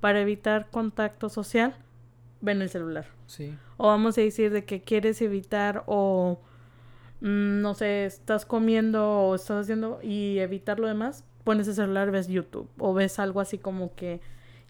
Para 0.00 0.20
evitar 0.20 0.70
contacto 0.70 1.28
social, 1.28 1.74
ven 2.40 2.62
el 2.62 2.68
celular. 2.68 3.06
Sí. 3.26 3.54
O 3.76 3.88
vamos 3.88 4.18
a 4.18 4.22
decir 4.22 4.50
de 4.50 4.64
que 4.64 4.82
quieres 4.82 5.22
evitar 5.22 5.84
o, 5.86 6.40
mm, 7.20 7.60
no 7.60 7.74
sé, 7.74 8.06
estás 8.06 8.44
comiendo 8.44 9.08
o 9.08 9.34
estás 9.34 9.64
haciendo 9.64 10.00
y 10.02 10.38
evitar 10.38 10.80
lo 10.80 10.88
demás, 10.88 11.24
pones 11.50 11.66
el 11.66 11.74
celular, 11.74 12.12
ves 12.12 12.28
YouTube 12.28 12.68
o 12.78 12.94
ves 12.94 13.18
algo 13.18 13.40
así 13.40 13.58
como 13.58 13.92
que 13.96 14.20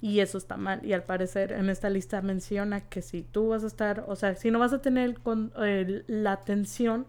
y 0.01 0.21
eso 0.21 0.39
está 0.39 0.57
mal 0.57 0.83
y 0.83 0.95
al 0.95 1.03
parecer 1.03 1.53
en 1.53 1.69
esta 1.69 1.91
lista 1.91 2.23
menciona 2.23 2.81
que 2.81 3.03
si 3.03 3.21
tú 3.23 3.49
vas 3.49 3.65
a 3.65 3.67
estar, 3.67 4.05
o 4.09 4.17
sea, 4.17 4.35
si 4.35 4.51
no 4.51 4.59
vas 4.59 4.73
a 4.73 4.81
tener 4.81 5.19
con, 5.19 5.53
la 6.07 6.33
atención 6.33 7.07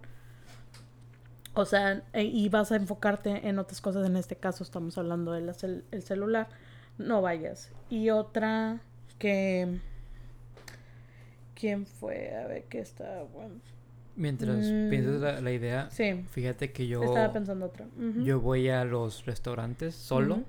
o 1.53 1.63
sea, 1.63 2.03
e, 2.11 2.23
y 2.23 2.49
vas 2.49 2.73
a 2.73 2.75
enfocarte 2.75 3.47
en 3.47 3.59
otras 3.59 3.79
cosas, 3.79 4.05
en 4.05 4.17
este 4.17 4.35
caso 4.35 4.65
estamos 4.65 4.97
hablando 4.97 5.31
del 5.31 5.49
el 5.91 6.03
celular, 6.03 6.49
no 6.97 7.21
vayas. 7.21 7.71
Y 7.89 8.09
otra 8.09 8.81
que 9.19 9.79
¿Quién 11.61 11.85
fue? 11.85 12.35
A 12.35 12.47
ver 12.47 12.63
qué 12.63 12.79
está 12.79 13.21
bueno. 13.21 13.61
Mientras 14.15 14.65
mm, 14.65 14.89
piensas 14.89 15.41
la, 15.41 15.51
idea, 15.51 15.89
sí. 15.89 16.25
fíjate 16.29 16.71
que 16.71 16.87
yo... 16.87 17.03
Estaba 17.03 17.31
pensando 17.31 17.65
otra. 17.65 17.87
Yo 18.23 18.41
voy 18.41 18.69
a 18.69 18.83
los 18.83 19.25
restaurantes 19.25 19.95
solo 19.95 20.43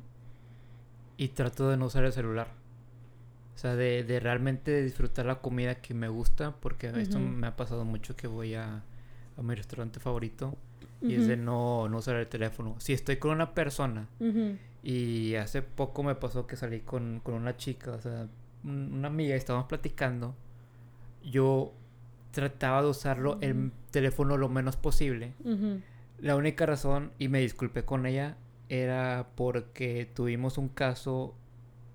y 1.17 1.29
trato 1.29 1.71
de 1.71 1.77
no 1.77 1.87
usar 1.87 2.05
el 2.05 2.13
celular. 2.13 2.49
O 3.55 3.59
sea, 3.59 3.77
de, 3.77 4.03
de, 4.03 4.19
realmente 4.19 4.83
disfrutar 4.83 5.27
la 5.27 5.37
comida 5.37 5.77
que 5.77 5.95
me 5.95 6.09
gusta, 6.09 6.57
porque 6.57 6.89
esto 6.97 7.21
me 7.21 7.47
ha 7.47 7.57
pasado 7.57 7.85
mucho 7.85 8.17
que 8.17 8.27
voy 8.27 8.55
a, 8.55 8.83
a 9.37 9.43
mi 9.43 9.55
restaurante 9.55 10.01
favorito 10.01 10.57
y 11.01 11.15
es 11.15 11.27
de 11.27 11.37
no, 11.37 11.89
no 11.89 11.99
usar 11.99 12.17
el 12.17 12.27
teléfono. 12.29 12.77
Si 12.79 12.93
estoy 12.93 13.17
con 13.17 13.33
una 13.33 13.55
persona 13.55 14.09
y 14.83 15.35
hace 15.35 15.63
poco 15.63 16.03
me 16.03 16.15
pasó 16.15 16.47
que 16.47 16.57
salí 16.57 16.81
con, 16.81 17.21
con 17.23 17.35
una 17.35 17.57
chica, 17.57 17.93
o 17.93 18.01
sea, 18.01 18.29
una 18.65 19.09
amiga, 19.09 19.35
estábamos 19.35 19.69
platicando, 19.69 20.35
yo 21.25 21.73
trataba 22.33 22.83
de 22.83 22.89
usarlo 22.89 23.39
el 23.41 23.71
teléfono 23.91 24.37
lo 24.37 24.49
menos 24.49 24.77
posible. 24.77 25.35
La 26.19 26.37
única 26.37 26.67
razón, 26.67 27.13
y 27.19 27.29
me 27.29 27.41
disculpé 27.41 27.85
con 27.85 28.07
ella, 28.07 28.37
era 28.69 29.29
porque 29.35 30.09
tuvimos 30.15 30.57
un 30.57 30.69
caso 30.69 31.35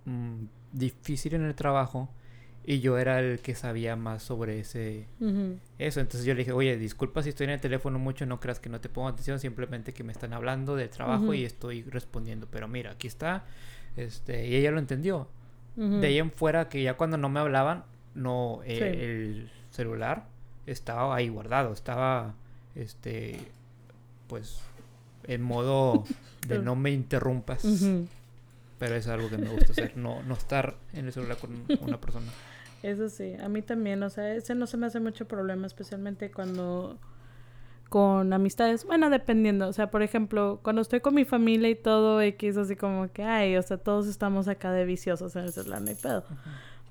mm, 0.05 0.45
difícil 0.73 1.33
en 1.33 1.43
el 1.43 1.55
trajo 1.55 2.09
y 2.63 2.81
yo 2.81 2.97
era 2.97 3.19
el 3.19 3.39
que 3.39 3.55
sabía 3.55 3.95
más 3.95 4.23
sobre 4.23 4.59
ese 4.59 5.07
eso. 5.79 6.01
Entonces 6.01 6.25
yo 6.25 6.33
le 6.33 6.39
dije, 6.39 6.51
oye, 6.51 6.77
disculpa 6.77 7.23
si 7.23 7.29
estoy 7.29 7.45
en 7.45 7.51
el 7.51 7.61
teléfono 7.61 7.97
mucho, 7.97 8.25
no 8.25 8.41
creas 8.41 8.59
que 8.59 8.67
no 8.69 8.81
te 8.81 8.89
pongo 8.89 9.07
atención, 9.07 9.39
simplemente 9.39 9.93
que 9.93 10.03
me 10.03 10.11
están 10.11 10.33
hablando 10.33 10.75
de 10.75 10.89
trabajo 10.89 11.33
y 11.33 11.45
estoy 11.45 11.83
respondiendo. 11.83 12.47
Pero 12.51 12.67
mira, 12.67 12.91
aquí 12.91 13.07
está. 13.07 13.45
Este, 13.95 14.47
y 14.47 14.55
ella 14.55 14.71
lo 14.71 14.79
entendió. 14.79 15.29
De 15.77 16.07
ahí 16.07 16.17
en 16.17 16.31
fuera, 16.31 16.69
que 16.69 16.83
ya 16.83 16.95
cuando 16.95 17.17
no 17.17 17.29
me 17.29 17.39
hablaban, 17.39 17.85
no, 18.15 18.61
eh, 18.65 19.05
el 19.05 19.51
celular 19.77 20.25
estaba 20.65 21.15
ahí 21.15 21.29
guardado, 21.29 21.71
estaba, 21.71 22.33
este, 22.75 23.39
pues, 24.27 24.59
en 25.23 25.41
modo 25.41 26.03
de 26.47 26.59
no 26.59 26.75
me 26.75 26.91
interrumpas. 26.91 27.65
Pero 28.79 28.95
es 28.95 29.07
algo 29.07 29.29
que 29.29 29.37
me 29.37 29.49
gusta 29.49 29.71
hacer, 29.71 29.97
no, 29.97 30.21
no 30.23 30.33
estar 30.33 30.75
en 30.93 31.05
el 31.05 31.13
celular 31.13 31.37
con 31.37 31.51
una 31.81 31.99
persona. 31.99 32.27
Eso 32.83 33.09
sí, 33.09 33.33
a 33.41 33.49
mí 33.49 33.61
también, 33.61 34.03
o 34.03 34.09
sea, 34.09 34.35
ese 34.35 34.53
no 34.53 34.67
se 34.67 34.77
me 34.77 34.85
hace 34.85 34.99
mucho 34.99 35.25
problema, 35.25 35.65
especialmente 35.65 36.29
cuando 36.31 36.97
con 37.89 38.33
amistades, 38.33 38.85
bueno, 38.85 39.09
dependiendo, 39.09 39.67
o 39.67 39.73
sea, 39.73 39.89
por 39.89 40.03
ejemplo, 40.03 40.59
cuando 40.61 40.81
estoy 40.81 40.99
con 40.99 41.15
mi 41.15 41.25
familia 41.25 41.69
y 41.69 41.75
todo 41.75 42.21
X, 42.21 42.57
así 42.57 42.75
como 42.75 43.07
que, 43.11 43.23
ay, 43.23 43.55
o 43.57 43.61
sea, 43.61 43.77
todos 43.77 44.07
estamos 44.07 44.47
acá 44.47 44.71
de 44.73 44.85
viciosos 44.85 45.35
en 45.35 45.45
el 45.45 45.53
celular, 45.53 45.81
no 45.81 45.89
hay 45.89 45.95
pedo. 45.95 46.23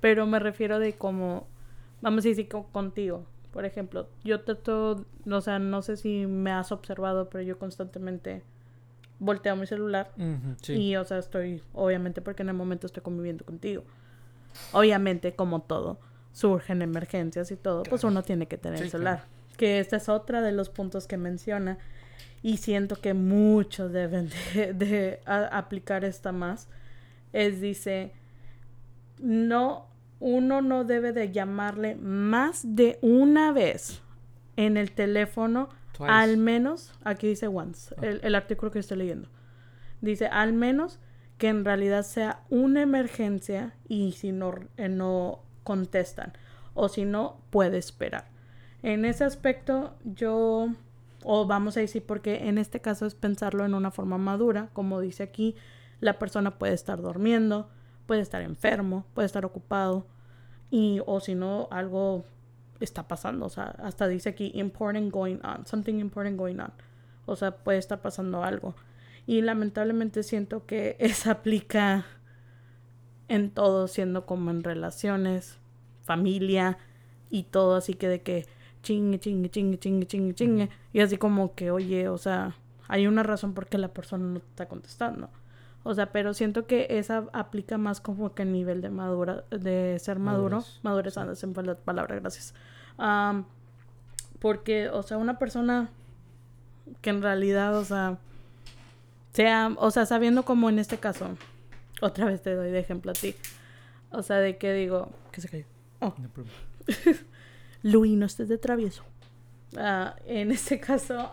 Pero 0.00 0.26
me 0.26 0.38
refiero 0.38 0.78
de 0.78 0.94
como, 0.94 1.46
vamos 2.00 2.24
a 2.24 2.28
decir, 2.28 2.48
contigo, 2.48 3.26
por 3.52 3.64
ejemplo, 3.64 4.08
yo 4.22 4.42
trato, 4.42 5.06
o 5.30 5.40
sea, 5.40 5.58
no 5.58 5.82
sé 5.82 5.96
si 5.96 6.26
me 6.26 6.50
has 6.50 6.72
observado, 6.72 7.30
pero 7.30 7.42
yo 7.42 7.58
constantemente 7.58 8.42
volteo 9.18 9.56
mi 9.56 9.66
celular 9.66 10.12
y, 10.68 10.96
o 10.96 11.04
sea, 11.04 11.18
estoy, 11.18 11.62
obviamente, 11.72 12.20
porque 12.20 12.42
en 12.42 12.50
el 12.50 12.54
momento 12.54 12.86
estoy 12.86 13.02
conviviendo 13.02 13.44
contigo. 13.44 13.84
Obviamente, 14.72 15.34
como 15.34 15.62
todo, 15.62 15.98
surgen 16.32 16.82
emergencias 16.82 17.50
y 17.50 17.56
todo, 17.56 17.82
pues 17.84 18.04
uno 18.04 18.22
tiene 18.22 18.46
que 18.46 18.58
tener 18.58 18.82
el 18.82 18.90
celular. 18.90 19.24
Que 19.56 19.80
esta 19.80 19.96
es 19.96 20.10
otra 20.10 20.42
de 20.42 20.52
los 20.52 20.68
puntos 20.68 21.06
que 21.06 21.16
menciona 21.16 21.78
y 22.42 22.58
siento 22.58 22.96
que 22.96 23.14
muchos 23.14 23.90
deben 23.92 24.30
de, 24.54 25.20
aplicar 25.24 26.04
esta 26.04 26.32
más. 26.32 26.68
Es, 27.32 27.60
dice, 27.60 28.12
no 29.18 29.86
uno 30.20 30.62
no 30.62 30.84
debe 30.84 31.12
de 31.12 31.32
llamarle 31.32 31.96
más 31.96 32.76
de 32.76 32.98
una 33.02 33.52
vez 33.52 34.02
en 34.56 34.76
el 34.76 34.92
teléfono, 34.92 35.68
al 36.00 36.36
menos, 36.36 36.92
aquí 37.04 37.28
dice 37.28 37.46
once, 37.46 37.94
el, 38.02 38.34
artículo 38.34 38.70
que 38.70 38.78
estoy 38.78 38.98
leyendo. 38.98 39.28
Dice, 40.00 40.26
al 40.26 40.52
menos 40.52 40.98
que 41.38 41.48
en 41.48 41.64
realidad 41.64 42.02
sea 42.02 42.44
una 42.50 42.82
emergencia 42.82 43.74
y 43.88 44.12
si 44.12 44.32
no, 44.32 44.54
eh, 44.76 44.88
no 44.88 45.40
contestan 45.64 46.32
o 46.74 46.88
si 46.88 47.04
no, 47.04 47.40
puede 47.50 47.78
esperar. 47.78 48.26
En 48.82 49.04
ese 49.04 49.24
aspecto 49.24 49.96
yo, 50.04 50.68
o 51.24 51.46
vamos 51.46 51.76
a 51.76 51.80
decir 51.80 52.04
porque 52.04 52.48
en 52.48 52.58
este 52.58 52.80
caso 52.80 53.06
es 53.06 53.14
pensarlo 53.14 53.64
en 53.64 53.74
una 53.74 53.90
forma 53.90 54.18
madura, 54.18 54.68
como 54.74 55.00
dice 55.00 55.22
aquí, 55.22 55.56
la 56.00 56.18
persona 56.18 56.58
puede 56.58 56.74
estar 56.74 57.00
durmiendo, 57.00 57.70
puede 58.06 58.20
estar 58.20 58.42
enfermo, 58.42 59.06
puede 59.14 59.26
estar 59.26 59.44
ocupado, 59.44 60.06
y 60.70 61.00
o 61.06 61.20
si 61.20 61.34
no 61.34 61.68
algo 61.70 62.24
está 62.80 63.08
pasando, 63.08 63.46
o 63.46 63.48
sea, 63.48 63.74
hasta 63.82 64.08
dice 64.08 64.30
aquí 64.30 64.50
important 64.54 65.12
going 65.12 65.38
on, 65.44 65.66
something 65.66 65.94
important 65.94 66.36
going 66.36 66.58
on. 66.58 66.72
O 67.26 67.36
sea, 67.36 67.56
puede 67.56 67.78
estar 67.78 68.00
pasando 68.00 68.42
algo. 68.44 68.74
Y 69.26 69.42
lamentablemente 69.42 70.22
siento 70.22 70.66
que 70.66 70.96
eso 71.00 71.30
aplica 71.30 72.06
en 73.28 73.50
todo, 73.50 73.88
siendo 73.88 74.26
como 74.26 74.50
en 74.50 74.62
relaciones, 74.62 75.58
familia 76.04 76.78
y 77.30 77.44
todo, 77.44 77.74
así 77.74 77.94
que 77.94 78.08
de 78.08 78.22
que 78.22 78.46
chingue, 78.82 79.18
chingue, 79.18 79.50
chingue, 79.50 79.78
chingue, 79.78 80.06
chingue, 80.06 80.34
chingue. 80.34 80.70
Y 80.92 81.00
así 81.00 81.16
como 81.16 81.54
que, 81.54 81.70
oye, 81.72 82.08
o 82.08 82.18
sea, 82.18 82.56
hay 82.86 83.08
una 83.08 83.24
razón 83.24 83.52
por 83.52 83.66
qué 83.66 83.78
la 83.78 83.88
persona 83.88 84.24
no 84.24 84.40
te 84.40 84.46
está 84.46 84.68
contestando. 84.68 85.28
O 85.86 85.94
sea, 85.94 86.06
pero 86.10 86.34
siento 86.34 86.66
que 86.66 86.88
esa 86.90 87.26
aplica 87.32 87.78
más 87.78 88.00
como 88.00 88.34
que 88.34 88.42
a 88.42 88.44
nivel 88.44 88.80
de 88.80 88.90
madura, 88.90 89.44
de 89.50 89.96
ser 90.00 90.18
maduro. 90.18 90.64
Madurez, 90.82 91.14
sí. 91.14 91.46
la 91.62 91.76
palabra, 91.76 92.16
gracias. 92.16 92.54
porque, 94.40 94.88
o 94.88 95.04
sea, 95.04 95.16
una 95.16 95.38
persona 95.38 95.90
que 97.02 97.10
en 97.10 97.22
realidad, 97.22 97.76
o 97.78 97.84
sea, 97.84 98.18
sea, 99.32 99.76
o 99.76 99.92
sea, 99.92 100.06
sabiendo 100.06 100.44
como 100.44 100.68
en 100.70 100.80
este 100.80 100.98
caso, 100.98 101.28
otra 102.00 102.24
vez 102.26 102.42
te 102.42 102.56
doy 102.56 102.72
de 102.72 102.80
ejemplo 102.80 103.12
a 103.12 103.14
ti. 103.14 103.36
O 104.10 104.24
sea, 104.24 104.38
de 104.38 104.58
que 104.58 104.72
digo, 104.72 105.10
que 105.30 105.40
se 105.40 105.48
cayó. 105.48 105.66
Oh. 106.00 106.12
No 106.18 106.28
Luis, 107.84 108.18
no 108.18 108.26
estés 108.26 108.48
de 108.48 108.58
travieso. 108.58 109.04
Ah, 109.76 110.16
en 110.26 110.50
este 110.50 110.80
caso, 110.80 111.30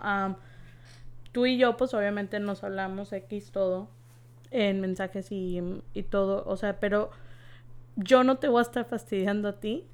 tú 1.32 1.48
y 1.48 1.58
yo, 1.58 1.76
pues 1.76 1.96
obviamente 1.96 2.40
nos 2.40 2.64
hablamos 2.64 3.12
X 3.14 3.50
todo 3.52 3.90
en 4.54 4.82
mensajes 4.82 5.32
y, 5.32 5.62
y 5.94 6.04
todo, 6.04 6.44
o 6.48 6.58
sea, 6.58 6.80
pero 6.80 7.12
yo 7.96 8.24
no 8.24 8.38
te 8.38 8.48
voy 8.48 8.60
a 8.60 8.64
estar 8.64 8.86
fastidiando 8.86 9.50
a 9.50 9.60
ti 9.60 9.86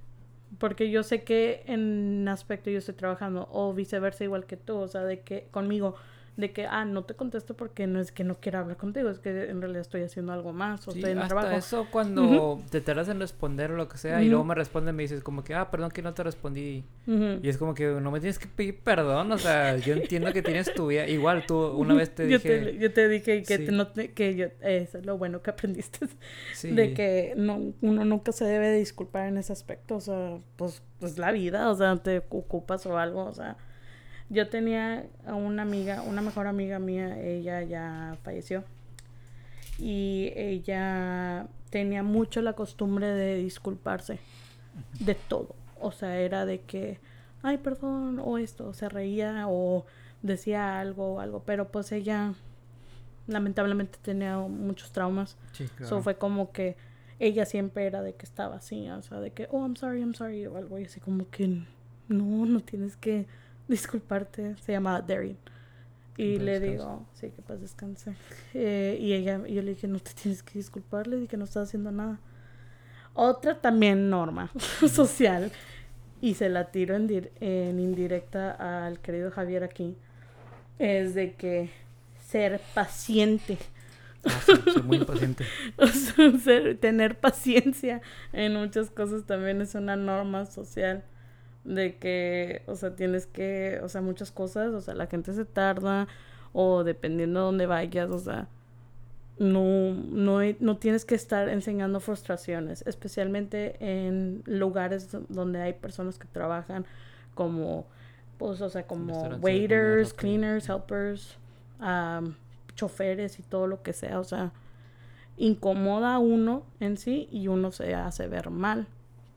porque 0.57 0.89
yo 0.89 1.03
sé 1.03 1.23
que 1.23 1.63
en 1.67 2.27
aspecto 2.27 2.69
yo 2.69 2.79
estoy 2.79 2.95
trabajando 2.95 3.47
o 3.51 3.73
viceversa 3.73 4.23
igual 4.23 4.45
que 4.45 4.57
tú, 4.57 4.77
o 4.77 4.87
sea, 4.87 5.03
de 5.03 5.21
que 5.21 5.47
conmigo 5.51 5.95
de 6.39 6.51
que, 6.53 6.65
ah, 6.65 6.85
no 6.85 7.03
te 7.03 7.15
contesto 7.15 7.53
porque 7.55 7.85
no 7.85 7.99
es 7.99 8.11
que 8.13 8.23
no 8.23 8.39
quiera 8.39 8.59
hablar 8.59 8.77
contigo, 8.77 9.09
es 9.09 9.19
que 9.19 9.49
en 9.49 9.59
realidad 9.61 9.81
estoy 9.81 10.03
haciendo 10.03 10.31
algo 10.31 10.53
más 10.53 10.87
o 10.87 10.91
Sí, 10.91 10.99
estoy 10.99 11.11
en 11.11 11.19
hasta 11.19 11.35
trabajo. 11.35 11.57
eso 11.57 11.87
cuando 11.91 12.61
te 12.69 12.79
tardas 12.81 13.09
en 13.09 13.19
responder 13.19 13.71
o 13.71 13.75
lo 13.75 13.89
que 13.89 13.97
sea 13.97 14.23
y 14.23 14.29
luego 14.29 14.45
me 14.45 14.55
responden 14.55 14.95
me 14.95 15.03
dices 15.03 15.21
como 15.21 15.43
que, 15.43 15.53
ah, 15.53 15.69
perdón 15.69 15.91
que 15.91 16.01
no 16.01 16.13
te 16.13 16.23
respondí. 16.23 16.83
Y 17.07 17.49
es 17.49 17.57
como 17.57 17.73
que 17.73 17.87
no 17.87 18.09
me 18.11 18.19
tienes 18.19 18.39
que 18.39 18.47
pedir 18.47 18.79
perdón, 18.79 19.31
o 19.33 19.37
sea, 19.37 19.75
yo 19.77 19.93
entiendo 19.93 20.31
que 20.31 20.41
tienes 20.41 20.73
tu 20.73 20.87
vida. 20.87 21.07
Igual 21.07 21.45
tú 21.45 21.57
una 21.77 21.93
vez 21.93 22.15
te 22.15 22.29
yo, 22.29 22.37
dije... 22.37 22.59
te, 22.59 22.77
yo 22.77 22.93
te 22.93 23.07
dije 23.09 23.43
que, 23.43 23.57
Sí. 23.57 23.65
te- 23.65 23.71
no 23.73 23.87
te- 23.87 24.11
que 24.13 24.35
yo, 24.35 24.45
eso 24.61 24.97
es 24.99 25.05
lo 25.05 25.17
bueno 25.17 25.41
que 25.41 25.49
aprendiste, 25.49 26.07
Sí. 26.53 26.71
de 26.71 26.93
que 26.93 27.33
no, 27.35 27.73
uno 27.81 28.05
nunca 28.05 28.31
se 28.31 28.45
debe 28.45 28.67
de 28.69 28.77
disculpar 28.79 29.27
en 29.27 29.37
ese 29.37 29.51
aspecto, 29.51 29.97
o 29.97 30.01
sea, 30.01 30.37
pues, 30.55 30.81
pues 30.99 31.17
la 31.17 31.31
vida, 31.33 31.69
o 31.69 31.75
sea, 31.75 31.97
te 31.97 32.19
ocupas 32.29 32.85
o 32.85 32.97
algo, 32.97 33.25
o 33.25 33.33
sea, 33.33 33.57
yo 34.29 34.47
tenía 34.49 35.05
a 35.25 35.33
una 35.35 35.63
amiga, 35.63 36.01
una 36.01 36.21
mejor 36.21 36.47
amiga 36.47 36.79
mía, 36.79 37.19
ella 37.19 37.61
ya 37.63 38.17
falleció, 38.23 38.63
y 39.77 40.31
ella 40.35 41.47
tenía 41.69 42.03
mucho 42.03 42.41
la 42.41 42.53
costumbre 42.53 43.07
de 43.07 43.37
disculparse 43.37 44.19
de 44.99 45.15
todo, 45.15 45.55
o 45.79 45.91
sea, 45.91 46.19
era 46.19 46.45
de 46.45 46.61
que, 46.61 46.99
ay, 47.41 47.57
perdón, 47.57 48.19
o 48.23 48.37
esto, 48.37 48.73
se 48.73 48.89
reía 48.89 49.45
o 49.47 49.85
decía 50.21 50.79
algo 50.79 51.15
o 51.15 51.19
algo, 51.19 51.43
pero 51.45 51.69
pues 51.69 51.91
ella 51.91 52.33
lamentablemente 53.27 53.99
tenía 54.01 54.37
muchos 54.37 54.91
traumas. 54.91 55.37
Sí, 55.53 55.67
So 55.67 55.73
claro. 55.77 56.01
fue 56.01 56.17
como 56.17 56.51
que 56.51 56.75
ella 57.19 57.45
siempre 57.45 57.85
era 57.85 58.01
de 58.01 58.13
que 58.15 58.25
estaba 58.25 58.57
así, 58.57 58.89
o 58.89 59.01
sea, 59.01 59.19
de 59.19 59.31
que, 59.31 59.47
oh, 59.51 59.61
I'm 59.61 59.75
sorry, 59.75 60.01
I'm 60.01 60.15
sorry, 60.15 60.45
o 60.47 60.57
algo, 60.57 60.79
y 60.79 60.85
así 60.85 60.99
como 60.99 61.29
que, 61.29 61.47
no, 62.07 62.45
no 62.45 62.59
tienes 62.61 62.95
que 62.97 63.27
disculparte. 63.69 64.55
Se 64.61 64.73
llamaba 64.73 65.01
Darien. 65.01 65.37
Y 66.17 66.37
le 66.37 66.59
descanse. 66.59 66.71
digo, 66.71 67.05
sí, 67.13 67.29
que 67.29 67.41
paz 67.41 67.61
descanse. 67.61 68.13
Eh, 68.53 68.97
y 68.99 69.13
ella, 69.13 69.37
yo 69.47 69.61
le 69.61 69.71
dije, 69.75 69.87
no 69.87 69.99
te 69.99 70.11
tienes 70.13 70.43
que 70.43 70.59
disculpar, 70.59 71.07
le 71.07 71.15
dije 71.15 71.29
que 71.29 71.37
no 71.37 71.45
estás 71.45 71.69
haciendo 71.69 71.91
nada. 71.91 72.19
Otra 73.13 73.61
también 73.61 74.09
norma 74.09 74.51
social, 74.91 75.51
y 76.21 76.33
se 76.33 76.49
la 76.49 76.71
tiro 76.71 76.95
en, 76.95 77.07
dir- 77.07 77.31
en 77.39 77.79
indirecta 77.79 78.85
al 78.85 78.99
querido 78.99 79.31
Javier 79.31 79.63
aquí, 79.63 79.95
es 80.77 81.15
de 81.15 81.35
que 81.35 81.69
ser 82.27 82.59
paciente. 82.73 83.57
Ah, 84.25 84.41
sí, 84.45 84.51
soy 84.73 84.81
muy 84.83 84.97
impaciente. 84.97 85.45
O 85.77 85.87
sea, 85.87 86.37
ser- 86.39 86.77
tener 86.79 87.17
paciencia 87.17 88.01
en 88.33 88.55
muchas 88.55 88.91
cosas 88.91 89.23
también 89.25 89.61
es 89.61 89.73
una 89.75 89.95
norma 89.95 90.45
social 90.45 91.05
de 91.63 91.97
que, 91.97 92.63
o 92.67 92.75
sea, 92.75 92.95
tienes 92.95 93.25
que, 93.27 93.79
o 93.83 93.89
sea, 93.89 94.01
muchas 94.01 94.31
cosas, 94.31 94.73
o 94.73 94.81
sea, 94.81 94.93
la 94.95 95.07
gente 95.07 95.33
se 95.33 95.45
tarda 95.45 96.07
o 96.53 96.83
dependiendo 96.83 97.39
de 97.41 97.45
dónde 97.45 97.65
vayas, 97.67 98.09
o 98.09 98.19
sea, 98.19 98.47
no, 99.37 99.93
no, 99.93 100.39
no 100.59 100.77
tienes 100.77 101.05
que 101.05 101.15
estar 101.15 101.47
enseñando 101.49 101.99
frustraciones, 102.01 102.83
especialmente 102.85 103.75
en 103.79 104.43
lugares 104.45 105.11
do- 105.11 105.25
donde 105.29 105.61
hay 105.61 105.73
personas 105.73 106.19
que 106.19 106.27
trabajan 106.27 106.85
como, 107.35 107.85
pues, 108.37 108.59
o 108.61 108.69
sea, 108.69 108.83
como 108.85 109.05
waiters, 109.41 110.13
cleaners, 110.13 110.67
helpers, 110.69 111.37
um, 111.79 112.33
choferes 112.75 113.39
y 113.39 113.43
todo 113.43 113.67
lo 113.67 113.81
que 113.81 113.93
sea, 113.93 114.19
o 114.19 114.23
sea, 114.25 114.51
incomoda 115.37 116.15
a 116.15 116.19
uno 116.19 116.63
en 116.81 116.97
sí 116.97 117.29
y 117.31 117.47
uno 117.47 117.71
se 117.71 117.95
hace 117.95 118.27
ver 118.27 118.49
mal 118.49 118.87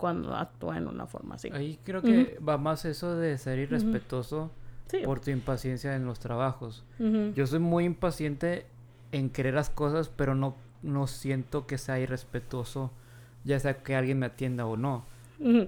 cuando 0.03 0.35
actúa 0.35 0.79
en 0.79 0.89
una 0.89 1.07
forma 1.07 1.37
así. 1.37 1.49
Ahí 1.53 1.79
creo 1.85 2.03
que 2.03 2.37
va 2.47 2.59
más 2.59 2.85
eso 2.85 3.15
de 3.15 3.39
ser 3.39 3.61
irrespetuoso 3.61 4.51
Sí. 4.89 4.99
por 5.05 5.21
tu 5.21 5.31
impaciencia 5.31 5.95
en 5.95 6.05
los 6.07 6.19
trabajos. 6.19 6.85
Ujú. 6.99 7.33
Yo 7.37 7.47
soy 7.47 7.61
muy 7.61 7.85
impaciente 7.85 8.67
en 9.13 9.31
querer 9.31 9.55
las 9.55 9.71
cosas, 9.71 10.09
pero 10.09 10.35
no, 10.35 10.57
no 10.83 11.07
siento 11.07 11.69
que 11.69 11.79
sea 11.79 12.01
irrespetuoso, 12.01 12.91
ya 13.45 13.61
sea 13.61 13.83
que 13.85 13.95
alguien 13.95 14.19
me 14.19 14.27
atienda 14.27 14.67
o 14.67 14.77
no. 14.77 15.05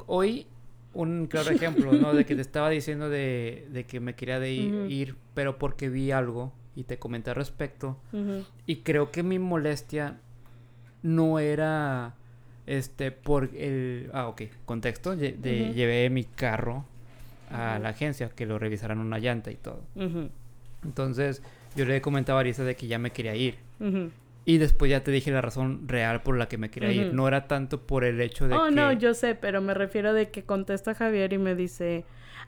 Hoy, 0.08 0.48
un 0.94 1.26
claro 1.28 1.50
ejemplo, 1.52 1.92
¿no? 1.92 2.12
De 2.12 2.26
que 2.26 2.34
te 2.34 2.40
estaba 2.42 2.70
diciendo 2.70 3.08
de, 3.08 3.68
de 3.72 3.84
que 3.86 4.00
me 4.00 4.16
quería 4.16 4.40
de 4.40 4.52
ir, 4.52 4.74
ir, 4.90 5.16
pero 5.32 5.58
porque 5.58 5.88
vi 5.88 6.10
algo 6.10 6.52
y 6.74 6.82
te 6.82 6.98
comenté 6.98 7.30
al 7.30 7.36
respecto. 7.36 7.96
Y 8.66 8.76
creo 8.78 9.12
que 9.12 9.22
mi 9.22 9.38
molestia 9.38 10.18
no 11.02 11.38
era 11.38 12.14
este 12.66 13.10
por 13.12 13.50
el 13.54 14.10
ah 14.12 14.28
ok 14.28 14.42
contexto 14.64 15.14
de 15.16 15.72
llevé 15.74 16.08
mi 16.10 16.24
carro 16.24 16.84
a 17.50 17.78
la 17.78 17.90
agencia 17.90 18.30
que 18.30 18.46
lo 18.46 18.58
revisaran 18.58 18.98
una 18.98 19.18
llanta 19.18 19.50
y 19.50 19.56
todo. 19.56 19.82
Entonces 20.84 21.42
yo 21.76 21.84
le 21.84 22.00
comentaba 22.00 22.38
a 22.38 22.40
Arisa 22.40 22.64
de 22.64 22.76
que 22.76 22.86
ya 22.86 22.98
me 22.98 23.10
quería 23.10 23.34
ir. 23.34 23.56
Y 24.46 24.58
después 24.58 24.90
ya 24.90 25.02
te 25.02 25.10
dije 25.10 25.30
la 25.30 25.40
razón 25.40 25.88
real 25.88 26.22
por 26.22 26.36
la 26.36 26.48
que 26.48 26.58
me 26.58 26.70
quería 26.70 26.92
ir. 26.92 27.14
No 27.14 27.26
era 27.26 27.46
tanto 27.46 27.80
por 27.80 28.04
el 28.04 28.20
hecho 28.20 28.46
de 28.46 28.54
Oh, 28.54 28.66
que 28.66 28.74
no, 28.74 28.92
yo 28.92 29.14
sé, 29.14 29.34
pero 29.34 29.60
me 29.62 29.72
refiero 29.72 30.12
de 30.12 30.30
que 30.30 30.42
contesta 30.42 30.94
Javier 30.94 31.32
y 31.32 31.38
me 31.38 31.54
dice, 31.54 32.04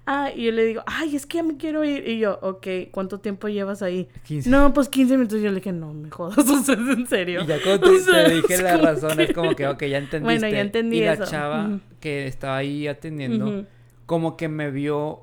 ah, 0.06 0.30
y 0.34 0.44
yo 0.44 0.52
le 0.52 0.64
digo, 0.64 0.82
ay, 0.86 1.14
es 1.16 1.26
que 1.26 1.38
ya 1.38 1.42
me 1.42 1.56
quiero 1.56 1.84
ir. 1.84 2.08
Y 2.08 2.18
yo, 2.18 2.38
ok, 2.40 2.66
¿cuánto 2.90 3.18
tiempo 3.20 3.48
llevas 3.48 3.82
ahí? 3.82 4.08
15 4.24 4.48
No, 4.48 4.72
pues 4.72 4.88
15 4.88 5.16
minutos. 5.16 5.40
Yo 5.40 5.50
le 5.50 5.56
dije, 5.56 5.72
no, 5.72 5.92
me 5.92 6.10
jodas, 6.10 6.38
o 6.48 6.62
sea, 6.62 6.74
es 6.74 6.96
en 6.96 7.06
serio. 7.06 7.42
Y 7.42 7.46
ya 7.46 7.58
cuando 7.62 7.86
O 7.90 7.92
te, 7.92 8.00
sea, 8.00 8.24
te 8.24 8.34
dije 8.34 8.62
la 8.62 8.76
razón, 8.78 9.20
es 9.20 9.32
como 9.32 9.54
que, 9.54 9.66
ok, 9.66 9.80
ya 9.84 9.98
entendiste. 9.98 10.20
Bueno, 10.20 10.48
ya 10.48 10.60
entendí 10.60 10.98
Y 10.98 11.04
la 11.04 11.18
chava 11.24 11.80
que 12.00 12.26
estaba 12.26 12.56
ahí 12.56 12.88
atendiendo, 12.88 13.66
como 14.06 14.36
que 14.36 14.48
me 14.48 14.70
vio 14.70 15.22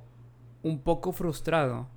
un 0.61 0.79
poco 0.79 1.11
frustrado. 1.11 1.88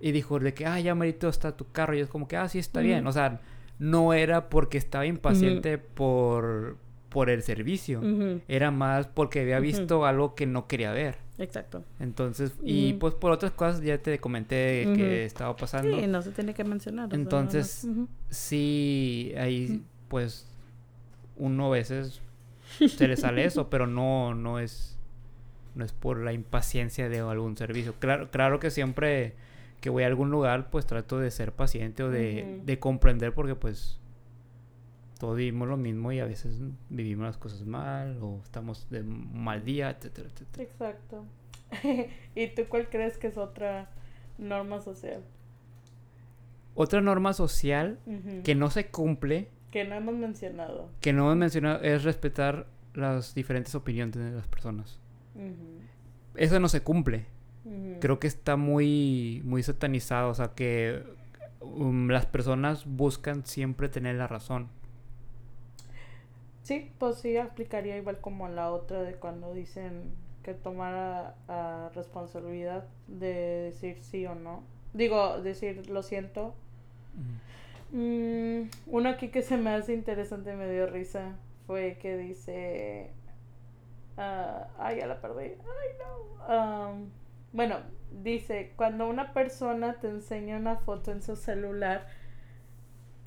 Y 0.00 0.10
dijo 0.10 0.38
de 0.40 0.52
que, 0.54 0.66
ah, 0.66 0.80
ya 0.80 0.94
merito 0.94 1.28
está 1.28 1.56
tu 1.56 1.70
carro. 1.70 1.94
Y 1.94 2.00
es 2.00 2.08
como 2.08 2.26
que, 2.26 2.36
ah, 2.36 2.48
sí, 2.48 2.58
está 2.58 2.80
bien. 2.80 3.06
O 3.06 3.12
sea, 3.12 3.40
no 3.78 4.12
era 4.12 4.48
porque 4.48 4.78
estaba 4.78 5.06
impaciente 5.06 5.78
por, 5.78 6.76
por 7.12 7.30
el 7.30 7.42
servicio. 7.42 8.00
Era 8.48 8.70
más 8.70 9.06
porque 9.06 9.40
había 9.40 9.60
visto 9.60 10.06
algo 10.06 10.34
que 10.34 10.46
no 10.46 10.66
quería 10.66 10.92
ver. 10.92 11.16
Exacto. 11.38 11.84
Entonces, 12.00 12.52
y 12.62 12.94
pues 12.94 13.14
por 13.14 13.32
otras 13.32 13.52
cosas 13.52 13.82
ya 13.82 13.98
te 13.98 14.18
comenté 14.18 14.88
que 14.96 15.24
estaba 15.24 15.54
pasando. 15.56 15.98
Sí, 15.98 16.06
no 16.06 16.22
se 16.22 16.30
tiene 16.30 16.54
que 16.54 16.64
mencionar. 16.64 17.12
Entonces. 17.12 17.86
Sí, 18.30 19.32
ahí 19.38 19.82
pues 20.08 20.46
uno 21.36 21.66
a 21.66 21.70
veces 21.70 22.20
se 22.96 23.08
le 23.08 23.16
sale 23.16 23.44
eso, 23.44 23.70
pero 23.70 23.86
no, 23.86 24.34
no 24.34 24.58
es 24.58 24.98
no 25.74 25.86
es 25.86 25.92
por 25.92 26.18
la 26.18 26.32
impaciencia 26.32 27.08
de 27.08 27.20
algún 27.20 27.56
servicio. 27.56 27.94
Claro, 27.98 28.30
claro 28.30 28.60
que 28.60 28.70
siempre 28.70 29.34
que 29.80 29.90
voy 29.90 30.04
a 30.04 30.06
algún 30.06 30.30
lugar, 30.30 30.70
pues 30.70 30.86
trato 30.86 31.18
de 31.18 31.30
ser 31.30 31.52
paciente 31.52 32.04
o 32.04 32.10
de, 32.10 32.60
de 32.64 32.78
comprender 32.78 33.32
porque 33.32 33.54
pues 33.54 33.98
todos 35.22 35.36
vivimos 35.36 35.68
lo 35.68 35.76
mismo 35.76 36.10
y 36.10 36.18
a 36.18 36.24
veces 36.24 36.58
vivimos 36.90 37.26
las 37.26 37.36
cosas 37.36 37.64
mal 37.64 38.18
o 38.20 38.40
estamos 38.42 38.90
de 38.90 39.04
mal 39.04 39.64
día, 39.64 39.88
etcétera, 39.88 40.28
etcétera. 40.28 40.64
Exacto. 40.64 41.24
¿Y 42.34 42.48
tú 42.48 42.62
cuál 42.68 42.88
crees 42.88 43.18
que 43.18 43.28
es 43.28 43.36
otra 43.36 43.88
norma 44.36 44.80
social? 44.80 45.22
Otra 46.74 47.00
norma 47.00 47.34
social 47.34 48.00
que 48.42 48.56
no 48.56 48.68
se 48.70 48.88
cumple, 48.88 49.48
Que 49.70 49.84
no 49.84 49.94
hemos 49.94 50.16
mencionado. 50.16 50.90
que 51.00 51.12
no 51.12 51.26
hemos 51.26 51.36
mencionado, 51.36 51.80
es 51.84 52.02
respetar 52.02 52.66
las 52.94 53.32
diferentes 53.32 53.76
opiniones 53.76 54.16
de 54.16 54.32
las 54.32 54.48
personas. 54.48 54.98
Eso 56.34 56.58
no 56.58 56.68
se 56.68 56.82
cumple. 56.82 57.26
Creo 58.00 58.18
que 58.18 58.26
está 58.26 58.56
muy, 58.56 59.40
muy 59.44 59.62
satanizado. 59.62 60.30
O 60.30 60.34
sea, 60.34 60.48
que 60.56 61.04
um, 61.60 62.08
las 62.08 62.26
personas 62.26 62.86
buscan 62.86 63.46
siempre 63.46 63.88
tener 63.88 64.16
la 64.16 64.26
razón. 64.26 64.66
Sí, 66.62 66.92
pues 66.98 67.16
sí, 67.16 67.36
aplicaría 67.36 67.96
igual 67.96 68.20
como 68.20 68.48
la 68.48 68.70
otra 68.70 69.02
de 69.02 69.14
cuando 69.16 69.52
dicen 69.52 70.14
que 70.44 70.54
tomara 70.54 71.34
ah, 71.48 71.90
responsabilidad 71.94 72.84
de 73.08 73.34
decir 73.72 73.98
sí 74.02 74.26
o 74.26 74.34
no. 74.34 74.62
Digo, 74.92 75.40
decir 75.40 75.90
lo 75.90 76.02
siento. 76.02 76.54
Mm, 77.90 78.70
uno 78.86 79.08
aquí 79.08 79.28
que 79.28 79.42
se 79.42 79.56
me 79.56 79.70
hace 79.70 79.92
interesante, 79.92 80.54
me 80.54 80.70
dio 80.70 80.86
risa, 80.86 81.36
fue 81.66 81.98
que 82.00 82.16
dice... 82.16 83.10
ah, 84.16 84.68
ay, 84.78 84.98
ya 84.98 85.06
la 85.06 85.20
perdí. 85.20 85.44
Ay, 85.44 85.88
no. 85.98 86.44
Am, 86.44 87.10
bueno, 87.52 87.78
dice, 88.22 88.72
cuando 88.76 89.08
una 89.08 89.32
persona 89.32 89.94
te 90.00 90.08
enseña 90.08 90.56
una 90.56 90.76
foto 90.76 91.10
en 91.10 91.22
su 91.22 91.34
celular, 91.34 92.06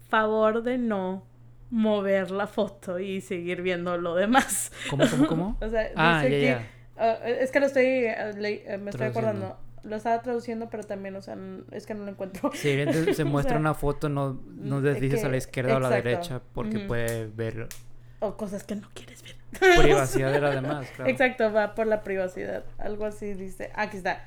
favor 0.09 0.63
de 0.63 0.77
no 0.77 1.34
mover 1.69 2.31
la 2.31 2.47
foto 2.47 2.99
y 2.99 3.21
seguir 3.21 3.61
viendo 3.61 3.97
lo 3.97 4.15
demás. 4.15 4.71
¿Cómo, 4.89 5.03
cómo, 5.09 5.27
cómo? 5.27 5.57
O 5.61 5.69
sea, 5.69 5.89
ah, 5.95 6.21
dice 6.23 6.41
ya, 6.41 6.57
que... 6.59 6.65
ah, 6.97 7.17
es 7.25 7.51
que 7.51 7.59
lo 7.59 7.65
estoy... 7.65 7.83
le- 8.37 8.73
eh, 8.73 8.77
me 8.77 8.91
estoy 8.91 9.07
acordando. 9.07 9.57
Lo 9.83 9.95
estaba 9.97 10.19
traduciendo, 10.23 10.67
pero 10.69 10.83
también, 10.83 11.15
o 11.15 11.21
sea, 11.21 11.37
es 11.71 11.85
que 11.85 11.93
no 11.93 12.05
lo 12.05 12.11
encuentro. 12.11 12.51
Si 12.53 13.13
se 13.13 13.23
O 13.23 13.25
muestra 13.27 13.51
sea, 13.53 13.59
una 13.59 13.73
foto, 13.75 14.09
no, 14.09 14.41
no 14.55 14.81
deslices 14.81 15.21
que- 15.21 15.25
a 15.27 15.29
la 15.29 15.37
izquierda 15.37 15.73
o 15.75 15.77
a 15.77 15.79
la 15.79 15.89
derecha 15.89 16.41
porque 16.53 16.79
puede 16.79 17.27
ver 17.27 17.67
O 18.19 18.35
cosas 18.35 18.63
que 18.63 18.75
no 18.75 18.89
quieres 18.95 19.21
ver. 19.23 19.35
privacidad 19.79 20.31
de 20.31 20.41
las 20.41 20.55
demás. 20.55 20.87
Claro. 20.95 21.11
Exacto, 21.11 21.53
va 21.53 21.75
por 21.75 21.85
la 21.85 22.01
privacidad. 22.03 22.63
Algo 22.79 23.05
así 23.05 23.33
dice. 23.35 23.71
Aquí 23.75 23.97
está. 23.97 24.25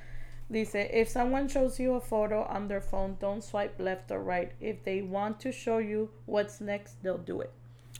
Dice, 0.49 0.91
if 0.95 1.09
someone 1.09 1.47
shows 1.49 1.79
you 1.79 1.95
a 1.95 2.01
photo 2.01 2.45
on 2.49 2.69
their 2.69 2.81
phone, 2.81 3.17
don't 3.21 3.43
swipe 3.43 3.79
left 3.79 4.11
or 4.11 4.23
right. 4.23 4.53
If 4.61 4.83
they 4.85 5.03
want 5.03 5.41
to 5.41 5.53
show 5.53 5.79
you 5.79 6.11
what's 6.27 6.61
next, 6.61 7.03
they'll 7.03 7.23
do 7.23 7.43
it. 7.43 7.51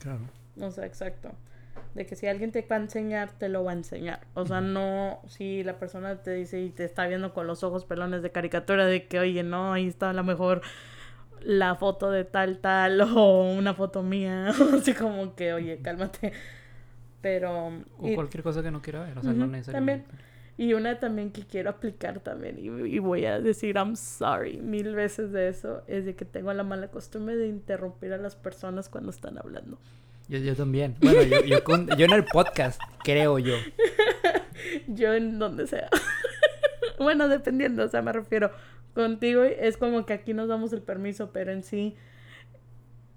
Claro. 0.01 0.21
O 0.61 0.71
sea, 0.71 0.87
exacto. 0.87 1.31
De 1.95 2.07
que 2.07 2.17
si 2.17 2.27
alguien 2.27 2.51
te 2.51 2.63
va 2.63 2.77
a 2.77 2.81
enseñar, 2.81 3.33
te 3.33 3.49
lo 3.49 3.65
va 3.65 3.73
a 3.73 3.75
enseñar. 3.75 4.21
O 4.35 4.47
sea, 4.47 4.61
no 4.61 5.21
si 5.29 5.63
la 5.63 5.79
persona 5.79 6.23
te 6.23 6.33
dice 6.33 6.61
y 6.63 6.71
te 6.71 6.85
está 6.85 7.07
viendo 7.07 7.35
con 7.35 7.47
los 7.47 7.63
ojos 7.63 7.85
pelones 7.85 8.23
de 8.23 8.31
caricatura 8.33 8.87
de 8.87 9.07
que, 9.07 9.19
oye, 9.21 9.43
no, 9.43 9.73
ahí 9.75 9.87
está 9.87 10.11
a 10.11 10.13
lo 10.15 10.25
mejor 10.25 10.63
la 11.43 11.75
foto 11.77 12.11
de 12.11 12.25
tal, 12.25 12.59
tal, 12.59 13.01
o 13.17 13.43
una 13.53 13.75
foto 13.75 14.03
mía. 14.03 14.49
Así 14.75 14.95
como 14.95 15.35
que, 15.35 15.53
oye, 15.53 15.81
cálmate. 15.83 16.33
Pero... 17.21 17.69
O 17.99 18.09
y- 18.09 18.15
cualquier 18.15 18.43
cosa 18.43 18.63
que 18.63 18.71
no 18.71 18.81
quiera 18.81 19.05
ver, 19.05 19.19
o 19.19 19.23
sea, 19.23 19.33
no 19.33 19.45
Ujú, 19.45 19.53
necesariamente. 19.53 20.11
Y 20.59 20.75
una 20.75 20.99
también 20.99 21.31
que 21.33 21.43
quiero 21.47 21.71
aplicar 21.71 22.21
también, 22.21 22.59
y, 22.59 22.65
y 22.67 22.99
voy 22.99 23.25
a 23.25 23.41
decir 23.41 23.77
I'm 23.77 23.97
sorry 23.97 24.59
mil 24.59 24.95
veces 24.95 25.33
de 25.33 25.49
eso, 25.49 25.83
es 25.87 26.05
de 26.05 26.15
que 26.15 26.27
tengo 26.27 26.53
la 26.53 26.65
mala 26.65 26.89
costumbre 26.89 27.37
de 27.37 27.47
interrumpir 27.49 28.13
a 28.13 28.19
las 28.19 28.37
personas 28.37 28.91
cuando 28.91 29.09
están 29.11 29.39
hablando. 29.39 29.79
Yo, 30.29 30.39
yo 30.39 30.55
también. 30.55 30.95
Bueno, 31.01 31.23
yo, 31.23 31.43
yo, 31.45 31.65
con- 31.65 31.89
yo 31.97 32.05
en 32.05 32.13
el 32.13 32.25
podcast, 32.27 32.79
creo 33.03 33.39
yo. 33.39 33.55
Yo 34.89 35.15
en 35.15 35.39
donde 35.39 35.67
sea. 35.69 35.89
bueno, 36.99 37.29
dependiendo, 37.29 37.85
o 37.85 37.89
sea, 37.89 38.03
me 38.03 38.13
refiero. 38.13 38.51
Contigo 38.93 39.45
es 39.45 39.77
como 39.77 40.05
que 40.05 40.13
aquí 40.13 40.35
nos 40.35 40.49
damos 40.49 40.73
el 40.73 40.83
permiso, 40.83 41.31
pero 41.33 41.53
en 41.53 41.63
sí, 41.63 41.95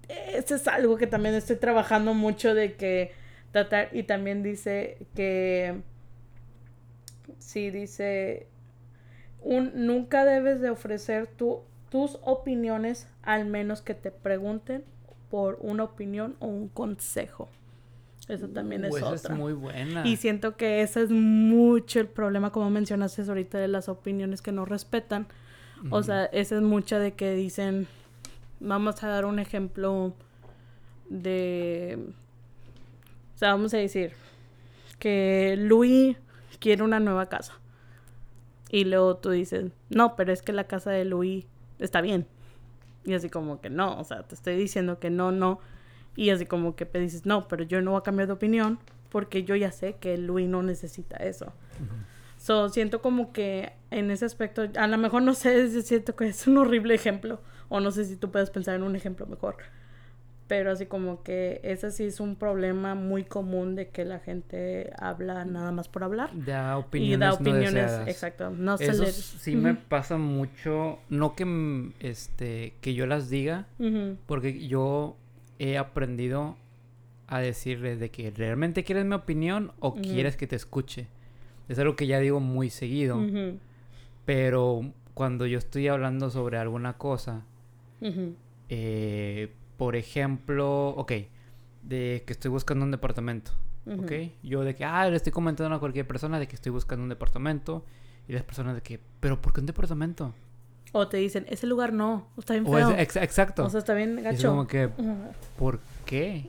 eso 0.08 0.54
es 0.54 0.68
algo 0.68 0.96
que 0.96 1.06
también 1.08 1.34
estoy 1.34 1.56
trabajando 1.56 2.14
mucho 2.14 2.54
de 2.54 2.74
que 2.74 3.12
tratar, 3.50 3.88
y 3.92 4.04
también 4.04 4.42
dice 4.44 4.98
que, 5.16 5.82
sí, 7.42 7.70
dice, 7.70 8.46
un, 9.40 9.72
nunca 9.86 10.24
debes 10.24 10.60
de 10.60 10.70
ofrecer 10.70 11.26
tu, 11.26 11.60
tus 11.90 12.18
opiniones 12.22 13.08
al 13.22 13.44
menos 13.46 13.82
que 13.82 13.94
te 13.94 14.10
pregunten 14.10 14.84
por 15.30 15.58
una 15.60 15.84
opinión 15.84 16.36
o 16.40 16.46
un 16.46 16.68
consejo. 16.68 17.48
Eso 18.28 18.48
también 18.48 18.84
es 18.84 18.92
Uh, 18.92 18.96
esa 18.98 19.08
otra. 19.08 19.34
es 19.34 19.38
muy 19.38 19.52
buena. 19.52 20.06
Y 20.06 20.16
siento 20.16 20.56
que 20.56 20.82
ese 20.82 21.02
es 21.02 21.10
mucho 21.10 22.00
el 22.00 22.08
problema, 22.08 22.52
como 22.52 22.70
mencionaste 22.70 23.22
ahorita, 23.22 23.58
de 23.58 23.68
las 23.68 23.88
opiniones 23.88 24.42
que 24.42 24.52
no 24.52 24.64
respetan. 24.64 25.26
O 25.90 26.02
sea, 26.04 26.26
esa 26.26 26.56
es 26.56 26.62
mucha 26.62 27.00
de 27.00 27.14
que 27.14 27.34
dicen, 27.34 27.88
vamos 28.60 29.02
a 29.02 29.08
dar 29.08 29.24
un 29.24 29.40
ejemplo 29.40 30.14
de, 31.08 31.98
o 33.34 33.38
sea, 33.38 33.50
vamos 33.50 33.74
a 33.74 33.78
decir 33.78 34.12
que 35.00 35.56
Luis 35.58 36.16
quiere 36.62 36.84
una 36.84 37.00
nueva 37.00 37.26
casa. 37.28 37.54
Y 38.70 38.84
luego 38.84 39.16
tú 39.16 39.30
dices, 39.30 39.72
no, 39.90 40.16
pero 40.16 40.32
es 40.32 40.40
que 40.40 40.52
la 40.52 40.64
casa 40.64 40.90
de 40.92 41.04
Luis 41.04 41.44
está 41.78 42.00
bien. 42.00 42.26
Y 43.04 43.14
así 43.14 43.28
como 43.28 43.60
que 43.60 43.68
no, 43.68 43.98
o 43.98 44.04
sea, 44.04 44.22
te 44.22 44.34
estoy 44.34 44.56
diciendo 44.56 44.98
que 45.00 45.10
no, 45.10 45.32
no. 45.32 45.58
Y 46.14 46.30
así 46.30 46.46
como 46.46 46.76
que 46.76 46.86
te 46.86 47.00
dices, 47.00 47.26
no, 47.26 47.48
pero 47.48 47.64
yo 47.64 47.82
no 47.82 47.90
voy 47.90 47.98
a 48.00 48.02
cambiar 48.02 48.28
de 48.28 48.34
opinión 48.34 48.78
porque 49.10 49.44
yo 49.44 49.56
ya 49.56 49.72
sé 49.72 49.96
que 50.00 50.16
Luis 50.16 50.48
no 50.48 50.62
necesita 50.62 51.16
eso. 51.16 51.52
So, 52.38 52.70
siento 52.70 53.02
como 53.02 53.32
que 53.32 53.72
en 53.90 54.10
ese 54.10 54.24
aspecto, 54.24 54.68
a 54.76 54.86
lo 54.86 54.98
mejor 54.98 55.22
no 55.22 55.34
sé 55.34 55.68
si 55.68 55.82
siento 55.82 56.16
que 56.16 56.28
es 56.28 56.46
un 56.46 56.58
horrible 56.58 56.94
ejemplo, 56.94 57.40
o 57.68 57.80
no 57.80 57.90
sé 57.90 58.04
si 58.04 58.16
tú 58.16 58.30
puedes 58.30 58.50
pensar 58.50 58.76
en 58.76 58.84
un 58.84 58.96
ejemplo 58.96 59.26
mejor, 59.26 59.56
pero 60.52 60.70
así 60.72 60.84
como 60.84 61.22
que 61.22 61.62
ese 61.62 61.90
sí 61.90 62.04
es 62.04 62.20
un 62.20 62.36
problema 62.36 62.94
muy 62.94 63.24
común 63.24 63.74
de 63.74 63.88
que 63.88 64.04
la 64.04 64.18
gente 64.18 64.92
habla 64.98 65.46
nada 65.46 65.72
más 65.72 65.88
por 65.88 66.04
hablar. 66.04 66.28
Da 66.44 66.74
y 66.76 66.78
opiniones, 66.78 67.20
da 67.20 67.28
no 67.28 67.34
opiniones, 67.36 67.72
deseadas. 67.72 68.08
exacto, 68.08 68.50
no 68.50 68.76
se 68.76 68.84
Eso 68.84 69.02
le... 69.02 69.12
sí 69.12 69.56
me 69.56 69.72
pasa 69.72 70.18
mucho, 70.18 70.98
no 71.08 71.34
que 71.34 71.46
mm, 71.46 71.94
este 72.00 72.74
que 72.82 72.92
yo 72.92 73.06
las 73.06 73.30
diga, 73.30 73.64
porque 74.26 74.68
yo 74.68 75.16
he 75.58 75.78
aprendido 75.78 76.58
a 77.28 77.38
decirles 77.38 77.98
de 77.98 78.10
que 78.10 78.30
realmente 78.30 78.84
quieres 78.84 79.06
mi 79.06 79.14
opinión 79.14 79.72
o 79.80 79.94
quieres 79.94 80.36
que 80.36 80.46
te 80.46 80.56
escuche. 80.56 81.06
Es 81.70 81.78
algo 81.78 81.96
que 81.96 82.06
ya 82.06 82.18
digo 82.18 82.40
muy 82.40 82.68
seguido, 82.68 83.18
pero 84.26 84.82
cuando 85.14 85.46
yo 85.46 85.56
estoy 85.56 85.88
hablando 85.88 86.28
sobre 86.28 86.58
alguna 86.58 86.98
cosa, 86.98 87.40
eh, 88.68 89.48
por 89.82 89.96
ejemplo, 89.96 90.90
ok, 90.90 91.12
de 91.82 92.22
que 92.24 92.32
estoy 92.32 92.52
buscando 92.52 92.84
un 92.84 92.92
departamento. 92.92 93.50
¿ok? 93.84 94.12
Yo 94.44 94.62
de 94.62 94.76
que, 94.76 94.84
ah, 94.84 95.08
le 95.10 95.16
estoy 95.16 95.32
comentando 95.32 95.74
a 95.74 95.80
cualquier 95.80 96.06
persona 96.06 96.38
de 96.38 96.46
que 96.46 96.54
estoy 96.54 96.70
buscando 96.70 97.02
un 97.02 97.08
departamento. 97.08 97.84
Y 98.28 98.32
las 98.32 98.44
personas 98.44 98.76
de 98.76 98.80
que, 98.82 99.00
pero 99.18 99.42
¿por 99.42 99.52
qué 99.52 99.58
un 99.58 99.66
departamento? 99.66 100.32
O 100.92 101.08
te 101.08 101.16
dicen, 101.16 101.46
ese 101.48 101.66
lugar 101.66 101.92
no, 101.92 102.28
está 102.38 102.52
bien 102.54 102.64
O 102.64 102.78
es- 102.78 102.86
feo. 102.86 102.96
ex- 102.96 103.16
exacto. 103.16 103.64
O 103.64 103.70
sea, 103.70 103.78
está 103.80 103.92
bien 103.94 104.14
Y 104.14 104.18
es 104.18 104.24
gacho. 104.24 104.50
como 104.50 104.68
que, 104.68 104.88
¿por 105.58 105.80
qué? 106.06 106.46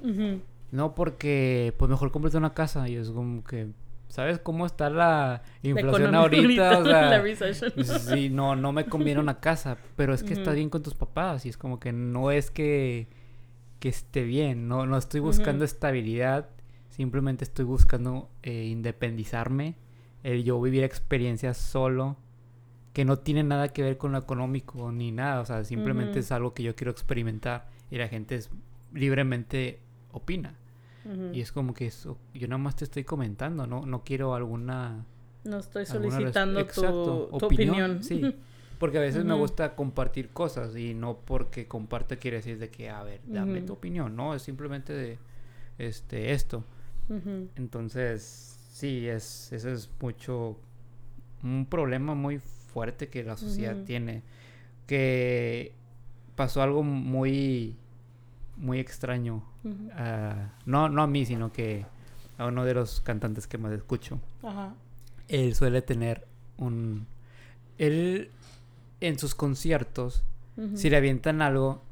No, 0.72 0.94
porque 0.94 1.74
pues 1.80 1.90
mejor 1.90 2.12
cómprate 2.12 2.38
una 2.38 2.54
casa. 2.54 2.88
Y 2.88 2.98
es 2.98 3.10
como 3.10 3.44
que, 3.44 3.70
¿sabes 4.10 4.38
cómo 4.38 4.68
está 4.68 4.92
la 4.92 5.42
La 5.64 5.70
inflación 5.72 6.02
economía 6.14 6.20
ahorita? 6.20 6.78
O 6.80 6.86
sea, 6.86 7.10
la 7.10 7.20
recession. 7.20 7.72
sí, 7.84 8.30
no, 8.30 8.56
no 8.56 8.72
me 8.74 8.86
conviene 8.86 9.20
una 9.20 9.40
casa. 9.40 9.76
Pero 9.96 10.14
es 10.14 10.22
que 10.22 10.34
estás 10.34 10.50
Ujú. 10.50 10.56
bien 10.58 10.70
con 10.70 10.84
tus 10.84 10.94
papás. 10.94 11.48
Y 11.48 11.50
es 11.50 11.58
como 11.58 11.80
que 11.80 11.92
no 11.92 12.30
es 12.30 12.52
que, 12.52 13.08
que 13.84 13.90
esté 13.90 14.24
bien. 14.24 14.70
No, 14.70 14.86
no 14.86 14.98
estoy 14.98 15.20
buscando 15.20 15.66
estabilidad. 15.66 16.48
Simplemente 16.90 17.44
estoy 17.44 17.66
buscando 17.66 18.30
eh, 18.42 18.64
independizarme. 18.68 19.76
El 20.24 20.46
yo 20.46 20.62
vivir 20.62 20.86
experiencias 20.86 21.58
solo. 21.58 22.16
Que 22.94 23.04
no 23.04 23.20
tiene 23.20 23.44
nada 23.44 23.74
que 23.74 23.84
ver 23.84 23.98
con 23.98 24.14
lo 24.14 24.20
económico 24.20 24.90
ni 24.94 25.12
nada. 25.12 25.42
O 25.42 25.46
sea, 25.46 25.66
simplemente 25.66 26.20
es 26.20 26.32
algo 26.32 26.54
que 26.54 26.64
yo 26.64 26.78
quiero 26.78 26.92
experimentar. 26.92 27.68
Y 27.92 27.98
la 27.98 28.08
gente 28.08 28.36
es, 28.36 28.50
libremente 28.94 29.80
opina. 30.14 30.56
Y 31.34 31.42
es 31.42 31.52
como 31.52 31.74
que 31.74 31.88
eso, 31.88 32.18
yo 32.34 32.48
nada 32.48 32.60
más 32.60 32.78
te 32.78 32.86
estoy 32.86 33.04
comentando, 33.04 33.68
no, 33.68 33.86
no 33.86 34.06
quiero 34.06 34.34
alguna, 34.36 35.04
No 35.44 35.58
estoy 35.58 35.84
alguna 35.90 36.12
solicitando 36.12 36.62
tu, 36.62 36.66
exacto, 36.66 37.30
tu 37.38 37.46
opinión. 37.46 38.02
Sí, 38.02 38.22
porque 38.84 38.98
a 38.98 39.02
veces 39.02 39.24
me 39.24 39.34
gusta 39.34 39.78
compartir 39.78 40.32
cosas 40.32 40.76
y 40.76 40.94
no 40.94 41.16
porque 41.16 41.70
comparte 41.70 42.18
quiere 42.18 42.36
decir 42.36 42.60
de 42.60 42.68
que, 42.70 42.90
a 42.90 43.02
ver, 43.02 43.22
dame 43.26 43.62
tu 43.62 43.72
opinión, 43.72 44.14
no, 44.14 44.36
es 44.36 44.42
simplemente 44.42 44.92
de 44.92 45.18
este 45.78 46.34
esto. 46.34 46.66
Entonces, 47.56 48.60
sí, 48.74 49.08
es, 49.08 49.54
eso 49.54 49.70
es 49.70 49.90
mucho, 50.02 50.58
un 51.44 51.66
problema 51.66 52.14
muy 52.14 52.40
fuerte 52.40 53.08
que 53.08 53.24
la 53.24 53.38
sociedad 53.38 53.78
tiene, 53.86 54.22
que 54.86 55.72
pasó 56.36 56.62
algo 56.62 56.84
muy, 56.84 57.78
muy 58.58 58.80
extraño 58.80 59.46
Ujú. 59.64 59.92
a- 59.94 60.52
no, 60.66 60.90
no 60.90 61.04
a 61.04 61.08
mí, 61.08 61.26
sino 61.26 61.54
que 61.54 61.86
a 62.38 62.48
uno 62.48 62.66
de 62.66 62.74
los 62.74 63.00
cantantes 63.00 63.48
que 63.48 63.58
más 63.58 63.72
escucho. 63.72 64.20
Ajá. 64.44 64.74
Él 65.30 65.56
suele 65.56 65.82
tener 65.82 66.28
un... 66.58 67.08
Él 67.78 68.30
en 69.08 69.20
sus 69.20 69.36
conciertos, 69.36 70.24
si 70.76 70.90
le 70.90 70.98
avientan 70.98 71.42
algo, 71.42 71.84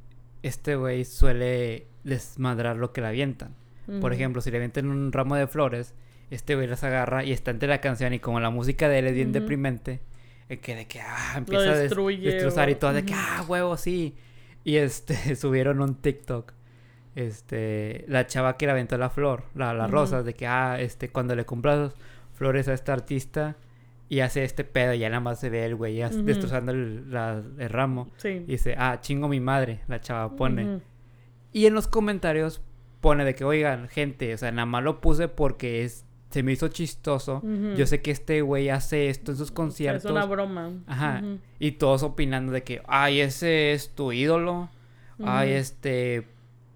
este 0.44 0.76
güey 0.76 1.04
suele 1.06 1.88
desmadrar 2.04 2.78
lo 2.78 2.94
que 2.94 3.02
le 3.02 3.08
avientan. 3.08 3.56
Por 4.00 4.14
ejemplo, 4.14 4.42
si 4.42 4.52
le 4.52 4.58
avientan 4.58 4.88
un 4.88 5.12
ramo 5.12 5.36
de 5.36 5.48
flores, 5.48 5.94
este 6.30 6.56
güey 6.56 6.68
las 6.68 6.84
agarra 6.84 7.24
y 7.26 7.32
está 7.32 7.52
entre 7.52 7.68
la 7.68 7.82
canción 7.82 8.14
y 8.14 8.20
como 8.20 8.40
la 8.40 8.50
música 8.50 8.88
de 8.88 9.00
él 9.00 9.08
es 9.08 9.16
bien 9.16 9.32
deprimente, 9.34 10.00
el 10.48 10.60
que 10.60 10.76
de 10.76 10.86
que 10.88 11.02
ah, 11.02 11.34
empieza 11.38 11.64
a 11.72 11.76
destrozar 12.24 12.70
y 12.70 12.74
o- 12.74 12.78
todo 12.78 12.94
de 12.94 13.04
que 13.04 13.14
ah, 13.16 13.44
huevo, 13.48 13.76
sí. 13.78 14.16
Y 14.64 14.76
este 14.78 15.36
subieron 15.36 15.82
un 15.82 15.96
TikTok. 15.96 16.54
Este, 17.16 18.06
la 18.08 18.28
chava 18.28 18.56
que 18.58 18.66
le 18.66 18.72
aventó 18.72 18.98
la 18.98 19.10
flor, 19.10 19.44
la, 19.56 19.74
la 19.74 19.88
rosa, 19.88 20.24
de 20.24 20.34
que 20.34 20.48
ah, 20.48 20.80
este, 20.80 21.10
cuando 21.10 21.36
le 21.36 21.46
compras 21.46 21.94
flores 22.34 22.68
a 22.70 22.74
este 22.74 22.92
artista 22.92 23.58
y 24.12 24.20
hace 24.20 24.44
este 24.44 24.66
pedo, 24.66 24.94
ya 24.94 25.08
nada 25.08 25.22
más 25.22 25.40
se 25.40 25.50
ve 25.50 25.64
el 25.66 25.74
güey 25.76 25.96
ya 25.96 26.10
destrozando 26.10 26.74
el, 26.74 27.10
la- 27.12 27.42
el 27.58 27.70
ramo. 27.70 28.12
Sí. 28.18 28.28
Y 28.28 28.40
dice, 28.52 28.76
ah, 28.78 29.00
chingo 29.00 29.30
mi 29.30 29.40
madre, 29.40 29.80
la 29.88 30.02
chava 30.02 30.36
pone. 30.36 30.82
Y 31.54 31.66
en 31.66 31.74
los 31.74 31.88
comentarios 31.88 32.62
pone 33.00 33.24
de 33.24 33.36
que, 33.36 33.46
oigan, 33.46 33.88
gente, 33.88 34.34
o 34.34 34.38
sea, 34.38 34.52
nada 34.52 34.66
más 34.66 34.84
lo 34.84 35.00
puse 35.00 35.30
porque 35.30 35.84
es, 35.84 36.06
se 36.30 36.44
me 36.44 36.52
hizo 36.52 36.68
chistoso. 36.68 37.42
Yo 37.78 37.86
sé 37.88 38.02
que 38.02 38.12
este 38.12 38.42
güey 38.42 38.68
hace 38.70 39.08
esto 39.08 39.32
en 39.32 39.38
sus 39.38 39.50
conciertos. 39.52 40.04
Es 40.04 40.12
una 40.12 40.26
broma. 40.26 40.72
Ajá. 40.88 41.24
Y 41.58 41.72
todos 41.72 42.04
opinando 42.04 42.52
de 42.52 42.64
que, 42.64 42.82
ay, 42.88 43.22
ese 43.22 43.72
es 43.72 43.96
tu 43.96 44.12
ídolo. 44.12 44.70
Ay, 45.24 45.52
este, 45.52 46.28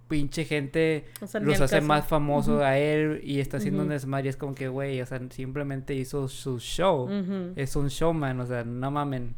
pinche 0.08 0.46
gente 0.46 1.06
O 1.22 1.28
sea, 1.28 1.42
ni 1.42 1.48
los 1.48 1.62
hace 1.62 1.78
caso. 1.78 1.88
más 1.88 2.06
famosos 2.08 2.62
a 2.62 2.78
él 2.78 3.22
y 3.24 3.40
está 3.40 3.58
haciendo 3.58 3.84
un 3.84 3.90
desmadre. 3.90 4.28
Y 4.28 4.30
es 4.30 4.38
como 4.38 4.54
que, 4.56 4.68
güey, 4.68 5.02
o 5.02 5.06
sea, 5.06 5.20
simplemente 5.30 5.94
hizo 5.96 6.28
su 6.28 6.60
show. 6.60 7.10
Es 7.56 7.76
un 7.76 7.88
showman, 7.88 8.40
o 8.40 8.46
sea, 8.46 8.64
no 8.64 8.92
mamen. 8.92 9.36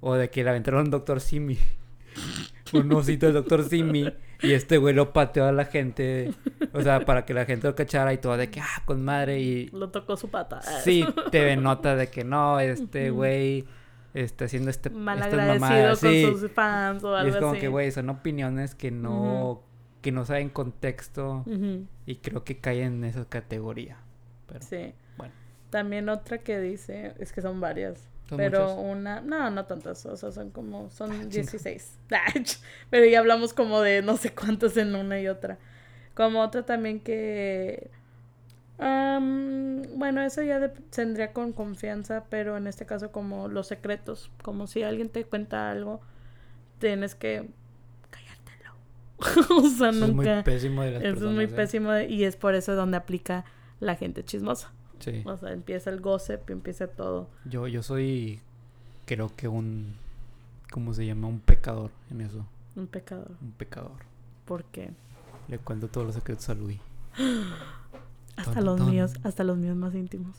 O 0.00 0.14
de 0.14 0.30
que 0.30 0.44
le 0.44 0.50
aventaron 0.50 0.82
un 0.84 0.90
Dr. 0.90 1.20
Simi. 1.20 1.58
un 2.72 2.92
osito 2.92 3.26
del 3.26 3.34
Dr. 3.42 3.64
Simi. 3.68 4.12
Y 4.42 4.52
este 4.52 4.76
güey 4.78 4.94
lo 4.94 5.12
pateó 5.12 5.46
a 5.46 5.52
la 5.52 5.64
gente. 5.66 6.32
O 6.72 6.80
sea, 6.82 7.00
para 7.04 7.24
que 7.24 7.32
la 7.34 7.44
gente 7.44 7.66
lo 7.68 7.74
cachara 7.74 8.12
y 8.12 8.18
todo 8.18 8.36
de 8.36 8.50
que, 8.50 8.60
ah, 8.60 8.82
con 8.84 9.04
madre. 9.04 9.40
Y 9.40 9.66
Lo 9.68 9.90
tocó 9.90 10.16
su 10.16 10.28
pata. 10.30 10.60
sí, 10.62 11.04
te 11.30 11.56
nota 11.56 11.94
de 11.96 12.08
que 12.08 12.24
no, 12.24 12.58
este 12.60 13.10
güey 13.10 13.64
este, 14.14 14.44
haciendo 14.44 14.70
este, 14.70 14.90
Mal 14.90 15.18
estas 15.18 15.32
agradecido 15.32 15.60
mamadas. 15.60 16.00
con 16.00 16.10
Sí. 16.10 16.24
sus 16.26 16.50
fans 16.50 17.04
o 17.04 17.14
Y 17.14 17.18
algo 17.20 17.28
es 17.30 17.36
como 17.36 17.52
así. 17.52 17.60
que, 17.60 17.68
güey, 17.68 17.90
son 17.92 18.10
opiniones 18.10 18.74
que 18.74 18.90
no, 18.90 19.62
que 20.02 20.12
no 20.12 20.24
saben 20.26 20.50
contexto 20.50 21.44
y 22.06 22.16
creo 22.16 22.44
que 22.44 22.58
caen 22.58 22.94
en 22.94 23.04
esa 23.04 23.24
categoría. 23.24 23.96
Pero 24.48 24.60
Sí. 24.62 24.92
bueno, 25.16 25.32
También 25.70 26.08
otra 26.10 26.38
que 26.38 26.60
dice, 26.60 27.14
es 27.18 27.32
que 27.32 27.40
son 27.40 27.60
varias. 27.60 28.08
Son 28.28 28.36
pero 28.38 28.74
una, 28.74 29.20
no, 29.20 29.50
no 29.50 29.64
tantas, 29.66 30.04
o 30.06 30.16
sea, 30.16 30.32
son 30.32 30.50
como, 30.50 30.90
son 30.90 31.10
Ah, 31.12 31.14
chinga. 31.28 31.28
16. 31.30 31.98
pero 32.90 33.06
ya 33.06 33.18
hablamos 33.20 33.52
como 33.54 33.80
de 33.80 34.02
no 34.02 34.16
sé 34.16 34.34
cuántos 34.34 34.76
en 34.76 34.94
una 34.94 35.20
y 35.20 35.28
otra. 35.28 35.58
Como 36.14 36.40
otra 36.42 36.64
también 36.64 37.00
que, 37.00 37.90
bueno, 38.78 40.22
eso 40.22 40.42
ya 40.42 40.72
tendría 40.90 41.32
con 41.32 41.52
confianza, 41.52 42.24
pero 42.28 42.56
en 42.56 42.66
este 42.66 42.86
caso 42.86 43.12
como 43.12 43.48
los 43.48 43.66
secretos, 43.68 44.30
como 44.42 44.66
si 44.66 44.82
alguien 44.82 45.08
te 45.08 45.24
cuenta 45.24 45.70
algo, 45.70 46.00
tienes 46.78 47.14
que. 47.14 47.48
o 49.50 49.68
sea, 49.68 49.90
eso 49.90 50.04
es 50.06 50.12
muy 50.12 50.26
pésimo 50.44 50.82
de 50.82 50.90
las 50.92 51.00
eso 51.02 51.08
es 51.08 51.14
personas. 51.14 51.34
muy 51.34 51.44
¿eh? 51.44 51.48
pésimo 51.48 51.90
de- 51.92 52.08
y 52.08 52.24
es 52.24 52.36
por 52.36 52.54
eso 52.54 52.74
donde 52.74 52.96
aplica 52.96 53.44
la 53.80 53.94
gente 53.96 54.24
chismosa. 54.24 54.72
Sí. 55.00 55.22
O 55.24 55.36
sea, 55.36 55.52
empieza 55.52 55.90
el 55.90 56.00
gossip, 56.00 56.48
empieza 56.50 56.86
todo. 56.86 57.28
Yo, 57.44 57.66
yo 57.66 57.82
soy, 57.82 58.40
creo 59.06 59.34
que 59.34 59.48
un, 59.48 59.94
¿cómo 60.70 60.94
se 60.94 61.04
llama? 61.06 61.26
Un 61.28 61.40
pecador 61.40 61.90
en 62.10 62.20
eso. 62.20 62.46
Un 62.76 62.86
pecador. 62.86 63.32
Un 63.40 63.52
pecador. 63.52 63.92
Porque 64.44 64.90
Le 65.48 65.58
cuento 65.58 65.88
todos 65.88 66.06
los 66.06 66.14
secretos 66.14 66.48
a 66.48 66.54
Luis. 66.54 66.78
hasta 68.36 68.54
Ton, 68.54 68.64
los 68.64 68.76
ton. 68.78 68.90
míos, 68.90 69.12
hasta 69.24 69.44
los 69.44 69.56
míos 69.58 69.76
más 69.76 69.94
íntimos. 69.94 70.36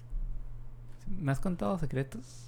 ¿Me 1.19 1.31
has 1.31 1.39
contado 1.39 1.77
secretos? 1.79 2.47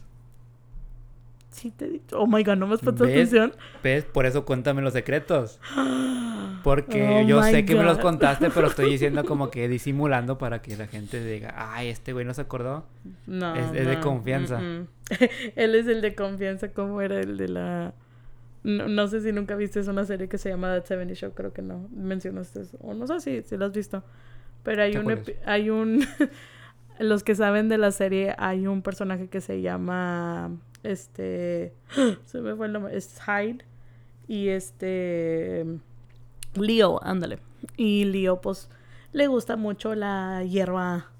Sí 1.55 1.71
te 1.71 1.85
he 1.85 1.89
dicho. 1.89 2.19
Oh 2.19 2.27
my 2.27 2.43
god, 2.43 2.57
no 2.57 2.67
me 2.67 2.73
has 2.75 2.81
puesto 2.81 3.05
¿Ves? 3.05 3.13
atención. 3.13 3.53
¿Ves? 3.81 4.03
Por 4.03 4.25
eso 4.25 4.43
cuéntame 4.45 4.81
los 4.81 4.91
secretos. 4.93 5.59
Porque 6.63 7.21
Oh 7.23 7.27
yo 7.27 7.43
sé 7.43 7.63
que 7.65 7.75
me 7.75 7.83
los 7.83 7.97
contaste, 7.99 8.49
pero 8.49 8.67
estoy 8.67 8.89
diciendo 8.91 9.23
como 9.23 9.49
que 9.51 9.67
disimulando 9.69 10.37
para 10.37 10.61
que 10.61 10.75
la 10.75 10.87
gente 10.87 11.23
diga, 11.23 11.53
ay, 11.55 11.89
este 11.89 12.11
güey 12.11 12.25
no 12.25 12.33
se 12.33 12.41
acordó. 12.41 12.85
No. 13.27 13.55
Es- 13.55 13.73
es 13.73 13.87
de 13.87 13.99
confianza. 13.99 14.59
mm, 14.59 14.79
mm. 14.81 14.87
Él 15.55 15.75
es 15.75 15.87
el 15.87 16.01
de 16.01 16.15
confianza, 16.15 16.69
como 16.71 17.01
era 17.01 17.19
el 17.19 17.37
de 17.37 17.47
la. 17.47 17.93
No, 18.63 18.87
no 18.87 19.07
sé 19.07 19.21
si 19.21 19.31
nunca 19.31 19.55
viste 19.55 19.79
es 19.79 19.87
una 19.87 20.05
serie 20.05 20.27
que 20.27 20.39
se 20.39 20.49
llama 20.49 20.69
That 20.73 20.85
70 20.87 21.13
Show, 21.13 21.31
creo 21.35 21.53
que 21.53 21.61
no 21.61 21.87
mencionaste 21.95 22.61
eso. 22.61 22.77
O 22.81 22.93
no 22.95 23.05
sé 23.05 23.19
si, 23.19 23.47
si 23.47 23.57
lo 23.57 23.65
has 23.65 23.71
visto. 23.73 24.03
Pero 24.63 24.81
hay 24.81 24.91
¿Qué 24.93 24.99
un, 24.99 25.23
hay 25.45 25.69
un 25.69 26.03
los 26.99 27.23
que 27.23 27.35
saben 27.35 27.69
de 27.69 27.77
la 27.77 27.91
serie, 27.91 28.33
hay 28.39 28.65
un 28.65 28.81
personaje 28.81 29.27
que 29.27 29.39
se 29.39 29.61
llama 29.61 30.49
este 30.85 31.73
se 32.25 32.41
me 32.41 32.55
fue 32.55 32.67
el 32.67 32.73
nombre, 32.73 32.95
es 32.95 33.19
Hyde 33.21 33.65
y 34.27 34.49
este 34.49 35.65
Leo, 36.55 36.99
ándale. 37.03 37.39
Y 37.77 38.05
Leo 38.05 38.41
pues 38.41 38.69
le 39.11 39.27
gusta 39.27 39.55
mucho 39.55 39.95
la 39.95 40.43
hierba 40.43 41.11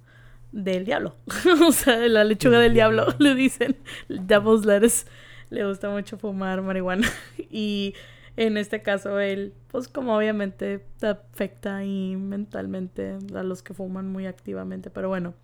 del 0.52 0.86
diablo. 0.86 1.16
o 1.68 1.72
sea, 1.72 1.98
la 2.08 2.24
lechuga 2.24 2.60
del 2.60 2.74
diablo, 2.74 3.08
le 3.20 3.36
dicen. 3.36 3.78
Devil's 4.10 4.66
lettuce. 4.66 5.06
Le 5.50 5.66
gusta 5.66 5.90
mucho 5.90 6.18
fumar 6.18 6.62
marihuana. 6.62 7.08
y 7.52 7.94
en 8.38 8.58
este 8.58 8.82
caso, 8.82 9.20
él, 9.20 9.54
pues 9.70 9.88
como 9.88 10.16
obviamente 10.16 10.84
te 11.00 11.08
afecta 11.08 11.84
y 11.84 12.16
mentalmente 12.16 13.18
a 13.34 13.44
los 13.44 13.62
que 13.64 13.74
fuman 13.74 14.10
muy 14.10 14.26
activamente. 14.26 14.90
Pero 14.90 15.10
bueno, 15.10 15.36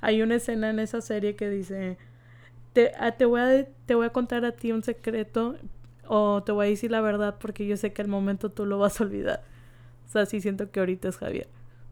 hay 0.00 0.22
una 0.22 0.36
escena 0.36 0.70
en 0.70 0.78
esa 0.78 1.00
serie 1.00 1.36
que 1.36 1.50
dice, 1.50 1.98
te, 2.72 2.92
ah, 2.98 3.12
te, 3.12 3.24
voy, 3.24 3.40
a, 3.40 3.66
te 3.86 3.94
voy 3.94 4.06
a 4.06 4.10
contar 4.10 4.44
a 4.44 4.52
ti 4.52 4.72
un 4.72 4.82
secreto 4.82 5.56
o 6.06 6.42
te 6.42 6.52
voy 6.52 6.66
a 6.66 6.68
decir 6.70 6.90
la 6.90 7.00
verdad 7.00 7.36
porque 7.40 7.66
yo 7.66 7.76
sé 7.76 7.92
que 7.92 8.02
al 8.02 8.08
momento 8.08 8.50
tú 8.50 8.66
lo 8.66 8.78
vas 8.78 9.00
a 9.00 9.04
olvidar. 9.04 9.42
O 10.06 10.10
sea, 10.10 10.26
sí 10.26 10.40
siento 10.40 10.70
que 10.70 10.80
ahorita 10.80 11.08
es 11.08 11.16
Javier. 11.16 11.48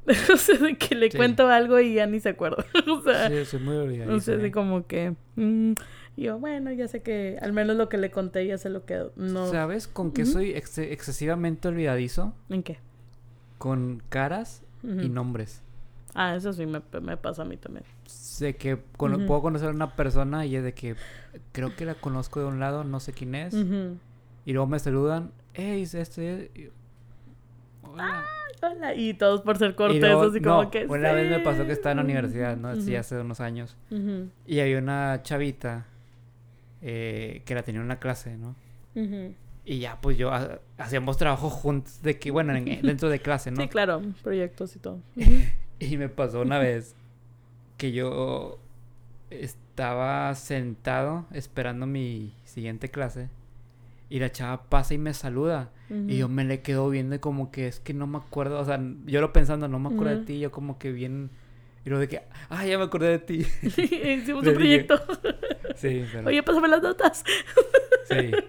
o 0.35 0.37
sea, 0.37 0.57
de 0.59 0.76
que 0.76 0.95
le 0.95 1.11
Sí. 1.11 1.16
cuento 1.16 1.47
algo 1.49 1.78
y 1.81 1.95
ya 1.95 2.07
ni 2.07 2.20
se 2.20 2.31
acuerda. 2.31 2.64
o 2.91 3.03
sea, 3.03 3.28
Sí, 3.28 3.45
soy 3.45 3.61
muy 3.61 3.76
olvidadizo. 3.76 4.16
o 4.16 4.20
sea, 4.20 4.37
así 4.37 4.47
¿eh? 4.47 4.51
como 4.51 4.87
que... 4.87 5.14
mm, 5.37 5.72
yo, 6.16 6.39
bueno, 6.39 6.72
ya 6.72 6.89
sé 6.89 7.03
que 7.03 7.39
al 7.41 7.53
menos 7.53 7.76
lo 7.76 7.89
que 7.89 7.97
le 7.99 8.11
conté 8.11 8.47
ya 8.47 8.59
se 8.59 8.68
lo 8.68 8.85
quedó. 8.85 9.12
No. 9.16 9.47
¿Sabes 9.47 9.87
con 9.89 10.12
qué 10.12 10.26
soy 10.26 10.51
ex- 10.51 10.78
excesivamente 10.78 11.68
olvidadizo? 11.68 12.35
¿En 12.49 12.62
qué? 12.62 12.78
Con 13.59 14.03
caras 14.09 14.62
y 14.83 15.09
nombres. 15.09 15.62
Ah, 16.15 16.35
eso 16.35 16.53
sí 16.53 16.67
me, 16.67 16.81
me 17.01 17.17
pasa 17.17 17.43
a 17.43 17.45
mí 17.45 17.57
también. 17.57 17.85
Sé 18.07 18.57
que 18.57 18.77
puedo 18.77 19.43
conocer 19.43 19.69
a 19.69 19.73
una 19.73 19.95
persona 19.95 20.45
y 20.47 20.57
es 20.57 20.65
de 20.65 20.73
que 20.75 20.97
creo 21.53 21.75
que 21.77 21.85
la 21.85 21.95
conozco 21.95 22.41
de 22.41 22.47
un 22.47 22.59
lado, 22.61 22.85
no 22.85 22.99
sé 23.01 23.13
quién 23.13 23.35
es. 23.35 23.55
Y 24.45 24.53
luego 24.53 24.67
me 24.67 24.79
saludan, 24.79 25.31
hey, 25.55 25.83
es 25.83 25.95
este. 25.95 26.51
y 26.55 26.69
Hola. 27.87 28.25
Hola. 28.63 28.95
Y 28.95 29.15
todos 29.15 29.41
por 29.43 29.57
ser 29.59 29.75
Y 29.91 30.01
luego- 30.01 30.23
así 30.25 30.41
como 30.41 30.65
no, 30.65 30.71
que... 30.71 30.85
Una 30.87 31.13
vez 31.13 31.31
me 31.31 31.39
sí. 31.39 31.43
pasó 31.45 31.65
que 31.67 31.73
estaba 31.73 31.93
en 31.93 31.97
la 31.99 32.05
universidad, 32.05 32.57
¿no? 32.57 32.79
Sí, 32.81 32.95
hace 32.97 33.19
unos 33.19 33.41
años. 33.41 33.77
Y 34.47 34.61
había 34.61 34.79
una 34.79 35.21
chavita 35.23 35.87
eh, 36.83 37.43
que 37.45 37.55
la 37.55 37.63
tenía 37.63 37.81
en 37.81 37.87
una 37.87 37.99
clase, 37.99 38.37
¿no? 38.37 38.55
Y 39.65 39.79
ya, 39.79 40.01
pues 40.01 40.17
yo 40.19 40.33
ha- 40.33 40.59
hacíamos 40.79 41.17
trabajo 41.17 41.49
juntos, 41.51 42.03
de 42.03 42.19
que, 42.19 42.31
bueno, 42.31 42.55
en- 42.55 42.83
dentro 42.83 43.09
de 43.09 43.21
clase, 43.21 43.51
¿no? 43.51 43.61
Sí, 43.63 43.69
claro, 43.69 44.03
proyectos 44.23 44.75
y 44.77 44.79
todo. 44.79 45.01
Y 45.81 45.97
me 45.97 46.09
pasó 46.09 46.43
una 46.43 46.59
vez 46.59 46.95
que 47.78 47.93
yo 47.93 48.59
estaba 49.31 50.35
sentado 50.35 51.26
esperando 51.33 51.87
mi 51.87 52.35
siguiente 52.45 52.91
clase 52.91 53.28
y 54.09 54.18
la 54.18 54.31
chava 54.31 54.64
pasa 54.64 54.95
y 54.95 54.99
me 54.99 55.14
saluda 55.14 55.70
y 55.89 56.18
yo 56.18 56.28
me 56.28 56.45
le 56.45 56.61
quedo 56.61 56.89
viendo 56.89 57.16
y 57.16 57.18
como 57.18 57.51
que 57.51 57.66
es 57.66 57.81
que 57.81 57.95
no 57.95 58.07
me 58.07 58.18
acuerdo, 58.18 58.61
o 58.61 58.64
sea, 58.64 58.81
yo 59.07 59.20
lo 59.20 59.33
pensando, 59.33 59.66
no 59.66 59.81
me 59.81 59.89
acuerdo 59.93 60.20
de 60.20 60.24
ti, 60.24 60.39
yo 60.39 60.53
como 60.53 60.78
que 60.78 60.93
bien 60.93 61.31
y 61.85 61.91
lo 61.91 61.99
de 61.99 62.09
que, 62.09 62.22
ah, 62.51 62.66
ya 62.66 62.78
me 62.78 62.85
acordé 62.85 63.09
de 63.09 63.18
ti. 63.18 63.47
Hicimos 63.62 64.47
un 64.47 64.55
proyecto. 64.55 65.01
sí, 65.76 66.05
pero 66.12 66.28
Oye, 66.28 66.43
pásame 66.43 66.68
las 66.68 66.83
notas. 66.83 67.24
sí. 68.09 68.33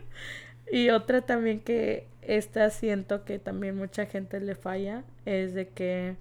Y 0.73 0.89
otra 0.89 1.19
también 1.21 1.59
que 1.59 2.07
esta 2.21 2.69
siento 2.69 3.25
que 3.25 3.39
también 3.39 3.75
mucha 3.75 4.05
gente 4.05 4.39
le 4.39 4.55
falla 4.55 5.03
es 5.25 5.53
de 5.53 5.67
que, 5.67 6.15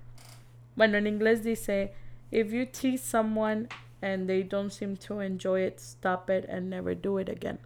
bueno, 0.77 0.97
en 0.99 1.07
inglés 1.07 1.43
dice, 1.43 1.93
if 2.31 2.53
you 2.53 2.67
tease 2.67 3.03
someone 3.03 3.69
and 4.03 4.27
they 4.27 4.43
don't 4.43 4.71
seem 4.71 4.97
to 4.97 5.21
enjoy 5.21 5.67
it, 5.67 5.79
stop 5.79 6.31
it 6.31 6.49
and 6.49 6.71
never 6.71 6.95
do 6.95 7.19
it 7.19 7.29
again. 7.29 7.59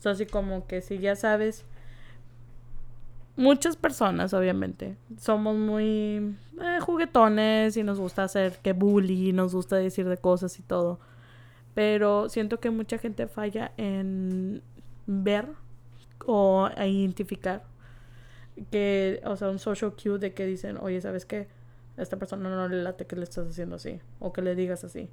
So, 0.00 0.10
así 0.10 0.26
como 0.26 0.66
que 0.66 0.80
si 0.80 0.98
ya 0.98 1.16
sabes, 1.16 1.64
muchas 3.36 3.76
personas 3.76 4.34
obviamente 4.34 4.96
somos 5.18 5.56
muy 5.56 6.36
eh, 6.60 6.78
juguetones 6.80 7.76
y 7.76 7.82
nos 7.82 7.98
gusta 7.98 8.24
hacer 8.24 8.58
que 8.62 8.72
bully, 8.72 9.32
nos 9.32 9.54
gusta 9.54 9.76
decir 9.76 10.08
de 10.08 10.16
cosas 10.16 10.58
y 10.58 10.62
todo. 10.62 11.00
Pero 11.74 12.28
siento 12.28 12.60
que 12.60 12.70
mucha 12.70 12.98
gente 12.98 13.28
falla 13.28 13.72
en 13.76 14.62
ver 15.06 15.46
o 16.26 16.68
identificar 16.76 17.64
que, 18.70 19.20
o 19.24 19.36
sea, 19.36 19.48
un 19.48 19.58
social 19.58 19.94
cue 19.94 20.18
de 20.18 20.34
que 20.34 20.46
dicen, 20.46 20.76
oye, 20.80 21.00
¿sabes 21.00 21.24
qué? 21.24 21.48
A 22.00 22.02
esta 22.02 22.16
persona 22.16 22.48
no 22.50 22.66
le 22.68 22.82
late 22.82 23.06
que 23.06 23.14
le 23.14 23.22
estás 23.24 23.46
haciendo 23.48 23.76
así 23.76 24.00
o 24.18 24.32
que 24.32 24.42
le 24.42 24.54
digas 24.56 24.82
así. 24.84 25.10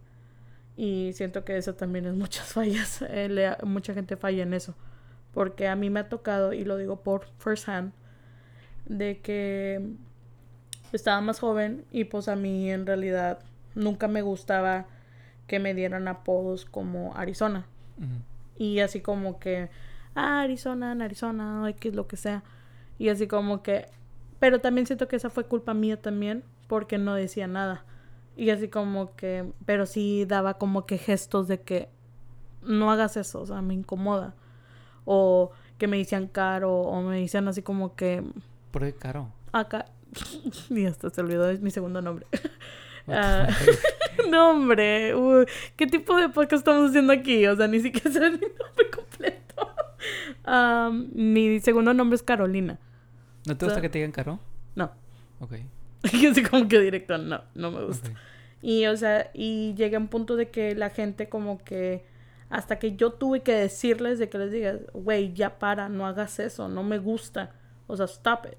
Y 0.75 1.11
siento 1.13 1.43
que 1.43 1.57
eso 1.57 1.75
también 1.75 2.05
es 2.05 2.15
muchas 2.15 2.47
fallas. 2.53 3.01
eh, 3.03 3.29
le- 3.29 3.57
mucha 3.63 3.93
gente 3.93 4.15
falla 4.17 4.43
en 4.43 4.53
eso. 4.53 4.73
Porque 5.33 5.67
a 5.67 5.75
mí 5.75 5.89
me 5.89 5.99
ha 5.99 6.09
tocado, 6.09 6.53
y 6.53 6.63
lo 6.63 6.77
digo 6.77 7.01
por 7.03 7.27
first 7.37 7.67
hand, 7.69 7.91
de 8.85 9.19
que 9.19 9.81
estaba 10.93 11.19
más 11.21 11.39
joven 11.39 11.83
y 11.91 12.05
pues 12.05 12.27
a 12.29 12.35
mí 12.35 12.71
en 12.71 12.85
realidad 12.85 13.39
nunca 13.75 14.07
me 14.07 14.21
gustaba 14.21 14.85
que 15.45 15.59
me 15.59 15.73
dieran 15.73 16.07
apodos 16.07 16.65
como 16.65 17.15
Arizona. 17.15 17.65
Y 18.57 18.79
así 18.79 19.01
como 19.01 19.39
que, 19.39 19.69
ah, 20.15 20.41
Arizona, 20.41 20.91
en 20.93 21.01
Arizona, 21.01 21.69
X, 21.69 21.93
lo 21.95 22.07
que 22.07 22.17
sea. 22.17 22.43
Y 22.97 23.09
así 23.09 23.27
como 23.27 23.61
que, 23.61 23.85
pero 24.39 24.59
también 24.61 24.87
siento 24.87 25.07
que 25.07 25.15
esa 25.17 25.29
fue 25.29 25.45
culpa 25.45 25.73
mía 25.73 26.01
también, 26.01 26.43
porque 26.67 26.97
no 26.97 27.15
decía 27.15 27.47
nada. 27.47 27.85
Y 28.35 28.49
así 28.51 28.67
como 28.67 29.15
que, 29.15 29.51
pero 29.65 29.85
sí 29.85 30.25
daba 30.25 30.55
como 30.55 30.85
que 30.85 30.97
gestos 30.97 31.47
de 31.47 31.61
que 31.61 31.89
no 32.61 32.91
hagas 32.91 33.17
eso, 33.17 33.41
o 33.41 33.45
sea, 33.45 33.61
me 33.61 33.73
incomoda. 33.73 34.35
O 35.05 35.51
que 35.77 35.87
me 35.87 35.97
decían 35.97 36.27
caro, 36.27 36.73
o 36.81 37.01
me 37.01 37.21
decían 37.21 37.47
así 37.47 37.61
como 37.61 37.95
que, 37.95 38.23
¿Por 38.71 38.83
qué 38.83 38.93
caro? 38.93 39.31
acá, 39.53 39.85
y 40.69 40.85
hasta 40.85 41.09
se 41.09 41.21
olvidó 41.21 41.43
de 41.45 41.57
mi 41.59 41.71
segundo 41.71 42.01
nombre. 42.01 42.27
Fuck? 43.05 43.15
no, 44.29 44.51
hombre. 44.51 45.15
uy, 45.15 45.45
¿Qué 45.75 45.87
tipo 45.87 46.15
de 46.17 46.29
podcast 46.29 46.59
estamos 46.67 46.89
haciendo 46.89 47.13
aquí? 47.13 47.47
O 47.47 47.55
sea, 47.55 47.67
ni 47.67 47.79
siquiera 47.79 48.11
sé 48.11 48.19
mi 48.19 48.37
nombre 48.39 48.89
completo. 48.93 49.69
Am, 50.43 51.09
mi 51.13 51.59
segundo 51.61 51.93
nombre 51.93 52.15
es 52.15 52.23
Carolina. 52.23 52.77
¿No 53.47 53.55
te 53.57 53.65
o 53.65 53.67
gusta 53.67 53.75
sea- 53.75 53.81
que 53.81 53.89
te 53.89 53.99
digan 53.99 54.11
caro? 54.11 54.39
No. 54.75 54.91
Ok. 55.39 55.53
Y 56.13 56.25
así 56.27 56.43
como 56.43 56.67
que 56.67 56.79
directo, 56.79 57.17
no, 57.17 57.43
no 57.55 57.71
me 57.71 57.83
gusta. 57.85 58.09
ok. 58.11 58.17
Y, 58.61 58.85
o 58.87 58.97
sea, 58.97 59.29
y 59.33 59.73
llega 59.75 59.97
un 59.99 60.07
punto 60.09 60.35
de 60.35 60.49
que 60.51 60.75
la 60.75 60.89
gente 60.89 61.29
como 61.29 61.63
que 61.63 62.05
Hasta 62.49 62.79
que 62.79 62.95
yo 62.95 63.11
tuve 63.13 63.41
que 63.43 63.53
decirles 63.53 64.19
de 64.19 64.29
que 64.29 64.37
les 64.39 64.51
digas, 64.51 64.79
güey, 64.93 65.33
ya 65.33 65.59
para, 65.59 65.89
no 65.89 66.05
hagas 66.07 66.39
eso, 66.39 66.69
no 66.69 66.83
me 66.83 66.97
gusta. 66.99 67.55
O 67.87 67.97
sea, 67.97 68.05
stop 68.07 68.47
it. 68.47 68.57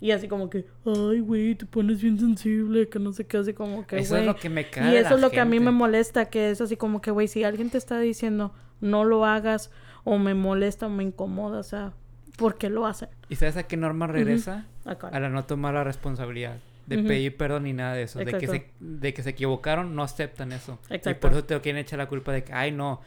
Y 0.00 0.10
así 0.10 0.28
como 0.28 0.50
que, 0.50 0.66
ay, 0.84 1.20
güey, 1.20 1.54
te 1.54 1.66
pones 1.66 2.02
bien 2.02 2.18
sensible, 2.18 2.88
que 2.88 2.98
no 2.98 3.12
sé 3.12 3.26
qué, 3.26 3.38
así 3.38 3.54
como 3.54 3.86
que, 3.86 3.98
Eso 3.98 4.16
es 4.16 4.22
güey. 4.22 4.24
lo 4.24 4.38
que 4.38 4.48
me 4.50 4.68
cae. 4.70 4.92
Y 4.92 4.96
eso 4.96 5.14
es 5.14 5.20
lo 5.20 5.32
que 5.32 5.40
a 5.40 5.44
mí 5.44 5.58
gente. 5.58 5.60
me 5.60 5.70
molesta, 5.70 6.28
que 6.30 6.50
es 6.50 6.60
así 6.60 6.76
como 6.76 7.00
que, 7.00 7.10
güey, 7.12 7.28
si 7.28 7.44
alguien 7.44 7.70
te 7.70 7.78
está 7.78 8.00
diciendo, 8.00 8.52
no 8.80 9.04
lo 9.04 9.24
hagas, 9.24 9.70
o 10.04 10.18
me 10.18 10.34
molesta, 10.34 10.86
o 10.86 10.90
me 10.90 11.04
incomoda, 11.04 11.60
o 11.60 11.62
sea, 11.62 11.94
¿por 12.36 12.56
qué 12.58 12.68
lo 12.70 12.86
hacen? 12.86 13.08
¿Y 13.28 13.36
sabes 13.36 13.56
a 13.56 13.62
qué 13.64 13.76
norma 13.76 14.06
regresa? 14.06 14.66
Acá. 14.84 15.08
A 15.08 15.20
la 15.20 15.28
no 15.28 15.44
tomar 15.44 15.74
la 15.74 15.84
responsabilidad. 15.84 16.58
De 16.86 16.98
pedir 16.98 17.36
perdón 17.36 17.62
ni 17.64 17.72
nada 17.72 17.94
de 17.94 18.02
eso. 18.02 18.18
De 18.18 18.32
que, 18.34 18.46
se, 18.46 18.66
de 18.80 19.14
que 19.14 19.22
se 19.22 19.30
equivocaron, 19.30 19.94
no 19.94 20.02
aceptan 20.02 20.50
eso. 20.52 20.78
Y 20.90 20.94
Exacto. 20.94 21.20
por 21.20 21.30
eso 21.32 21.44
te 21.44 21.58
quieren 21.60 21.80
echar 21.80 21.98
la 21.98 22.06
culpa 22.08 22.32
de 22.32 22.42
que, 22.42 22.52
ay, 22.52 22.72
no. 22.72 23.00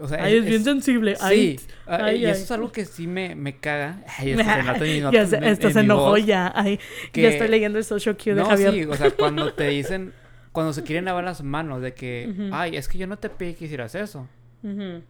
O 0.00 0.06
sea, 0.06 0.22
Ay, 0.22 0.36
es, 0.36 0.44
bien 0.44 0.62
sensible. 0.62 1.16
Sí, 1.16 1.22
Ay, 1.24 1.60
ah, 1.88 1.98
ay, 2.04 2.16
y 2.18 2.26
eso 2.26 2.44
es 2.44 2.50
algo 2.52 2.70
que 2.70 2.84
sí 2.84 3.08
me, 3.08 3.34
me 3.34 3.56
caga. 3.56 4.04
Ay, 4.16 4.30
eso 4.38 4.44
se 4.44 4.62
nota 4.62 4.84
en 4.86 5.10
ya 5.10 5.26
se, 5.26 5.50
esto 5.50 5.66
en 5.66 5.72
se 5.74 5.80
enojó 5.80 6.10
voz. 6.10 6.24
ya. 6.24 6.52
Ay, 6.54 6.78
que- 7.10 7.22
ya 7.22 7.30
estoy 7.30 7.48
leyendo 7.48 7.78
el 7.78 7.84
social 7.84 8.16
cue 8.16 8.34
de 8.34 8.42
No, 8.42 8.46
Javier. 8.46 8.72
sí, 8.72 8.84
o 8.84 8.94
sea, 8.94 9.10
cuando 9.10 9.52
te 9.54 9.66
dicen, 9.66 10.12
cuando 10.52 10.72
se 10.72 10.84
quieren 10.84 11.04
lavar 11.06 11.24
las 11.24 11.42
manos 11.42 11.82
de 11.82 11.94
que, 11.94 12.48
ay, 12.52 12.76
es 12.76 12.86
que 12.86 12.98
yo 12.98 13.08
no 13.08 13.18
te 13.18 13.28
pedí 13.28 13.54
que 13.54 13.64
hicieras 13.64 13.96
eso. 13.96 14.28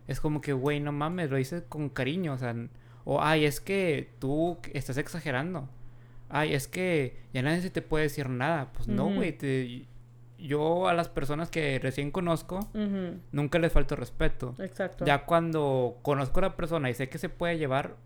Es 0.07 0.21
como 0.21 0.41
que, 0.41 0.55
güey, 0.55 0.81
no 0.81 0.93
mames, 0.93 1.29
lo 1.31 1.39
hice 1.39 1.65
con 1.69 1.91
cariño, 1.91 2.33
o 2.33 2.39
sea, 2.39 2.55
o, 3.11 3.23
ay, 3.23 3.47
es 3.47 3.61
que 3.63 4.11
tú 4.19 4.59
estás 4.75 4.99
exagerando. 4.99 5.67
Ay, 6.29 6.53
es 6.53 6.69
que 6.69 7.17
ya 7.33 7.41
nadie 7.41 7.63
se 7.63 7.71
te 7.71 7.81
puede 7.81 8.05
decir 8.05 8.29
nada. 8.29 8.71
Pues 8.75 8.87
no, 8.87 9.07
güey, 9.17 9.87
yo 10.39 10.89
a 10.89 10.93
las 10.95 11.09
personas 11.09 11.51
que 11.51 11.79
recién 11.79 12.11
conozco, 12.11 12.69
nunca 13.33 13.59
les 13.59 13.73
falto 13.73 13.97
respeto. 13.97 14.55
Exacto. 14.59 15.05
Ya 15.07 15.25
cuando 15.25 15.97
conozco 16.03 16.41
a 16.41 16.43
la 16.43 16.57
persona 16.57 16.91
y 16.91 16.95
sé 16.95 17.09
que 17.09 17.17
se 17.19 17.29
puede 17.31 17.57
llevar, 17.59 17.97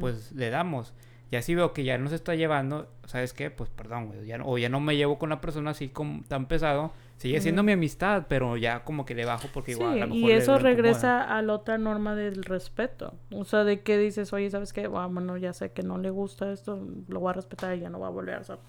pues 0.00 0.30
le 0.32 0.50
damos. 0.50 0.94
Y 1.32 1.36
así 1.36 1.56
veo 1.56 1.72
que 1.72 1.82
ya 1.82 1.98
no 1.98 2.08
se 2.08 2.14
está 2.14 2.36
llevando, 2.36 2.88
¿sabes 3.06 3.32
qué? 3.32 3.50
Pues 3.50 3.68
perdón, 3.68 4.06
güey. 4.06 4.26
Ya, 4.26 4.38
no- 4.38 4.46
o 4.46 4.58
ya 4.58 4.68
no 4.68 4.78
me 4.78 4.96
llevo 4.96 5.18
con 5.18 5.28
la 5.30 5.40
persona 5.40 5.72
así 5.72 5.88
como 5.88 6.22
tan 6.28 6.46
pesado. 6.46 6.92
Sigue 7.18 7.40
siendo 7.40 7.62
Ujú. 7.62 7.66
mi 7.66 7.72
amistad, 7.72 8.26
pero 8.28 8.56
ya 8.58 8.84
como 8.84 9.06
que 9.06 9.14
le 9.14 9.24
bajo 9.24 9.48
porque 9.54 9.72
Sí, 9.74 9.80
igual 9.80 10.02
a 10.02 10.06
lo 10.06 10.14
mejor 10.14 10.30
y 10.30 10.32
eso 10.32 10.56
le 10.56 10.62
regresa 10.62 11.22
a 11.22 11.40
la 11.40 11.54
otra 11.54 11.78
norma 11.78 12.14
del 12.14 12.44
respeto. 12.44 13.14
O 13.30 13.44
sea, 13.46 13.64
de 13.64 13.80
que 13.80 13.96
dices, 13.96 14.32
oye, 14.34 14.50
¿sabes 14.50 14.72
qué? 14.74 14.86
Bueno, 14.86 15.36
ya 15.38 15.54
sé 15.54 15.70
que 15.72 15.82
no 15.82 15.96
le 15.96 16.10
gusta 16.10 16.52
esto, 16.52 16.78
lo 17.08 17.20
voy 17.20 17.30
a 17.30 17.32
respetar 17.32 17.74
y 17.76 17.80
ya 17.80 17.88
no 17.88 17.98
va 18.00 18.08
a 18.08 18.10
volver 18.10 18.34
a 18.34 18.38
hacerlo. 18.40 18.62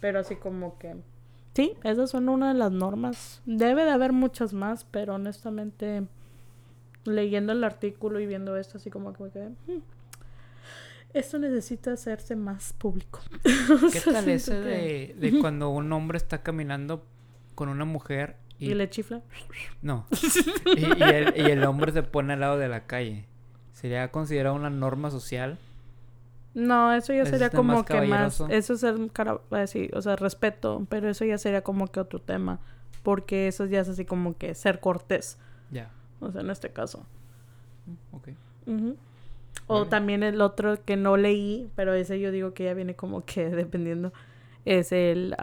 Pero 0.00 0.20
así 0.20 0.36
como 0.36 0.78
que... 0.78 0.94
Sí, 1.54 1.74
esas 1.82 2.10
son 2.10 2.28
una 2.28 2.52
de 2.52 2.58
las 2.58 2.70
normas. 2.72 3.42
Debe 3.46 3.84
de 3.84 3.90
haber 3.90 4.12
muchas 4.12 4.52
más, 4.54 4.84
pero 4.84 5.16
honestamente, 5.16 6.04
leyendo 7.04 7.52
el 7.52 7.64
artículo 7.64 8.20
y 8.20 8.26
viendo 8.26 8.56
esto, 8.56 8.78
así 8.78 8.90
como 8.90 9.12
que 9.12 9.24
me 9.24 9.30
quedé... 9.30 9.48
"Hmm, 9.66 9.80
Esto 11.14 11.38
necesita 11.38 11.92
hacerse 11.92 12.36
más 12.36 12.72
público. 12.72 13.20
¿Qué 13.92 14.00
tal 14.00 14.28
ese 14.28 14.54
de, 14.54 15.14
de 15.18 15.38
cuando 15.40 15.68
un 15.70 15.92
hombre 15.92 16.16
está 16.16 16.42
caminando 16.42 17.04
con 17.54 17.68
una 17.68 17.84
mujer 17.84 18.36
y... 18.58 18.70
¿Y 18.70 18.74
le 18.74 18.88
chifla? 18.88 19.22
No. 19.80 20.06
y, 20.76 20.80
y 20.80 21.02
el, 21.02 21.34
y 21.36 21.50
el 21.50 21.64
hombre 21.64 21.92
se 21.92 22.02
pone 22.02 22.34
al 22.34 22.40
lado 22.40 22.58
de 22.58 22.68
la 22.68 22.86
calle. 22.86 23.26
¿Sería 23.72 24.10
considerado 24.12 24.54
una 24.54 24.70
norma 24.70 25.10
social? 25.10 25.58
No, 26.54 26.92
eso 26.92 27.12
ya 27.12 27.22
Eso 27.22 27.30
sería 27.30 27.50
como 27.50 27.84
que 27.84 28.02
más, 28.02 28.42
eso 28.50 28.74
es 28.74 28.82
el 28.82 29.10
cara, 29.10 29.40
sí, 29.66 29.88
o 29.94 30.02
sea, 30.02 30.16
respeto, 30.16 30.86
pero 30.90 31.08
eso 31.08 31.24
ya 31.24 31.38
sería 31.38 31.62
como 31.62 31.86
que 31.86 31.98
otro 31.98 32.20
tema, 32.20 32.60
porque 33.02 33.48
eso 33.48 33.64
ya 33.64 33.80
es 33.80 33.88
así 33.88 34.04
como 34.04 34.36
que 34.36 34.54
ser 34.54 34.78
cortés, 34.80 35.38
Ya. 35.70 35.90
o 36.20 36.30
sea, 36.30 36.42
en 36.42 36.50
este 36.50 36.70
caso. 36.70 37.06
Ok. 38.12 38.28
O 39.66 39.78
Vale. 39.78 39.90
también 39.90 40.22
el 40.22 40.40
otro 40.42 40.84
que 40.84 40.96
no 40.96 41.16
leí, 41.16 41.70
pero 41.74 41.94
ese 41.94 42.20
yo 42.20 42.30
digo 42.30 42.52
que 42.52 42.64
ya 42.64 42.74
viene 42.74 42.94
como 42.94 43.24
que 43.24 43.48
dependiendo, 43.50 44.12
es 44.66 44.92
el, 44.92 45.34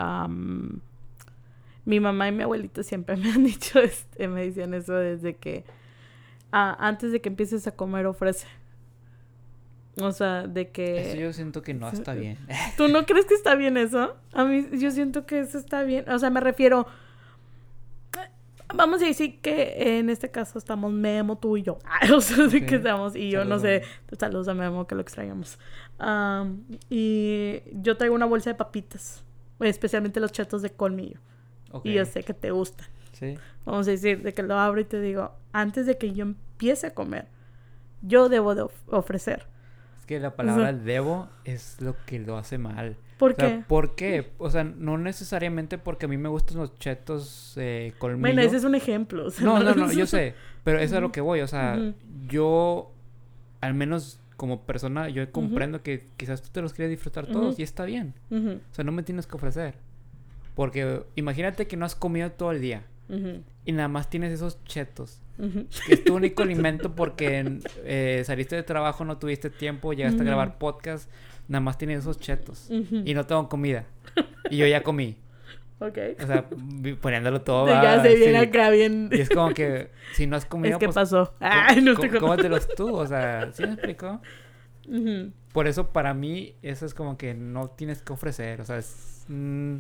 mi 1.90 2.00
mamá 2.00 2.28
y 2.28 2.32
mi 2.32 2.44
abuelita 2.44 2.84
siempre 2.84 3.18
me 3.18 3.32
han 3.32 3.44
dicho, 3.44 3.80
este, 3.80 4.28
me 4.28 4.46
decían 4.46 4.74
eso 4.76 4.94
desde 4.94 5.36
que, 5.36 5.66
ah, 6.52 6.78
antes 6.80 7.12
de 7.12 7.20
que 7.20 7.30
empieces 7.30 7.68
a 7.68 7.72
comer 7.72 8.06
ofrece. 8.06 8.48
O 10.00 10.12
sea, 10.14 10.48
de 10.48 10.70
que... 10.70 11.02
Eso 11.02 11.18
yo 11.18 11.34
siento 11.34 11.62
que 11.62 11.74
no 11.74 11.90
está 11.90 12.14
bien. 12.14 12.38
¿Tú 12.78 12.88
no 12.88 13.06
crees 13.06 13.26
que 13.26 13.34
está 13.34 13.56
bien 13.56 13.76
eso? 13.76 14.16
A 14.32 14.46
mí, 14.46 14.66
yo 14.74 14.92
siento 14.92 15.26
que 15.26 15.40
eso 15.40 15.58
está 15.58 15.84
bien. 15.84 16.08
O 16.10 16.18
sea, 16.20 16.30
me 16.30 16.40
refiero. 16.40 16.88
Vamos 18.74 19.02
a 19.02 19.06
decir 19.06 19.42
que 19.42 19.98
en 19.98 20.10
este 20.10 20.30
caso 20.30 20.58
estamos 20.58 20.94
Memo, 20.94 21.38
tú 21.38 21.58
y 21.58 21.64
yo. 21.64 21.80
o 22.16 22.22
sea, 22.22 22.48
de 22.48 22.66
que 22.66 22.76
estamos. 22.76 23.14
Y 23.16 23.32
yo 23.32 23.44
no 23.44 23.60
sé. 23.60 23.82
Saludos 24.18 24.48
a 24.48 24.54
Memo, 24.54 24.88
que 24.88 24.96
lo 24.96 25.02
extrañamos. 25.02 25.60
Am, 25.98 26.64
y 26.90 27.62
yo 27.74 27.98
traigo 27.98 28.16
una 28.16 28.28
bolsa 28.28 28.52
de 28.52 28.56
papitas. 28.56 29.26
Especialmente 29.60 30.22
los 30.22 30.32
chetos 30.32 30.62
de 30.62 30.70
colmillo. 30.70 31.20
Y 31.84 31.94
yo 31.94 32.06
sé 32.06 32.24
que 32.24 32.34
te 32.34 32.52
gustan. 32.52 32.88
Sí. 33.14 33.38
Vamos 33.66 33.88
a 33.88 33.92
decir, 33.92 34.22
de 34.24 34.34
que 34.34 34.44
lo 34.44 34.58
abro 34.58 34.80
y 34.82 34.86
te 34.86 35.00
digo, 35.02 35.32
antes 35.52 35.86
de 35.86 35.98
que 35.98 36.14
yo 36.14 36.24
empiece 36.24 36.88
a 36.88 36.94
comer, 36.94 37.28
yo 38.02 38.30
debo 38.30 38.56
de 38.56 38.62
of- 38.64 38.88
ofrecer. 38.88 39.46
Es 40.00 40.06
que 40.06 40.20
la 40.20 40.36
palabra 40.36 40.74
debo 40.74 41.28
es 41.44 41.80
lo 41.82 41.96
que 42.06 42.20
lo 42.20 42.38
hace 42.38 42.58
mal. 42.58 42.96
¿Por 43.18 43.34
O 43.34 43.36
sea, 43.36 43.50
qué? 43.58 43.64
¿Por 43.68 43.96
qué? 43.96 44.32
O 44.38 44.50
sea, 44.50 44.64
no 44.64 44.98
necesariamente 44.98 45.78
porque 45.78 46.06
a 46.06 46.08
mí 46.10 46.18
me 46.18 46.30
gustan 46.30 46.58
los 46.58 46.74
chetos 46.80 47.54
eh, 47.58 47.94
colmillo. 47.98 48.22
Bueno, 48.22 48.42
ese 48.42 48.56
es 48.56 48.64
un 48.64 48.76
ejemplo. 48.76 49.26
o 49.26 49.30
sea, 49.30 49.46
No, 49.46 49.60
no, 49.60 49.76
no, 49.76 49.92
yo 49.92 50.06
sé. 50.06 50.34
Pero 50.64 50.78
eso 50.78 50.86
es 50.86 50.98
a 50.98 51.02
lo 51.02 51.12
que 51.12 51.20
voy. 51.20 51.42
O 51.42 51.48
sea, 51.48 51.78
yo, 52.28 52.92
al 53.60 53.74
menos 53.74 54.22
como 54.38 54.62
persona, 54.62 55.10
yo 55.10 55.30
comprendo 55.34 55.84
que 55.84 56.08
quizás 56.16 56.42
tú 56.42 56.48
te 56.54 56.62
los 56.62 56.72
quieres 56.74 56.92
disfrutar 56.92 57.28
todos 57.28 57.60
y 57.60 57.64
está 57.64 57.84
bien. 57.84 58.14
O 58.32 58.74
sea, 58.74 58.86
no 58.86 58.94
me 58.94 59.04
tienes 59.04 59.28
que 59.28 59.36
ofrecer. 59.36 59.76
Porque 60.56 61.04
imagínate 61.16 61.68
que 61.68 61.78
no 61.78 61.86
has 61.86 61.96
comido 61.96 62.32
todo 62.32 62.52
el 62.52 62.62
día 62.62 62.84
y 63.66 63.72
nada 63.72 63.88
más 63.88 64.10
tienes 64.10 64.32
esos 64.32 64.64
chetos. 64.66 65.22
Que 65.88 65.94
es 65.94 66.04
tu 66.04 66.16
único 66.16 66.44
alimento 66.44 66.96
porque 66.96 67.60
eh, 67.86 68.24
saliste 68.26 68.56
de 68.56 68.64
trabajo, 68.64 69.06
no 69.06 69.18
tuviste 69.18 69.50
tiempo, 69.50 69.94
llegaste 69.94 70.22
a 70.22 70.26
grabar 70.26 70.58
podcast, 70.58 71.10
nada 71.48 71.62
más 71.62 71.78
tienes 71.78 72.00
esos 72.00 72.20
chetos. 72.20 72.70
Y 72.70 73.14
no 73.14 73.26
tengo 73.26 73.48
comida. 73.50 73.86
Y 74.50 74.58
yo 74.58 74.68
ya 74.68 74.84
comí. 74.84 75.16
Ok. 75.80 75.98
O 76.22 76.28
sea, 76.28 76.46
poniéndolo 77.00 77.42
todo. 77.42 77.68
ya 77.68 77.82
¿verdad? 77.82 78.04
se 78.04 78.16
viene 78.16 78.40
Sí. 78.42 78.46
acá 78.48 78.70
bien. 78.70 79.10
Y 79.14 79.22
es 79.22 79.30
como 79.30 79.54
que 79.54 79.90
si 80.14 80.28
no 80.28 80.36
has 80.36 80.46
comido, 80.46 80.74
Es 80.76 80.80
que 80.80 80.88
pues, 80.88 80.96
pasó. 80.96 81.34
Ay, 81.40 81.82
no 81.82 81.96
te 81.96 82.10
cómetelos 82.10 82.68
tú. 82.76 82.94
O 82.94 83.08
sea, 83.08 83.50
¿sí 83.54 83.64
me 83.66 83.74
explico? 83.74 84.20
Ujú. 84.90 85.32
Por 85.54 85.68
eso 85.68 85.92
para 85.94 86.14
mí 86.14 86.56
eso 86.62 86.86
es 86.86 86.94
como 86.94 87.18
que 87.18 87.34
no 87.34 87.70
tienes 87.70 88.02
que 88.02 88.12
ofrecer. 88.12 88.60
O 88.60 88.66
sea, 88.66 88.78
es, 88.78 89.24
mm, 89.30 89.78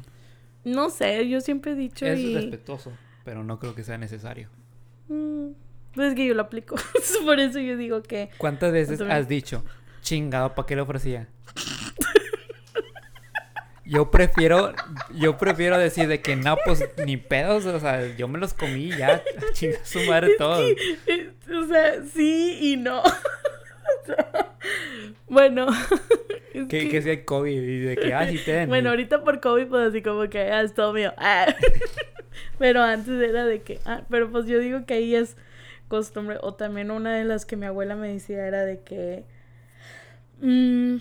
No 0.63 0.89
sé, 0.89 1.27
yo 1.29 1.41
siempre 1.41 1.71
he 1.71 1.75
dicho 1.75 2.05
es 2.05 2.19
y... 2.19 2.33
respetuoso, 2.35 2.91
pero 3.23 3.43
no 3.43 3.59
creo 3.59 3.75
que 3.75 3.83
sea 3.83 3.97
necesario. 3.97 4.49
Mm, 5.07 5.49
pues 5.93 6.09
es 6.09 6.15
que 6.15 6.25
yo 6.27 6.33
lo 6.35 6.41
aplico. 6.43 6.75
Por 7.25 7.39
eso 7.39 7.59
yo 7.59 7.77
digo 7.77 8.03
que... 8.03 8.29
¿Cuántas 8.37 8.71
veces 8.71 8.99
me- 8.99 9.11
has 9.13 9.27
dicho, 9.27 9.63
chingado, 10.01 10.53
¿para 10.55 10.65
qué 10.65 10.75
le 10.75 10.81
ofrecía? 10.81 11.27
Yo 13.85 14.11
prefiero, 14.11 14.71
yo 15.15 15.35
prefiero 15.37 15.75
decir 15.79 16.07
de 16.07 16.21
que 16.21 16.35
no, 16.35 16.57
pues 16.63 16.83
ni 17.07 17.17
pedos, 17.17 17.65
o 17.65 17.79
sea, 17.79 18.15
yo 18.15 18.27
me 18.27 18.37
los 18.37 18.53
comí 18.53 18.89
ya, 18.89 19.23
chinga 19.53 19.83
su 19.83 20.01
madre 20.03 20.35
todo. 20.37 20.61
Eh, 21.07 21.31
O 21.59 21.65
sea, 21.67 22.03
sí 22.13 22.59
y 22.61 22.77
no. 22.77 23.01
Bueno. 25.27 25.67
es 26.53 26.67
Que, 26.67 26.79
que- 26.79 26.89
que 26.89 27.01
si 27.01 27.09
hay 27.11 27.23
COVID 27.23 27.51
y 27.61 27.79
de 27.81 27.95
que, 27.97 28.13
ah, 28.13 28.27
sí 28.27 28.39
ten. 28.45 28.67
Bueno, 28.67 28.89
ahorita 28.89 29.23
por 29.23 29.39
COVID, 29.39 29.67
pues 29.67 29.89
así 29.89 30.01
como 30.01 30.27
que 30.29 30.39
ah, 30.39 30.61
es 30.61 30.73
todo 30.73 30.91
mío. 30.93 31.13
Ah. 31.17 31.47
pero 32.57 32.81
antes 32.81 33.21
era 33.21 33.45
de 33.45 33.61
que, 33.61 33.79
ah, 33.85 34.01
pero 34.09 34.31
pues 34.31 34.47
yo 34.47 34.59
digo 34.59 34.85
que 34.85 34.95
ahí 34.95 35.15
es 35.15 35.37
costumbre. 35.87 36.37
O 36.41 36.55
también 36.55 36.89
una 36.91 37.15
de 37.15 37.25
las 37.25 37.45
que 37.45 37.55
mi 37.55 37.67
abuela 37.67 37.95
me 37.95 38.11
decía 38.11 38.45
era 38.47 38.65
de 38.65 38.79
que 38.81 39.23
mm, 40.41 40.97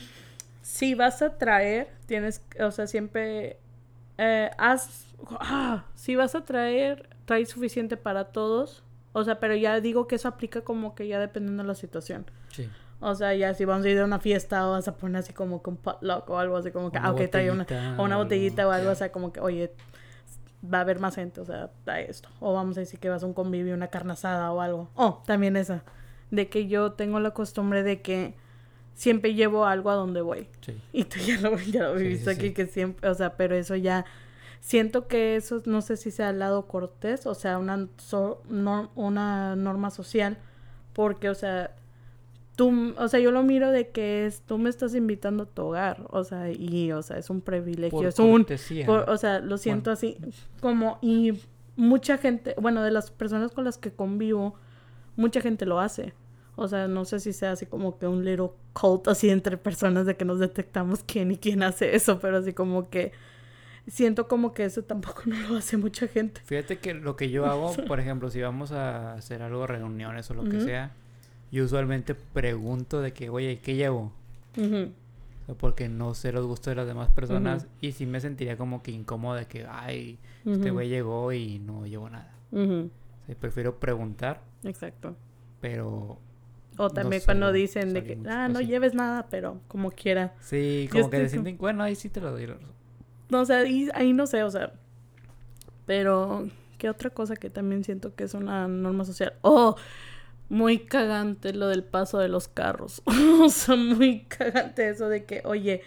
si 0.62 0.94
vas 0.94 1.22
a 1.22 1.38
traer, 1.38 1.88
tienes, 2.06 2.42
o 2.60 2.70
sea, 2.70 2.86
siempre 2.86 3.56
eh, 4.18 4.50
haz, 4.58 5.06
ah, 5.40 5.86
si 5.94 6.16
vas 6.16 6.34
a 6.34 6.44
traer, 6.44 7.08
trae 7.24 7.46
suficiente 7.46 7.96
para 7.96 8.24
todos. 8.26 8.82
O 9.12 9.24
sea, 9.24 9.40
pero 9.40 9.56
ya 9.56 9.80
digo 9.80 10.06
que 10.06 10.16
eso 10.16 10.28
aplica 10.28 10.60
como 10.60 10.94
que 10.94 11.08
ya 11.08 11.18
dependiendo 11.18 11.62
de 11.62 11.66
la 11.68 11.74
situación. 11.74 12.26
Sí. 12.52 12.68
O 13.00 13.14
sea, 13.14 13.34
ya 13.34 13.54
si 13.54 13.64
vamos 13.64 13.86
a 13.86 13.88
ir 13.88 13.98
a 14.00 14.04
una 14.04 14.18
fiesta 14.18 14.68
o 14.68 14.72
vas 14.72 14.88
a 14.88 14.96
poner 14.96 15.18
así 15.18 15.32
como 15.32 15.62
un 15.64 15.76
potluck 15.76 16.28
o 16.30 16.38
algo 16.38 16.56
así 16.56 16.72
como 16.72 16.90
que, 16.90 16.98
Una 16.98 17.08
ah, 17.08 17.12
ok, 17.12 17.30
trae 17.30 17.50
una, 17.50 17.64
botellita 17.64 17.94
o 17.96 18.04
una 18.04 18.16
botellita 18.16 18.62
algo, 18.62 18.72
o 18.72 18.74
algo, 18.74 18.90
o 18.90 18.94
sea, 18.94 19.12
como 19.12 19.32
que, 19.32 19.40
oye, 19.40 19.72
va 20.62 20.78
a 20.78 20.80
haber 20.80 20.98
más 20.98 21.14
gente, 21.14 21.40
o 21.40 21.44
sea, 21.44 21.70
trae 21.84 22.10
esto. 22.10 22.28
O 22.40 22.52
vamos 22.54 22.76
a 22.76 22.80
decir 22.80 22.98
que 22.98 23.08
vas 23.08 23.22
a 23.22 23.26
un 23.26 23.34
convivio, 23.34 23.74
una 23.74 23.88
carne 23.88 24.12
asada 24.12 24.50
o 24.52 24.60
algo. 24.60 24.90
Oh, 24.94 25.22
también 25.26 25.56
esa, 25.56 25.84
de 26.30 26.48
que 26.48 26.66
yo 26.66 26.92
tengo 26.92 27.20
la 27.20 27.30
costumbre 27.30 27.82
de 27.84 28.02
que 28.02 28.34
siempre 28.94 29.34
llevo 29.34 29.64
algo 29.64 29.90
a 29.90 29.94
donde 29.94 30.20
voy. 30.20 30.48
Sí. 30.60 30.76
Y 30.92 31.04
tú 31.04 31.20
ya 31.20 31.40
lo, 31.40 31.56
ya 31.56 31.84
lo 31.84 31.94
viviste 31.94 32.34
sí, 32.34 32.36
aquí, 32.36 32.52
que 32.52 32.66
siempre, 32.66 33.08
o 33.08 33.14
sea, 33.14 33.36
pero 33.36 33.54
eso 33.54 33.76
ya, 33.76 34.04
siento 34.60 35.06
que 35.06 35.36
eso 35.36 35.62
no 35.66 35.82
sé 35.82 35.96
si 35.96 36.10
sea 36.10 36.30
al 36.30 36.40
lado 36.40 36.66
cortés, 36.66 37.26
o 37.26 37.34
sea, 37.34 37.58
una, 37.58 37.88
una 38.96 39.56
norma 39.56 39.90
social, 39.90 40.38
porque, 40.92 41.30
o 41.30 41.34
sea, 41.36 41.76
tú, 42.58 42.92
o 42.96 43.06
sea, 43.06 43.20
yo 43.20 43.30
lo 43.30 43.44
miro 43.44 43.70
de 43.70 43.90
que 43.90 44.26
es, 44.26 44.40
tú 44.40 44.58
me 44.58 44.68
estás 44.68 44.92
invitando 44.96 45.44
a 45.44 45.46
tu 45.46 45.62
hogar, 45.62 46.04
o 46.10 46.24
sea, 46.24 46.50
y, 46.50 46.90
o 46.90 47.02
sea, 47.02 47.16
es 47.16 47.30
un 47.30 47.40
privilegio, 47.40 48.08
es 48.08 48.18
un, 48.18 48.44
o 49.06 49.16
sea, 49.16 49.38
lo 49.38 49.58
siento 49.58 49.92
así, 49.92 50.18
como, 50.60 50.98
y 51.00 51.40
mucha 51.76 52.18
gente, 52.18 52.56
bueno, 52.60 52.82
de 52.82 52.90
las 52.90 53.12
personas 53.12 53.52
con 53.52 53.62
las 53.62 53.78
que 53.78 53.92
convivo, 53.92 54.56
mucha 55.14 55.40
gente 55.40 55.66
lo 55.66 55.78
hace. 55.78 56.14
O 56.56 56.66
sea, 56.66 56.88
no 56.88 57.04
sé 57.04 57.20
si 57.20 57.32
sea 57.32 57.52
así 57.52 57.64
como 57.64 57.96
que 57.96 58.08
un 58.08 58.24
little 58.24 58.50
cult 58.72 59.06
así 59.06 59.30
entre 59.30 59.56
personas 59.56 60.04
de 60.06 60.16
que 60.16 60.24
nos 60.24 60.40
detectamos 60.40 61.04
quién 61.06 61.30
y 61.30 61.36
quién 61.36 61.62
hace 61.62 61.94
eso, 61.94 62.18
pero 62.18 62.38
así 62.38 62.54
como 62.54 62.90
que 62.90 63.12
siento 63.86 64.26
como 64.26 64.52
que 64.52 64.64
eso 64.64 64.82
tampoco 64.82 65.22
no 65.26 65.36
lo 65.48 65.56
hace 65.58 65.76
mucha 65.76 66.08
gente. 66.08 66.40
Fíjate 66.44 66.78
que 66.78 66.92
lo 66.92 67.14
que 67.14 67.30
yo 67.30 67.46
hago, 67.46 67.72
por 67.86 68.00
ejemplo, 68.00 68.28
si 68.30 68.40
vamos 68.40 68.72
a 68.72 69.14
hacer 69.14 69.42
algo, 69.42 69.68
reuniones 69.68 70.28
o 70.32 70.34
lo 70.34 70.42
que 70.42 70.60
sea, 70.60 70.90
yo 71.50 71.64
usualmente 71.64 72.14
pregunto 72.14 73.00
de 73.00 73.12
que, 73.12 73.30
oye, 73.30 73.60
¿qué 73.60 73.74
llevo? 73.76 74.12
porque 75.58 75.88
no 75.88 76.14
sé 76.14 76.30
los 76.32 76.44
gustos 76.44 76.72
de 76.72 76.74
las 76.74 76.86
demás 76.86 77.08
personas 77.08 77.66
y 77.80 77.92
sí 77.92 78.04
me 78.04 78.20
sentiría 78.20 78.56
como 78.56 78.82
que 78.82 78.90
incómodo 78.90 79.36
de 79.36 79.46
que, 79.46 79.66
ay, 79.68 80.18
este 80.44 80.70
güey 80.70 80.88
llegó 80.88 81.32
y 81.32 81.58
no 81.58 81.86
llevo 81.86 82.10
nada. 82.10 82.32
prefiero 83.40 83.78
preguntar. 83.78 84.42
Exacto. 84.64 85.16
Pero... 85.60 86.18
O 86.76 86.90
también 86.90 87.22
cuando 87.24 87.50
dicen 87.50 87.92
de 87.92 88.04
que, 88.04 88.18
ah, 88.28 88.48
no 88.48 88.60
lleves 88.60 88.94
nada, 88.94 89.26
pero 89.30 89.60
como 89.66 89.90
quiera. 89.90 90.34
Sí, 90.40 90.88
como 90.92 91.10
que 91.10 91.28
sienten, 91.28 91.58
bueno, 91.58 91.82
ahí 91.82 91.96
sí 91.96 92.08
te 92.08 92.20
lo 92.20 92.30
doy. 92.30 92.48
No, 93.30 93.40
o 93.40 93.44
sea, 93.44 93.58
ahí, 93.58 93.88
ahí 93.94 94.12
no 94.12 94.28
sé, 94.28 94.44
o 94.44 94.50
sea, 94.50 94.72
pero, 95.86 96.46
¿qué 96.76 96.90
otra 96.90 97.10
cosa 97.10 97.34
que 97.34 97.48
también 97.50 97.82
siento 97.82 98.14
que 98.14 98.24
es 98.24 98.34
una 98.34 98.68
norma 98.68 99.06
social? 99.06 99.32
Oh, 99.40 99.74
muy 100.48 100.78
cagante 100.78 101.52
lo 101.52 101.68
del 101.68 101.84
paso 101.84 102.18
de 102.18 102.28
los 102.28 102.48
carros. 102.48 103.02
o 103.42 103.48
sea, 103.48 103.76
muy 103.76 104.24
cagante 104.24 104.88
eso 104.88 105.08
de 105.08 105.24
que, 105.24 105.42
oye, 105.44 105.82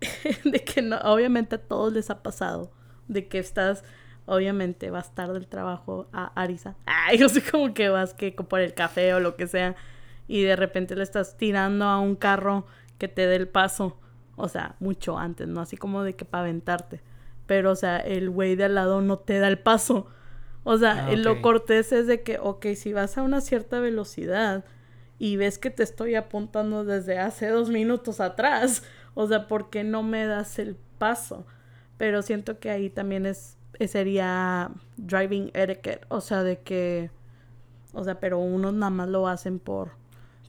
de 0.44 0.64
que 0.64 0.82
no, 0.82 0.98
obviamente 0.98 1.56
a 1.56 1.58
todos 1.58 1.92
les 1.92 2.10
ha 2.10 2.22
pasado, 2.22 2.70
de 3.08 3.28
que 3.28 3.38
estás, 3.38 3.84
obviamente 4.26 4.90
vas 4.90 5.14
tarde 5.14 5.34
del 5.34 5.48
trabajo 5.48 6.08
a 6.12 6.26
Arisa. 6.40 6.76
Ay, 6.86 7.18
yo 7.18 7.28
sé 7.28 7.42
como 7.42 7.74
que 7.74 7.88
vas 7.88 8.14
que 8.14 8.32
por 8.32 8.60
el 8.60 8.74
café 8.74 9.14
o 9.14 9.20
lo 9.20 9.36
que 9.36 9.46
sea, 9.46 9.76
y 10.28 10.42
de 10.42 10.56
repente 10.56 10.96
le 10.96 11.02
estás 11.02 11.36
tirando 11.36 11.84
a 11.84 11.98
un 11.98 12.16
carro 12.16 12.66
que 12.98 13.08
te 13.08 13.26
dé 13.26 13.36
el 13.36 13.48
paso. 13.48 13.98
O 14.36 14.48
sea, 14.48 14.74
mucho 14.80 15.18
antes, 15.18 15.46
¿no? 15.46 15.60
Así 15.60 15.76
como 15.76 16.02
de 16.02 16.16
que 16.16 16.24
para 16.24 16.42
aventarte. 16.42 17.00
Pero, 17.46 17.70
o 17.70 17.76
sea, 17.76 17.98
el 17.98 18.30
güey 18.30 18.56
de 18.56 18.64
al 18.64 18.74
lado 18.74 19.00
no 19.00 19.18
te 19.18 19.38
da 19.38 19.48
el 19.48 19.58
paso. 19.58 20.08
O 20.64 20.78
sea, 20.78 21.06
ah, 21.06 21.12
lo 21.12 21.42
cortés 21.42 21.92
es 21.92 22.06
de 22.06 22.22
que, 22.22 22.38
ok, 22.38 22.66
si 22.74 22.94
vas 22.94 23.18
a 23.18 23.22
una 23.22 23.42
cierta 23.42 23.80
velocidad 23.80 24.64
y 25.18 25.36
ves 25.36 25.58
que 25.58 25.70
te 25.70 25.82
estoy 25.82 26.14
apuntando 26.14 26.84
desde 26.84 27.18
hace 27.18 27.48
dos 27.48 27.68
minutos 27.68 28.18
atrás, 28.18 28.82
o 29.12 29.26
sea, 29.26 29.46
¿por 29.46 29.68
qué 29.68 29.84
no 29.84 30.02
me 30.02 30.26
das 30.26 30.58
el 30.58 30.76
paso? 30.98 31.46
Pero 31.98 32.22
siento 32.22 32.58
que 32.58 32.70
ahí 32.70 32.88
también 32.88 33.26
es, 33.26 33.58
sería 33.86 34.70
driving 34.96 35.50
etiquette, 35.52 36.06
o 36.08 36.22
sea, 36.22 36.42
de 36.42 36.58
que, 36.60 37.10
o 37.92 38.02
sea, 38.02 38.18
pero 38.18 38.38
unos 38.38 38.72
nada 38.72 38.90
más 38.90 39.08
lo 39.10 39.28
hacen 39.28 39.58
por, 39.58 39.90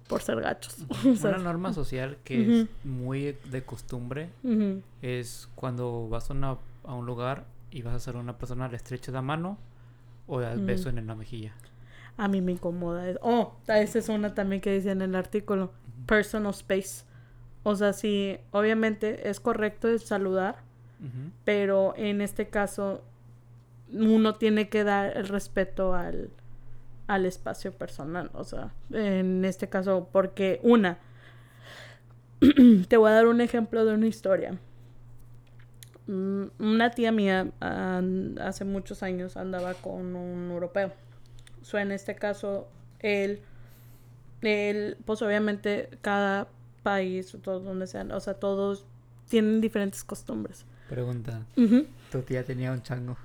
por 0.08 0.22
ser 0.22 0.40
gachos. 0.40 0.78
Una 1.04 1.38
norma 1.40 1.74
social 1.74 2.18
que 2.24 2.62
es 2.62 2.68
muy 2.86 3.38
de 3.52 3.64
costumbre 3.64 4.30
es 5.02 5.50
cuando 5.56 6.08
vas 6.08 6.32
a, 6.32 6.58
a 6.86 6.94
un 6.94 7.06
lugar 7.06 7.48
y 7.70 7.82
vas 7.82 7.96
a 7.96 8.00
ser 8.00 8.16
una 8.16 8.38
persona, 8.38 8.70
le 8.70 8.78
estrechas 8.78 9.14
la 9.14 9.22
mano 9.22 9.58
o 10.28 10.40
das 10.40 10.64
beso 10.64 10.90
en 10.90 11.06
la 11.06 11.16
mejilla. 11.16 11.54
A 12.18 12.28
mí 12.28 12.42
me 12.42 12.54
incomoda. 12.54 13.04
Oh, 13.22 13.56
esa 13.68 14.00
es 14.00 14.10
una 14.10 14.34
también 14.34 14.62
que 14.62 14.74
dice 14.74 14.92
en 14.92 15.02
el 15.02 15.16
artículo. 15.16 15.72
Personal 16.06 16.52
space. 16.52 17.06
O 17.64 17.76
sea, 17.76 17.94
sí, 17.94 18.38
obviamente 18.52 19.30
es 19.30 19.40
correcto 19.40 19.98
saludar, 20.00 20.58
pero 21.44 21.94
en 21.98 22.22
este 22.22 22.48
caso 22.48 23.04
uno 23.92 24.36
tiene 24.36 24.70
que 24.70 24.84
dar 24.84 25.18
el 25.18 25.28
respeto 25.28 25.94
al, 25.94 26.30
al 27.08 27.26
espacio 27.26 27.72
personal. 27.72 28.30
O 28.34 28.44
sea, 28.44 28.72
en 28.92 29.46
este 29.46 29.68
caso, 29.68 30.10
porque 30.12 30.60
una, 30.64 31.00
te 32.88 32.98
voy 32.98 33.10
a 33.10 33.16
dar 33.16 33.28
un 33.28 33.42
ejemplo 33.42 33.86
de 33.86 33.94
una 33.94 34.08
historia. 34.08 34.58
Mm, 36.08 36.46
una 36.60 36.92
tía 36.92 37.12
mía 37.12 37.52
hace 38.40 38.64
muchos 38.64 39.02
años 39.04 39.38
andaba 39.38 39.74
con 39.74 40.16
un 40.16 40.52
europeo. 40.52 40.92
So, 41.62 41.80
en 41.80 41.92
este 41.92 42.16
caso, 42.16 42.68
él, 43.00 43.42
él, 44.42 44.98
pues 45.06 45.22
obviamente 45.22 45.90
cada 46.02 46.48
país, 46.84 47.36
todos 47.42 47.64
donde 47.64 47.88
sean, 47.88 48.12
o 48.12 48.20
sea, 48.20 48.36
todos 48.36 48.86
tienen 49.30 49.62
diferentes 49.62 50.04
costumbres. 50.04 50.66
Pregunta, 50.90 51.42
¿tu 52.12 52.22
tía 52.22 52.44
tenía 52.44 52.72
un 52.72 52.84
chango? 52.84 53.18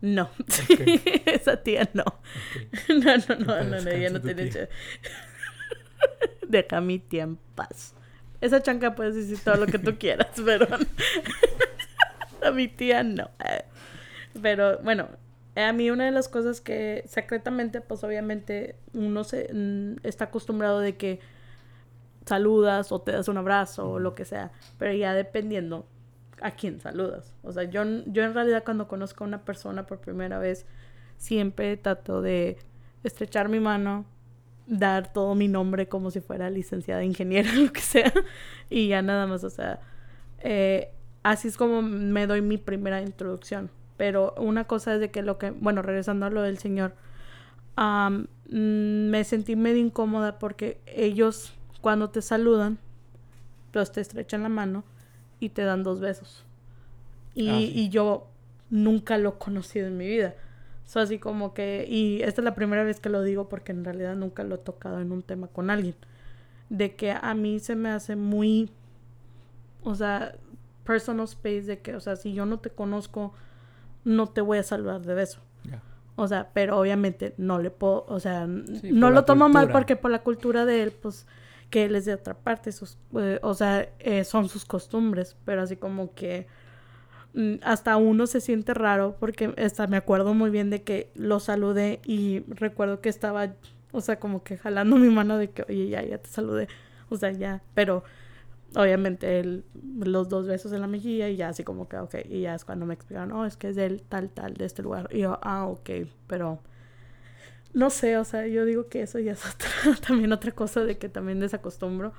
No, 0.00 0.28
esa 1.26 1.56
tía 1.62 1.88
no. 1.94 2.04
No, 2.88 3.16
no, 3.16 3.36
no, 3.38 3.64
no, 3.64 3.80
no, 3.80 3.90
ella 3.90 4.10
no 4.10 4.20
tiene 4.20 4.50
chango. 4.50 4.68
Deja 6.48 6.80
mi 6.80 6.98
tía 6.98 7.22
en 7.22 7.36
paz. 7.54 7.94
Esa 8.40 8.60
chanca 8.60 8.94
puedes 8.94 9.14
decir 9.14 9.38
todo 9.42 9.56
lo 9.56 9.66
que 9.66 9.78
tú 9.78 9.96
quieras, 9.96 10.28
pero 10.44 10.66
a 12.44 12.52
mi 12.52 12.68
tía 12.68 13.02
no. 13.02 13.30
Pero 14.40 14.78
bueno, 14.78 15.08
a 15.56 15.72
mí 15.72 15.90
una 15.90 16.04
de 16.04 16.10
las 16.10 16.28
cosas 16.28 16.60
que 16.60 17.04
secretamente, 17.06 17.80
pues 17.80 18.02
obviamente 18.04 18.76
uno 18.92 19.24
se 19.24 19.52
mm, 19.52 20.06
está 20.06 20.26
acostumbrado 20.26 20.80
de 20.80 20.96
que 20.96 21.20
saludas 22.26 22.90
o 22.92 23.00
te 23.00 23.12
das 23.12 23.28
un 23.28 23.36
abrazo 23.36 23.90
o 23.90 23.98
lo 23.98 24.14
que 24.14 24.24
sea, 24.24 24.50
pero 24.78 24.92
ya 24.92 25.14
dependiendo 25.14 25.86
a 26.40 26.52
quién 26.52 26.80
saludas. 26.80 27.34
O 27.42 27.52
sea, 27.52 27.64
yo, 27.64 27.82
yo 28.06 28.24
en 28.24 28.34
realidad 28.34 28.64
cuando 28.64 28.88
conozco 28.88 29.24
a 29.24 29.26
una 29.26 29.44
persona 29.44 29.86
por 29.86 30.00
primera 30.00 30.38
vez, 30.38 30.66
siempre 31.16 31.76
trato 31.76 32.22
de 32.22 32.58
estrechar 33.04 33.48
mi 33.48 33.60
mano, 33.60 34.04
dar 34.66 35.12
todo 35.12 35.34
mi 35.34 35.48
nombre 35.48 35.88
como 35.88 36.10
si 36.10 36.20
fuera 36.20 36.50
licenciada 36.50 37.04
ingeniera, 37.04 37.52
lo 37.54 37.72
que 37.72 37.80
sea, 37.80 38.12
y 38.70 38.88
ya 38.88 39.02
nada 39.02 39.26
más, 39.26 39.44
o 39.44 39.50
sea, 39.50 39.80
eh, 40.40 40.92
así 41.24 41.48
es 41.48 41.56
como 41.56 41.82
me 41.82 42.28
doy 42.28 42.40
mi 42.40 42.58
primera 42.58 43.02
introducción. 43.02 43.70
Pero 43.96 44.34
una 44.38 44.64
cosa 44.64 44.94
es 44.94 45.00
de 45.00 45.10
que 45.10 45.22
lo 45.22 45.38
que, 45.38 45.50
bueno, 45.50 45.82
regresando 45.82 46.26
a 46.26 46.30
lo 46.30 46.42
del 46.42 46.58
señor, 46.58 46.94
mm, 47.76 49.08
me 49.10 49.24
sentí 49.24 49.56
medio 49.56 49.80
incómoda 49.80 50.38
porque 50.38 50.80
ellos 50.86 51.52
cuando 51.80 52.10
te 52.10 52.22
saludan, 52.22 52.78
pues 53.72 53.90
te 53.90 54.00
estrechan 54.00 54.42
la 54.42 54.48
mano 54.48 54.84
y 55.40 55.48
te 55.48 55.62
dan 55.62 55.82
dos 55.82 56.00
besos. 56.00 56.44
Y, 57.34 57.48
ah, 57.48 57.60
y 57.60 57.88
yo 57.88 58.28
nunca 58.70 59.18
lo 59.18 59.30
he 59.30 59.38
conocido 59.38 59.86
en 59.86 59.96
mi 59.96 60.06
vida. 60.06 60.34
So, 60.86 61.00
así 61.00 61.18
como 61.18 61.54
que, 61.54 61.86
y 61.88 62.22
esta 62.22 62.40
es 62.40 62.44
la 62.44 62.54
primera 62.54 62.84
vez 62.84 63.00
que 63.00 63.08
lo 63.08 63.22
digo 63.22 63.48
porque 63.48 63.72
en 63.72 63.84
realidad 63.84 64.14
nunca 64.16 64.44
lo 64.44 64.56
he 64.56 64.58
tocado 64.58 65.00
en 65.00 65.12
un 65.12 65.22
tema 65.22 65.48
con 65.48 65.70
alguien. 65.70 65.94
De 66.68 66.94
que 66.94 67.12
a 67.12 67.34
mí 67.34 67.58
se 67.60 67.76
me 67.76 67.90
hace 67.90 68.16
muy, 68.16 68.70
o 69.82 69.94
sea, 69.94 70.34
personal 70.84 71.24
space 71.24 71.62
de 71.62 71.80
que, 71.80 71.94
o 71.94 72.00
sea, 72.00 72.16
si 72.16 72.34
yo 72.34 72.46
no 72.46 72.58
te 72.58 72.70
conozco, 72.70 73.32
no 74.04 74.28
te 74.28 74.40
voy 74.40 74.58
a 74.58 74.62
saludar 74.62 75.02
de 75.02 75.14
beso. 75.14 75.40
O 76.16 76.28
sea, 76.28 76.50
pero 76.54 76.78
obviamente 76.78 77.34
no 77.38 77.58
le 77.58 77.70
puedo, 77.72 78.04
o 78.06 78.20
sea, 78.20 78.46
no 78.46 79.10
lo 79.10 79.24
tomo 79.24 79.48
mal 79.48 79.70
porque 79.72 79.96
por 79.96 80.12
la 80.12 80.22
cultura 80.22 80.64
de 80.64 80.84
él, 80.84 80.92
pues, 80.92 81.26
que 81.70 81.86
él 81.86 81.96
es 81.96 82.04
de 82.04 82.14
otra 82.14 82.34
parte, 82.34 82.70
sus, 82.70 82.98
eh, 83.18 83.40
o 83.42 83.52
sea, 83.54 83.88
eh, 83.98 84.22
son 84.22 84.48
sus 84.48 84.64
costumbres, 84.64 85.36
pero 85.44 85.62
así 85.62 85.74
como 85.74 86.14
que 86.14 86.46
mm, 87.34 87.54
hasta 87.64 87.96
uno 87.96 88.28
se 88.28 88.40
siente 88.40 88.74
raro 88.74 89.16
porque 89.18 89.52
hasta 89.58 89.88
me 89.88 89.96
acuerdo 89.96 90.34
muy 90.34 90.50
bien 90.50 90.70
de 90.70 90.82
que 90.82 91.10
lo 91.16 91.40
saludé 91.40 92.00
y 92.04 92.44
recuerdo 92.46 93.00
que 93.00 93.08
estaba, 93.08 93.54
o 93.90 94.00
sea, 94.00 94.20
como 94.20 94.44
que 94.44 94.56
jalando 94.56 94.94
mi 94.94 95.08
mano 95.08 95.36
de 95.36 95.50
que, 95.50 95.62
oye, 95.62 95.88
ya, 95.88 96.02
ya 96.02 96.18
te 96.18 96.28
saludé, 96.28 96.68
o 97.08 97.16
sea, 97.16 97.32
ya, 97.32 97.60
pero 97.74 98.04
obviamente 98.76 99.40
el, 99.40 99.64
los 100.00 100.28
dos 100.28 100.46
besos 100.46 100.72
en 100.72 100.80
la 100.80 100.86
mejilla 100.86 101.28
y 101.28 101.36
ya 101.36 101.48
así 101.48 101.64
como 101.64 101.88
que, 101.88 101.98
ok, 101.98 102.16
y 102.28 102.42
ya 102.42 102.54
es 102.54 102.64
cuando 102.64 102.86
me 102.86 102.94
explicaron, 102.94 103.32
oh, 103.32 103.44
es 103.44 103.56
que 103.56 103.68
es 103.68 103.76
del 103.76 104.02
tal, 104.02 104.30
tal, 104.30 104.54
de 104.54 104.64
este 104.64 104.82
lugar. 104.82 105.08
Y 105.12 105.20
yo, 105.20 105.38
ah, 105.42 105.66
ok, 105.66 105.90
pero 106.26 106.60
no 107.72 107.90
sé, 107.90 108.16
o 108.16 108.24
sea, 108.24 108.46
yo 108.46 108.64
digo 108.64 108.88
que 108.88 109.02
eso 109.02 109.18
ya 109.18 109.32
es 109.32 109.44
otra, 109.54 109.68
también 110.06 110.32
otra 110.32 110.52
cosa 110.52 110.84
de 110.84 110.98
que 110.98 111.08
también 111.08 111.40
desacostumbro. 111.40 112.12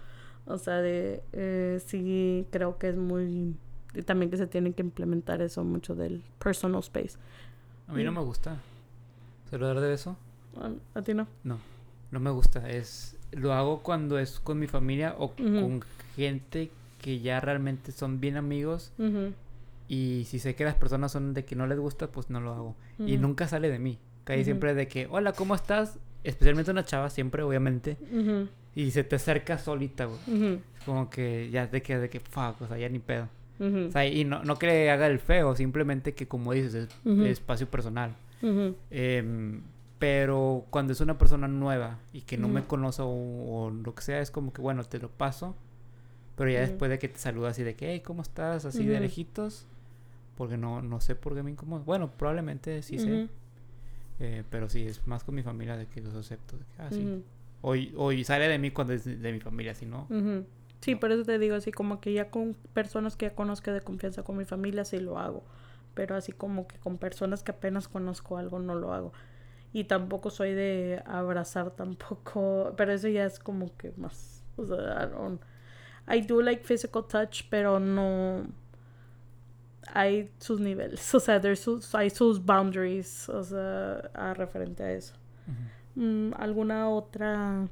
O 0.45 0.57
sea, 0.57 0.81
de 0.81 1.23
eh, 1.33 1.81
sí 1.85 2.45
creo 2.51 2.77
que 2.77 2.89
es 2.89 2.97
muy... 2.97 3.55
Y 3.93 4.01
también 4.01 4.29
que 4.29 4.37
se 4.37 4.45
tiene 4.45 4.73
que 4.73 4.83
implementar 4.83 5.41
eso 5.41 5.63
mucho 5.63 5.95
del 5.95 6.23
personal 6.37 6.81
space. 6.81 7.17
A 7.87 7.93
mí 7.93 8.03
no 8.03 8.11
me 8.11 8.19
gusta. 8.19 8.57
¿Saludar 9.49 9.79
de 9.79 9.87
beso? 9.87 10.17
¿A, 10.93 11.01
ti 11.01 11.13
no? 11.13 11.27
No, 11.43 11.59
no 12.11 12.19
me 12.19 12.29
gusta. 12.29 12.69
Es 12.69 13.17
lo 13.35 13.53
hago 13.53 13.83
cuando 13.83 14.17
es 14.19 14.39
con 14.39 14.59
mi 14.59 14.67
familia 14.67 15.15
o 15.17 15.31
con 15.35 15.81
gente 16.15 16.71
que 17.01 17.19
ya 17.19 17.39
realmente 17.39 17.91
son 17.91 18.19
bien 18.19 18.37
amigos 18.37 18.91
Y 19.87 20.23
si 20.25 20.39
sé 20.39 20.55
que 20.55 20.63
las 20.63 20.73
personas 20.75 21.11
son 21.11 21.33
de 21.35 21.45
que 21.45 21.55
no 21.55 21.67
les 21.67 21.77
gusta, 21.79 22.07
pues 22.07 22.31
no 22.31 22.39
lo 22.41 22.51
hago. 22.53 22.75
Y 22.97 23.13
Ujú. 23.13 23.21
nunca 23.21 23.47
sale 23.47 23.69
de 23.69 23.77
mí. 23.79 23.99
Ujú. 24.27 24.43
siempre 24.43 24.73
de 24.73 24.87
que, 24.87 25.07
hola, 25.11 25.33
¿cómo 25.33 25.53
estás? 25.53 25.99
Especialmente 26.23 26.71
una 26.71 26.83
chava, 26.83 27.11
siempre, 27.11 27.43
obviamente. 27.43 27.97
Y 28.73 28.89
se 28.89 29.03
te 29.03 29.17
acerca 29.17 29.59
solita, 29.59 30.05
güey. 30.05 30.59
Como 30.85 31.09
que 31.11 31.49
ya 31.51 31.69
te 31.69 31.83
quedas 31.83 32.01
de 32.01 32.09
que, 32.09 32.19
fuck, 32.19 32.59
o 32.61 32.67
sea, 32.67 32.77
ya 32.79 32.89
ni 32.89 32.97
pedo. 32.97 33.27
O 33.59 33.91
sea, 33.91 34.07
y 34.07 34.23
no, 34.23 34.43
no 34.43 34.55
que 34.57 34.65
le 34.65 34.89
haga 34.89 35.05
el 35.05 35.19
feo, 35.19 35.55
simplemente 35.55 36.13
que, 36.15 36.27
como 36.27 36.53
dices, 36.53 36.73
es 36.73 36.89
espacio 37.27 37.67
personal. 37.69 38.15
Em, 38.89 39.61
pero 40.05 40.65
cuando 40.69 40.93
es 40.93 41.01
una 41.01 41.17
persona 41.17 41.47
nueva 41.47 41.97
y 42.13 42.21
que 42.21 42.37
no 42.37 42.47
me 42.47 42.63
conoce 42.67 43.01
o, 43.01 43.07
o 43.07 43.71
lo 43.71 43.95
que 43.95 44.03
sea, 44.03 44.19
es 44.21 44.29
como 44.29 44.53
que, 44.53 44.61
bueno, 44.61 44.83
te 44.83 44.99
lo 44.99 45.09
paso. 45.09 45.55
Pero 46.35 46.51
ya 46.51 46.59
después 46.61 46.91
de 46.91 46.99
que 46.99 47.07
te 47.09 47.17
saluda 47.17 47.49
así 47.49 47.63
de 47.63 47.75
que, 47.75 47.89
hey, 47.91 48.01
¿cómo 48.01 48.21
estás? 48.21 48.65
Así 48.65 48.85
de 48.85 48.99
lejitos. 48.99 49.65
Porque 50.37 50.57
no, 50.57 50.83
no 50.83 51.01
sé 51.01 51.15
por 51.15 51.33
qué 51.33 51.41
me 51.41 51.49
incomoda. 51.49 51.81
Bueno, 51.83 52.11
probablemente 52.11 52.83
sí 52.83 52.99
sé. 52.99 53.29
eh, 54.19 54.43
pero 54.51 54.69
sí, 54.69 54.85
es 54.85 55.05
más 55.07 55.23
con 55.23 55.33
mi 55.33 55.41
familia 55.41 55.75
de 55.75 55.87
que 55.87 56.01
los 56.01 56.13
acepto. 56.13 56.55
De 56.57 56.65
que, 56.65 56.81
ah, 56.83 56.91
sí. 56.91 57.03
ujú, 57.05 57.23
O, 57.63 57.75
y- 57.75 57.91
o 57.97 58.11
y 58.11 58.23
sale 58.23 58.47
de 58.47 58.59
mí 58.59 58.69
cuando 58.69 58.93
es 58.93 59.05
de, 59.05 59.15
de 59.17 59.31
mi 59.33 59.39
familia, 59.39 59.73
si 59.73 59.87
no. 59.87 60.07
Sí, 60.81 60.93
por 60.95 61.11
eso 61.11 61.23
te 61.23 61.39
digo 61.39 61.55
así 61.55 61.71
como 61.71 61.99
que 61.99 62.13
ya 62.13 62.29
con 62.29 62.53
personas 62.73 63.15
que 63.17 63.25
ya 63.25 63.33
conozco 63.33 63.71
de 63.71 63.81
confianza 63.81 64.21
con 64.21 64.37
mi 64.37 64.45
familia 64.45 64.85
sí 64.85 64.99
lo 64.99 65.17
hago. 65.17 65.43
Pero 65.95 66.15
así 66.15 66.31
como 66.31 66.67
que 66.67 66.77
con 66.77 66.99
personas 66.99 67.41
que 67.41 67.51
apenas 67.53 67.87
conozco 67.87 68.37
algo 68.37 68.59
no 68.59 68.75
lo 68.75 68.93
hago. 68.93 69.11
Y 69.75 69.83
tampoco 69.83 70.29
soy 70.29 70.53
de 70.53 71.03
abrazar 71.05 71.71
tampoco. 71.71 72.73
Pero 72.77 72.93
eso 72.93 73.09
ya 73.09 73.25
es 73.25 73.39
como 73.39 73.75
que 73.75 73.91
más. 73.97 74.41
O 74.55 74.65
sea, 74.65 74.77
I 74.77 75.07
don't- 75.13 75.39
I 76.07 76.21
do 76.21 76.41
like 76.41 76.63
physical 76.63 77.03
touch, 77.07 77.41
pero 77.49 77.79
no. 77.79 78.45
Hay 79.93 80.31
sus 80.39 80.59
niveles. 80.61 81.13
O 81.13 81.19
sea, 81.19 81.41
there's 81.41 81.59
sus, 81.59 81.93
hay 81.93 82.09
sus 82.09 82.43
boundaries. 82.43 83.27
O 83.27 83.43
sea, 83.43 83.97
a 84.13 84.33
referente 84.33 84.81
a 84.83 84.91
eso. 84.93 85.13
Mm, 85.95 86.31
¿Alguna 86.37 86.89
otra 86.89 87.67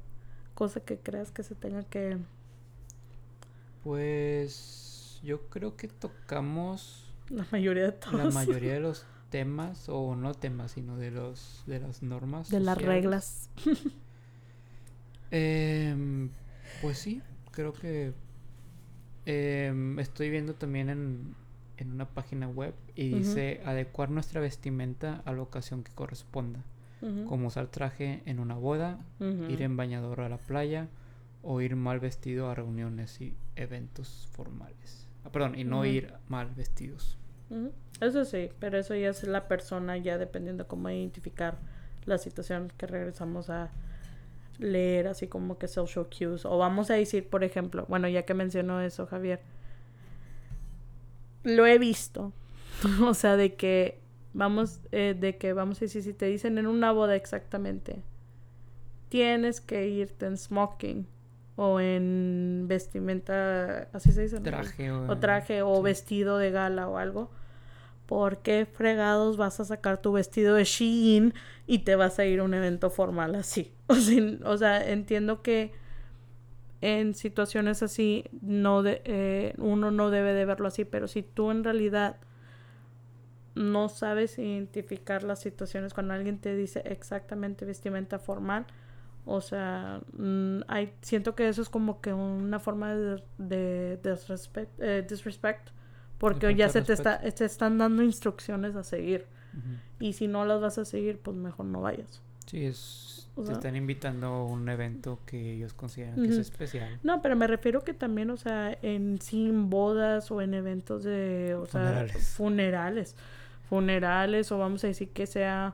cosa 0.55 0.79
que 0.81 0.97
creas 0.99 1.31
que 1.31 1.43
se 1.43 1.55
tenga 1.55 1.83
que... 1.83 2.17
Pues 3.83 5.19
yo 5.23 5.41
creo 5.49 5.75
que 5.75 5.87
tocamos 5.87 7.05
La 7.29 7.45
mayoría 7.51 7.83
de 7.85 7.91
todos. 7.93 8.13
la 8.15 8.29
mayoría 8.29 8.73
de 8.73 8.79
los 8.81 9.05
temas, 9.33 9.89
o 9.89 10.15
no 10.15 10.35
temas, 10.35 10.73
sino 10.73 10.95
de 10.95 11.09
los 11.09 11.63
de 11.65 11.79
las 11.79 12.03
normas. 12.03 12.51
de 12.51 12.59
las 12.59 12.77
reglas. 12.77 13.49
Em, 15.35 16.29
pues 16.83 16.99
sí, 16.99 17.19
creo 17.49 17.73
que 17.73 18.13
em, 19.25 19.97
estoy 19.97 20.29
viendo 20.29 20.53
también 20.53 20.91
en, 20.91 21.35
en 21.77 21.91
una 21.91 22.05
página 22.05 22.47
web 22.47 22.75
y 22.95 23.09
dice 23.09 23.61
adecuar 23.65 24.11
nuestra 24.11 24.39
vestimenta 24.41 25.23
a 25.25 25.33
la 25.33 25.41
ocasión 25.41 25.83
que 25.83 25.91
corresponda, 25.91 26.59
como 27.27 27.47
usar 27.47 27.65
traje 27.65 28.21
en 28.27 28.39
una 28.39 28.53
boda, 28.53 28.99
ir 29.19 29.63
en 29.63 29.75
bañador 29.75 30.21
a 30.21 30.29
la 30.29 30.37
playa 30.37 30.87
o 31.41 31.59
ir 31.61 31.75
mal 31.75 31.99
vestido 31.99 32.51
a 32.51 32.53
reuniones 32.53 33.19
y 33.19 33.33
eventos 33.55 34.29
formales. 34.33 35.07
Ah, 35.25 35.31
perdón, 35.31 35.57
y 35.57 35.63
no 35.63 35.83
ir 35.83 36.13
mal 36.29 36.51
vestidos. 36.55 37.17
Eso 38.01 38.25
sí, 38.25 38.49
pero 38.59 38.77
eso 38.77 38.95
ya 38.95 39.09
es 39.09 39.23
la 39.23 39.47
persona, 39.47 39.97
ya 39.97 40.17
dependiendo 40.17 40.67
cómo 40.67 40.89
identificar 40.89 41.57
la 42.05 42.17
situación 42.17 42.71
que 42.77 42.87
regresamos 42.87 43.49
a 43.49 43.71
leer, 44.59 45.07
así 45.07 45.27
como 45.27 45.57
que 45.57 45.67
social 45.67 46.07
cues. 46.07 46.45
O 46.45 46.57
vamos 46.57 46.89
a 46.89 46.95
decir, 46.95 47.29
por 47.29 47.43
ejemplo, 47.43 47.85
bueno, 47.87 48.07
ya 48.07 48.23
que 48.23 48.33
mencionó 48.33 48.81
eso, 48.81 49.05
Javier, 49.05 49.41
lo 51.43 51.65
he 51.65 51.77
visto. 51.77 52.33
o 53.05 53.13
sea, 53.13 53.37
de 53.37 53.55
que 53.55 53.99
vamos, 54.33 54.79
eh, 54.91 55.15
de 55.17 55.37
que 55.37 55.53
vamos 55.53 55.77
a 55.77 55.81
decir, 55.81 56.03
si 56.03 56.13
te 56.13 56.25
dicen 56.25 56.57
en 56.57 56.67
una 56.67 56.91
boda 56.91 57.15
exactamente, 57.15 58.01
tienes 59.09 59.61
que 59.61 59.87
irte 59.87 60.25
en 60.25 60.37
smoking 60.37 61.07
o 61.55 61.79
en 61.79 62.65
vestimenta, 62.67 63.87
así 63.93 64.11
se 64.11 64.23
dice. 64.23 64.39
Traje 64.39 64.91
o, 64.91 65.07
o 65.11 65.17
traje 65.17 65.61
o 65.61 65.75
sí. 65.77 65.81
vestido 65.83 66.37
de 66.37 66.51
gala 66.51 66.87
o 66.87 66.97
algo. 66.97 67.31
¿Por 68.07 68.39
qué 68.39 68.65
fregados 68.65 69.37
vas 69.37 69.59
a 69.59 69.65
sacar 69.65 70.01
tu 70.01 70.11
vestido 70.11 70.55
de 70.55 70.65
Shein 70.65 71.33
y 71.67 71.79
te 71.79 71.95
vas 71.95 72.19
a 72.19 72.25
ir 72.25 72.39
a 72.41 72.43
un 72.43 72.53
evento 72.53 72.89
formal 72.89 73.35
así? 73.35 73.73
O 73.87 73.95
sea, 73.95 74.23
o 74.45 74.57
sea, 74.57 74.89
entiendo 74.91 75.41
que 75.41 75.71
en 76.81 77.15
situaciones 77.15 77.81
así 77.81 78.25
no 78.41 78.83
de- 78.83 79.01
eh, 79.05 79.53
uno 79.57 79.91
no 79.91 80.09
debe 80.09 80.33
de 80.33 80.45
verlo 80.45 80.67
así, 80.67 80.83
pero 80.85 81.07
si 81.07 81.23
tú 81.23 81.51
en 81.51 81.63
realidad 81.63 82.17
no 83.55 83.87
sabes 83.89 84.37
identificar 84.39 85.23
las 85.23 85.39
situaciones 85.41 85.93
cuando 85.93 86.13
alguien 86.13 86.39
te 86.39 86.55
dice 86.55 86.81
exactamente 86.85 87.65
vestimenta 87.65 88.17
formal, 88.19 88.65
o 89.25 89.41
sea, 89.41 90.01
mm, 90.17 90.59
hay, 90.67 90.93
siento 91.01 91.35
que 91.35 91.47
eso 91.47 91.61
es 91.61 91.69
como 91.69 92.01
que 92.01 92.13
una 92.13 92.59
forma 92.59 92.93
de, 92.95 93.23
de 93.37 93.97
disrespect, 94.03 94.71
eh, 94.79 95.05
disrespect, 95.07 95.69
porque 96.17 96.55
ya 96.55 96.69
se 96.69 96.81
te, 96.81 96.93
está, 96.93 97.19
te 97.19 97.45
están 97.45 97.77
dando 97.77 98.03
instrucciones 98.03 98.75
a 98.75 98.83
seguir. 98.83 99.25
Y 99.99 100.13
si 100.13 100.27
no 100.27 100.45
las 100.45 100.59
vas 100.61 100.77
a 100.79 100.85
seguir, 100.85 101.19
pues 101.19 101.37
mejor 101.37 101.65
no 101.67 101.81
vayas. 101.81 102.21
Sí, 102.47 102.65
es, 102.65 103.29
O 103.35 103.41
te 103.41 103.47
sea- 103.47 103.55
están 103.55 103.75
invitando 103.75 104.27
a 104.27 104.45
un 104.45 104.67
evento 104.67 105.19
que 105.25 105.53
ellos 105.53 105.73
consideran 105.73 106.15
que 106.15 106.27
es 106.29 106.37
especial. 106.37 106.99
No, 107.03 107.21
pero 107.21 107.35
me 107.35 107.45
refiero 107.47 107.81
que 107.83 107.93
también, 107.93 108.29
o 108.31 108.37
sea, 108.37 108.77
en 108.81 109.21
sin 109.21 109.69
bodas 109.69 110.31
o 110.31 110.41
en 110.41 110.53
eventos 110.55 111.03
de, 111.03 111.55
o 111.55 111.65
sea, 111.67 111.81
Funerales. 111.83 112.27
funerales, 112.35 113.15
funerales 113.69 114.51
o 114.51 114.57
vamos 114.57 114.83
a 114.83 114.87
decir 114.87 115.09
que 115.11 115.25
sea, 115.27 115.73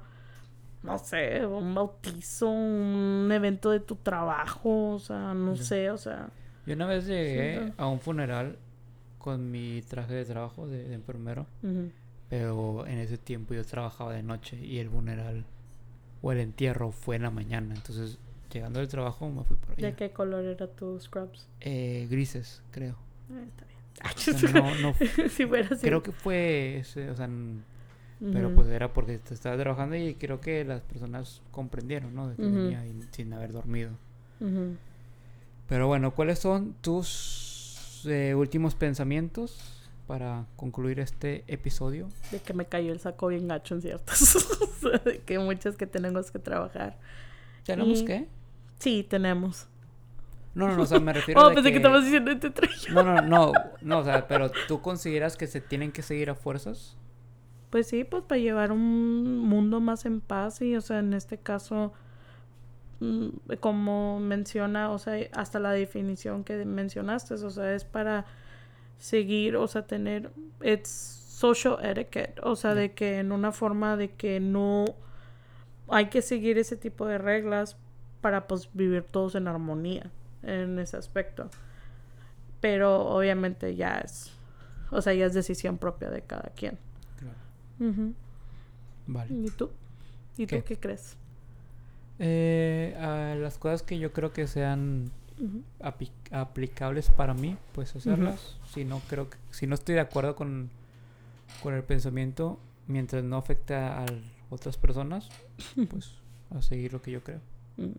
no 0.84 0.98
sé, 0.98 1.46
un 1.46 1.76
bautizo, 1.76 2.50
un 2.50 3.30
evento 3.32 3.72
de 3.72 3.80
tu 3.80 3.96
trabajo, 3.96 4.92
o 4.94 5.00
sea, 5.00 5.34
no 5.34 5.56
sé, 5.56 5.92
o 5.92 5.98
sea, 5.98 6.30
Yo 6.66 6.76
una 6.76 6.86
vez 6.86 7.06
llegué 7.06 7.74
a 7.78 7.88
un 7.88 8.00
funeral 8.00 8.58
con 9.18 9.52
mi 9.52 9.82
traje 9.82 10.14
de 10.14 10.26
trabajo 10.26 10.68
de, 10.68 10.88
de 10.88 10.96
enfermero, 10.96 11.46
pero 12.30 12.86
en 12.88 13.00
ese 13.00 13.18
tiempo 13.18 13.54
yo 13.54 13.66
trabajaba 13.66 14.14
de 14.14 14.24
noche 14.24 14.58
y 14.58 14.80
el 14.80 14.90
funeral 14.90 15.46
o 16.22 16.32
el 16.32 16.40
entierro 16.40 16.92
fue 16.92 17.16
en 17.16 17.24
la 17.24 17.32
mañana. 17.32 17.74
Entonces, 17.76 18.18
llegando 18.52 18.80
del 18.80 18.88
trabajo 18.88 19.30
me 19.30 19.44
fui 19.44 19.58
por 19.58 19.72
allá. 19.72 19.88
¿de 19.88 19.96
qué 19.96 20.12
color 20.12 20.46
era 20.46 20.68
tu 20.68 21.00
scrubs? 21.00 21.48
Eh, 21.62 22.08
grises, 22.10 22.62
creo. 22.72 22.96
Eh, 23.32 23.46
está 23.48 23.66
bien. 23.66 23.80
O 24.16 24.18
sea, 24.18 24.52
no, 24.62 24.76
no, 24.76 24.94
si 25.30 25.46
fuera 25.46 25.68
así. 25.72 25.82
creo 25.82 26.02
que 26.02 26.12
fue 26.12 26.78
ese, 26.78 27.10
o 27.10 27.16
sea, 27.16 27.30
pero 28.34 28.54
pues 28.54 28.68
era 28.68 28.92
porque 28.92 29.18
te 29.18 29.34
estaba 29.34 29.56
trabajando 29.58 29.96
y 29.96 30.14
creo 30.16 30.42
que 30.42 30.64
las 30.66 30.82
personas 30.82 31.42
comprendieron, 31.52 32.14
¿no? 32.14 32.28
De 32.30 32.36
que 32.36 32.42
Ujú. 32.46 32.54
venía 32.56 32.86
y- 32.86 33.02
sin 33.12 33.32
haber 33.34 33.52
dormido. 33.54 33.92
ujú. 34.42 34.76
Pero 35.68 35.88
bueno, 35.88 36.12
¿cuáles 36.16 36.40
son 36.40 36.74
tus 36.82 38.04
eh, 38.08 38.34
últimos 38.36 38.74
pensamientos 38.76 39.88
para 40.08 40.46
concluir 40.56 41.00
este 41.00 41.44
episodio? 41.48 42.10
De 42.32 42.40
que 42.40 42.54
me 42.54 42.66
cayó 42.66 42.92
el 42.92 43.00
saco 43.00 43.28
bien 43.28 43.48
gacho 43.48 43.76
en 43.76 43.82
ciertas. 43.84 44.36
de 45.06 45.20
que 45.20 45.38
muchas 45.40 45.78
que 45.78 45.86
tenemos 45.86 46.32
que 46.32 46.40
trabajar. 46.40 46.98
¿Tenemos 47.64 48.02
Y- 48.02 48.06
qué? 48.06 48.28
Sí, 48.80 49.06
tenemos. 49.08 49.68
No, 50.56 50.68
no, 50.70 50.78
no, 50.78 50.84
o 50.84 50.86
sea, 50.88 51.00
me 51.00 51.14
refiero 51.14 51.40
Oh, 51.42 51.50
de 51.50 51.56
pensé 51.56 51.70
que, 51.70 51.74
que... 51.74 51.78
estabas 51.78 52.04
diciendo 52.04 52.38
trayos. 52.52 52.90
No, 52.90 53.04
no, 53.04 53.22
no, 53.22 53.52
no, 53.82 54.00
o 54.00 54.04
sea, 54.04 54.28
pero 54.28 54.52
¿tú 54.68 54.82
consideras 54.82 55.38
que 55.38 55.46
se 55.48 55.62
tienen 55.62 55.92
que 55.92 56.02
seguir 56.02 56.30
a 56.32 56.36
fuerzas? 56.36 56.98
Pues 57.70 57.88
sí, 57.88 58.04
pues 58.04 58.24
para 58.24 58.40
llevar 58.40 58.72
un 58.72 59.40
mundo 59.40 59.80
más 59.80 60.06
en 60.06 60.22
paz 60.22 60.62
y, 60.62 60.76
o 60.76 60.82
sea, 60.82 61.00
en 61.00 61.14
este 61.14 61.38
caso, 61.38 61.94
mm, 63.00 63.30
como 63.60 64.20
menciona, 64.20 64.92
o 64.92 64.98
sea, 65.00 65.16
hasta 65.34 65.60
la 65.60 65.72
definición 65.72 66.44
que 66.44 66.66
mencionaste, 66.66 67.36
o 67.36 67.50
sea, 67.50 67.74
es 67.74 67.84
para 67.86 68.26
seguir, 68.98 69.56
o 69.56 69.68
sea, 69.68 69.84
tener, 69.88 70.32
it's 70.64 70.90
social 71.40 71.78
etiquette, 71.84 72.40
o 72.44 72.56
sea, 72.56 72.76
de 72.76 72.94
que 72.94 73.20
en 73.20 73.32
una 73.32 73.52
forma 73.52 73.96
de 73.98 74.12
que 74.12 74.40
no 74.40 74.86
hay 75.88 76.08
que 76.10 76.22
seguir 76.22 76.58
ese 76.58 76.76
tipo 76.78 77.06
de 77.06 77.18
reglas 77.18 77.78
para 78.22 78.48
pues 78.48 78.70
vivir 78.74 79.04
todos 79.04 79.36
en 79.36 79.48
armonía 79.48 80.12
en 80.44 80.80
ese 80.80 80.98
aspecto. 80.98 81.50
Pero 82.62 83.08
obviamente 83.08 83.76
ya 83.76 84.00
es, 84.00 84.34
o 84.92 85.02
sea, 85.02 85.14
ya 85.14 85.26
es 85.28 85.34
decisión 85.34 85.78
propia 85.78 86.10
de 86.10 86.22
cada 86.24 86.52
quien. 86.56 86.78
Vale. 89.08 89.34
¿Y 89.34 89.50
tú? 89.52 89.70
¿Y 90.38 90.46
¿Qué? 90.46 90.60
tú 90.60 90.66
qué 90.66 90.78
crees? 90.78 91.16
Eh, 92.20 92.98
a 93.00 93.36
las 93.36 93.58
cosas 93.58 93.82
que 93.82 93.98
yo 93.98 94.12
creo 94.12 94.34
que 94.34 94.48
sean 94.48 95.10
aplicables 96.32 97.10
para 97.10 97.34
mí, 97.34 97.58
pues 97.74 97.96
hacerlas. 97.96 98.58
Si 98.70 98.84
no 98.84 99.02
creo 99.08 99.30
que, 99.30 99.38
si 99.52 99.68
no 99.68 99.76
estoy 99.76 99.96
de 99.96 100.02
acuerdo 100.02 100.36
con, 100.36 100.70
con 101.64 101.74
el 101.74 101.84
pensamiento, 101.84 102.60
mientras 102.88 103.24
no 103.24 103.38
afecte 103.38 103.76
a 103.76 104.06
otras 104.50 104.78
personas, 104.78 105.30
pues 105.90 106.16
a 106.50 106.62
seguir 106.62 106.94
lo 106.94 107.02
que 107.02 107.12
yo 107.12 107.24
creo. 107.24 107.40
Mm. 107.78 107.92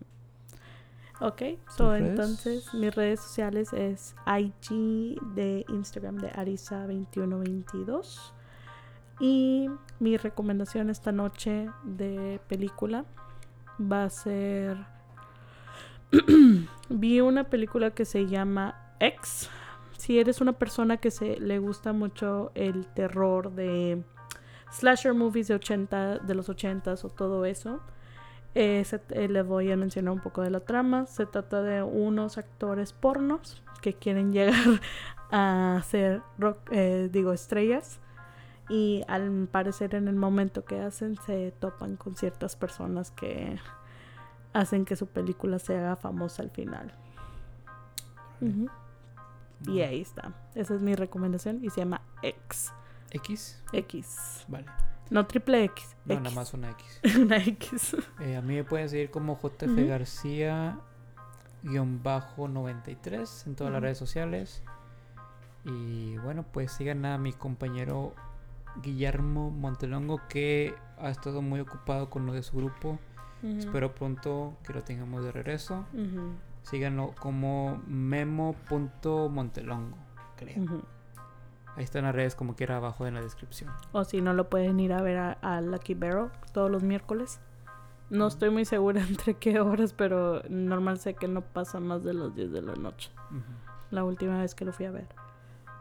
Ok, 1.23 1.41
so 1.75 1.91
redes? 1.91 2.09
entonces 2.09 2.73
mis 2.73 2.95
redes 2.95 3.19
sociales 3.19 3.73
es 3.73 4.15
IG 4.25 5.21
de 5.35 5.65
Instagram 5.69 6.17
de 6.17 6.31
Arisa2122 6.31 8.31
y 9.21 9.69
mi 9.99 10.17
recomendación 10.17 10.89
esta 10.89 11.11
noche 11.11 11.69
de 11.83 12.41
película 12.47 13.05
va 13.79 14.05
a 14.05 14.09
ser 14.09 14.77
vi 16.89 17.21
una 17.21 17.43
película 17.45 17.91
que 17.91 18.03
se 18.03 18.25
llama 18.25 18.95
X. 18.99 19.47
Si 19.95 20.19
eres 20.19 20.41
una 20.41 20.53
persona 20.53 20.97
que 20.97 21.11
se 21.11 21.39
le 21.39 21.59
gusta 21.59 21.93
mucho 21.93 22.51
el 22.55 22.87
terror 22.87 23.51
de 23.51 24.03
slasher 24.71 25.13
movies 25.13 25.49
de 25.49 25.55
80 25.55 26.17
de 26.17 26.33
los 26.33 26.49
80s 26.49 27.05
o 27.05 27.09
todo 27.09 27.45
eso, 27.45 27.79
eh, 28.55 28.83
eh, 29.11 29.27
le 29.27 29.43
voy 29.43 29.71
a 29.71 29.77
mencionar 29.77 30.13
un 30.13 30.19
poco 30.19 30.41
de 30.41 30.49
la 30.49 30.61
trama. 30.61 31.05
Se 31.05 31.27
trata 31.27 31.61
de 31.61 31.83
unos 31.83 32.39
actores 32.39 32.91
pornos 32.91 33.61
que 33.83 33.93
quieren 33.93 34.33
llegar 34.33 34.81
a 35.31 35.79
ser 35.85 36.23
rock, 36.39 36.57
eh, 36.71 37.07
digo, 37.11 37.33
estrellas. 37.33 37.99
Y 38.71 39.03
al 39.09 39.49
parecer 39.51 39.95
en 39.95 40.07
el 40.07 40.15
momento 40.15 40.63
que 40.63 40.79
hacen 40.79 41.17
se 41.25 41.51
topan 41.59 41.97
con 41.97 42.15
ciertas 42.15 42.55
personas 42.55 43.11
que 43.11 43.59
hacen 44.53 44.85
que 44.85 44.95
su 44.95 45.07
película 45.07 45.59
se 45.59 45.77
haga 45.77 45.97
famosa 45.97 46.41
al 46.41 46.51
final. 46.51 46.93
Y 49.67 49.81
ahí 49.81 49.99
está. 49.99 50.33
Esa 50.55 50.73
es 50.75 50.81
mi 50.81 50.95
recomendación 50.95 51.59
y 51.61 51.69
se 51.69 51.81
llama 51.81 52.01
X. 52.21 52.71
X. 53.11 53.61
X. 53.73 54.45
Vale. 54.47 54.67
No 55.09 55.27
triple 55.27 55.65
X. 55.65 55.97
No, 56.05 56.13
X. 56.13 56.23
nada 56.23 56.35
más 56.35 56.53
una 56.53 56.71
X. 56.71 57.01
Una 57.19 57.37
X. 57.43 57.97
Eh, 58.21 58.37
a 58.37 58.41
mí 58.41 58.55
me 58.55 58.63
pueden 58.63 58.87
seguir 58.87 59.11
como 59.11 59.35
JF 59.37 59.63
Ujú. 59.63 59.87
García 59.87 60.79
guion 61.63 62.01
bajo 62.01 62.47
93 62.47 63.47
en 63.47 63.55
todas 63.55 63.73
las 63.73 63.81
redes 63.81 63.97
sociales. 63.97 64.63
Y 65.65 66.17
bueno, 66.19 66.45
pues 66.49 66.71
sigan 66.71 67.05
a 67.05 67.17
mi 67.17 67.33
compañero 67.33 68.15
Guillermo 68.81 69.51
Montelongo 69.51 70.21
que 70.29 70.73
ha 70.97 71.09
estado 71.09 71.41
muy 71.41 71.59
ocupado 71.59 72.09
con 72.09 72.25
lo 72.25 72.31
de 72.33 72.43
su 72.43 72.55
grupo. 72.57 72.99
Espero 73.43 73.93
pronto 73.95 74.55
que 74.63 74.71
lo 74.73 74.83
tengamos 74.83 75.23
de 75.23 75.31
regreso. 75.31 75.85
Síganlo 76.63 77.15
como 77.19 77.81
memo.montelongo, 77.87 79.97
creo. 80.37 80.63
Ujú. 80.63 80.83
Ahí 81.75 81.83
están 81.83 82.03
las 82.03 82.13
redes 82.13 82.35
como 82.35 82.55
quiera 82.55 82.77
abajo 82.77 83.07
en 83.07 83.15
la 83.15 83.21
descripción. 83.21 83.71
O 83.93 84.03
si 84.03 84.21
no, 84.21 84.33
lo 84.33 84.47
pueden 84.49 84.79
ir 84.79 84.93
a 84.93 85.01
ver 85.01 85.17
a, 85.17 85.31
a 85.41 85.59
Lucky 85.61 85.95
Barrel 85.95 86.29
todos 86.53 86.69
los 86.69 86.83
miércoles. 86.83 87.39
No 88.11 88.27
estoy 88.27 88.49
muy 88.49 88.65
segura 88.65 89.01
entre 89.07 89.35
qué 89.35 89.61
horas, 89.61 89.93
pero 89.93 90.43
normal 90.49 90.99
sé 90.99 91.15
que 91.15 91.27
no 91.27 91.41
pasa 91.41 91.79
más 91.79 92.03
de 92.03 92.13
las 92.13 92.35
10 92.35 92.51
de 92.51 92.61
la 92.61 92.75
noche. 92.75 93.09
La 93.89 94.03
última 94.03 94.39
vez 94.39 94.53
que 94.53 94.65
lo 94.65 94.73
fui 94.73 94.85
a 94.85 94.91
ver. 94.91 95.07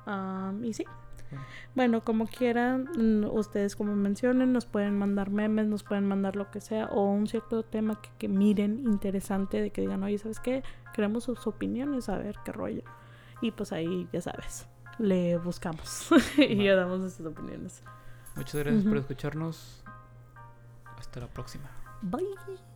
Am, 0.07 0.65
y 0.65 0.73
sí. 0.73 0.85
Bueno. 1.31 1.45
Bueno, 1.75 2.05
como 2.05 2.27
quieran, 2.27 3.25
ustedes 3.25 3.77
como 3.77 3.95
mencionen, 3.95 4.53
nos 4.53 4.67
pueden 4.67 4.99
mandar 4.99 5.31
memes, 5.31 5.67
nos 5.67 5.83
pueden 5.85 6.07
mandar 6.09 6.37
lo 6.37 6.51
que 6.51 6.61
sea, 6.61 6.87
o 6.87 7.11
un 7.11 7.27
cierto 7.27 7.63
tema 7.63 8.01
que, 8.01 8.11
que 8.19 8.29
miren 8.29 8.81
interesante, 8.81 9.61
de 9.61 9.71
que 9.71 9.81
digan, 9.83 10.03
oye, 10.03 10.19
¿sabes 10.19 10.41
qué? 10.41 10.63
Queremos 10.93 11.25
sus 11.25 11.47
opiniones, 11.47 12.09
a 12.09 12.19
ver 12.19 12.37
qué 12.45 12.53
rollo. 12.53 12.83
Y 13.41 13.53
pues 13.53 13.73
ahí, 13.73 14.09
ya 14.13 14.21
sabes, 14.21 14.67
le 14.99 15.39
buscamos 15.39 16.09
y 16.37 16.57
Va. 16.57 16.65
ya 16.65 16.77
damos 16.77 17.01
nuestras 17.01 17.27
opiniones. 17.29 17.83
Muchas 18.37 18.55
gracias 18.63 18.85
por 18.85 18.97
escucharnos. 18.97 19.85
Hasta 20.99 21.21
la 21.21 21.29
próxima. 21.29 21.71
Bye. 22.03 22.70